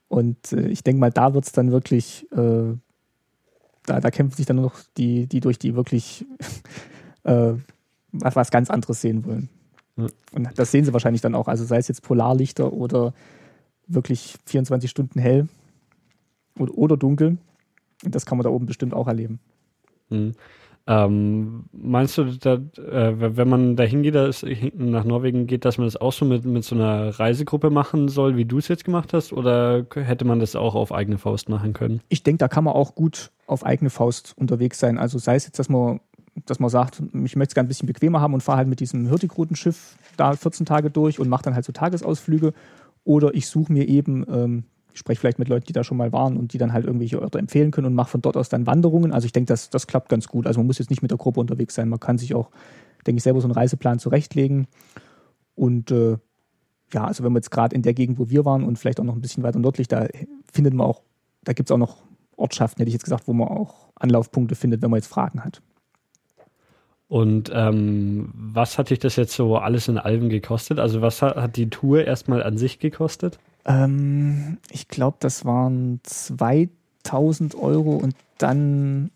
[0.08, 2.74] Und äh, ich denke mal, da wird es dann wirklich äh,
[3.86, 6.26] da, da kämpfen sich dann nur noch die, die durch die wirklich
[7.22, 7.52] äh,
[8.12, 9.48] was, ganz anderes sehen wollen.
[9.96, 10.06] Ja.
[10.32, 11.48] Und das sehen sie wahrscheinlich dann auch.
[11.48, 13.14] Also sei es jetzt Polarlichter oder
[13.86, 15.48] wirklich 24 Stunden hell
[16.58, 17.38] oder, oder dunkel.
[18.02, 19.40] Das kann man da oben bestimmt auch erleben.
[20.10, 20.34] Mhm.
[20.88, 24.14] Ähm, meinst du, da, äh, wenn man da hingeht,
[24.76, 28.36] nach Norwegen geht, dass man das auch so mit, mit so einer Reisegruppe machen soll,
[28.36, 29.32] wie du es jetzt gemacht hast?
[29.32, 32.02] Oder hätte man das auch auf eigene Faust machen können?
[32.08, 34.96] Ich denke, da kann man auch gut auf eigene Faust unterwegs sein.
[34.96, 35.98] Also sei es jetzt, dass man,
[36.44, 38.78] dass man sagt, ich möchte es gerne ein bisschen bequemer haben und fahre halt mit
[38.78, 42.52] diesem Hürtigrutenschiff da 14 Tage durch und mache dann halt so Tagesausflüge.
[43.02, 44.64] Oder ich suche mir eben ähm,
[44.98, 47.38] spreche vielleicht mit Leuten, die da schon mal waren und die dann halt irgendwelche Orte
[47.38, 49.12] empfehlen können und mache von dort aus dann Wanderungen.
[49.12, 50.46] Also ich denke, das, das klappt ganz gut.
[50.46, 51.88] Also man muss jetzt nicht mit der Gruppe unterwegs sein.
[51.88, 52.50] Man kann sich auch,
[53.06, 54.66] denke ich, selber so einen Reiseplan zurechtlegen.
[55.54, 56.16] Und äh,
[56.92, 59.04] ja, also wenn wir jetzt gerade in der Gegend, wo wir waren und vielleicht auch
[59.04, 60.06] noch ein bisschen weiter nördlich, da
[60.52, 61.02] findet man auch,
[61.44, 61.98] da gibt es auch noch
[62.36, 65.62] Ortschaften, hätte ich jetzt gesagt, wo man auch Anlaufpunkte findet, wenn man jetzt Fragen hat.
[67.08, 70.78] Und ähm, was hat dich das jetzt so alles in Alben gekostet?
[70.78, 73.38] Also was hat, hat die Tour erstmal an sich gekostet?
[73.66, 79.10] Ähm, ich glaube, das waren 2000 Euro und dann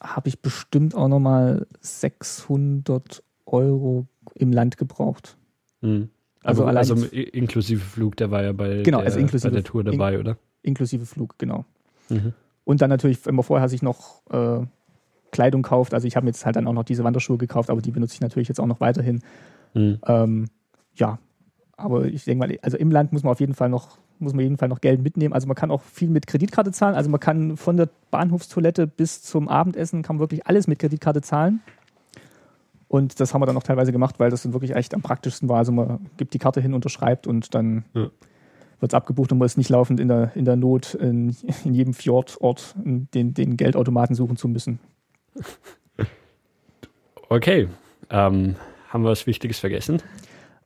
[0.00, 5.36] habe ich bestimmt auch nochmal 600 Euro im Land gebraucht.
[5.80, 6.10] Mhm.
[6.42, 9.64] Also, also, also inklusive Flug, der war ja bei, genau, der, also inklusive, bei der
[9.64, 10.36] Tour dabei, in, oder?
[10.60, 11.64] Inklusive Flug, genau.
[12.10, 12.34] Mhm.
[12.64, 14.66] Und dann natürlich, man vorher sich noch äh,
[15.30, 17.92] Kleidung kauft, also ich habe jetzt halt dann auch noch diese Wanderschuhe gekauft, aber die
[17.92, 19.22] benutze ich natürlich jetzt auch noch weiterhin.
[19.72, 19.98] Mhm.
[20.06, 20.46] Ähm,
[20.94, 21.18] ja,
[21.76, 24.42] aber ich denke mal, also im Land muss man auf jeden Fall noch, muss man
[24.42, 25.34] jeden Fall noch Geld mitnehmen.
[25.34, 26.94] Also man kann auch viel mit Kreditkarte zahlen.
[26.94, 31.22] Also man kann von der Bahnhofstoilette bis zum Abendessen kann man wirklich alles mit Kreditkarte
[31.22, 31.60] zahlen.
[32.88, 35.48] Und das haben wir dann auch teilweise gemacht, weil das dann wirklich echt am praktischsten
[35.48, 35.58] war.
[35.58, 38.02] Also man gibt die Karte hin, unterschreibt und dann ja.
[38.78, 41.74] wird es abgebucht und man ist nicht laufend in der, in der Not in, in
[41.74, 44.78] jedem Fjordort den, den Geldautomaten suchen zu müssen.
[47.30, 47.68] Okay.
[48.10, 48.54] Ähm,
[48.90, 50.02] haben wir was Wichtiges vergessen?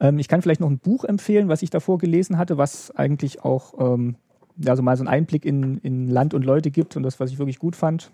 [0.01, 3.45] Ähm, ich kann vielleicht noch ein Buch empfehlen, was ich davor gelesen hatte, was eigentlich
[3.45, 4.17] auch ähm,
[4.67, 7.39] also mal so einen Einblick in, in Land und Leute gibt und das, was ich
[7.39, 8.11] wirklich gut fand.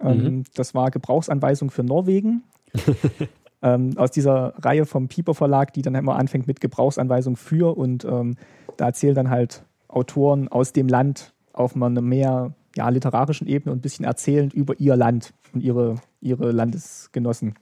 [0.00, 0.44] Ähm, mhm.
[0.54, 2.42] Das war Gebrauchsanweisung für Norwegen.
[3.62, 8.04] ähm, aus dieser Reihe vom Pieper Verlag, die dann immer anfängt mit Gebrauchsanweisung für und
[8.04, 8.36] ähm,
[8.76, 13.78] da erzählen dann halt Autoren aus dem Land auf einer mehr ja, literarischen Ebene und
[13.78, 17.54] ein bisschen erzählend über ihr Land und ihre, ihre Landesgenossen.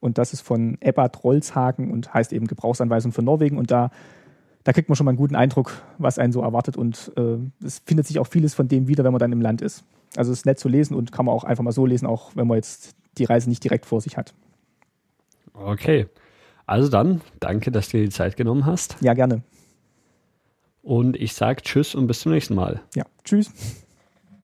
[0.00, 3.58] Und das ist von Ebbert Rolzhagen und heißt eben Gebrauchsanweisung für Norwegen.
[3.58, 3.90] Und da,
[4.64, 6.76] da kriegt man schon mal einen guten Eindruck, was einen so erwartet.
[6.76, 9.62] Und äh, es findet sich auch vieles von dem wieder, wenn man dann im Land
[9.62, 9.84] ist.
[10.16, 12.36] Also es ist nett zu lesen und kann man auch einfach mal so lesen, auch
[12.36, 14.34] wenn man jetzt die Reise nicht direkt vor sich hat.
[15.54, 16.06] Okay.
[16.66, 18.96] Also dann, danke, dass du dir die Zeit genommen hast.
[19.00, 19.42] Ja, gerne.
[20.82, 22.80] Und ich sage Tschüss und bis zum nächsten Mal.
[22.94, 23.50] Ja, Tschüss.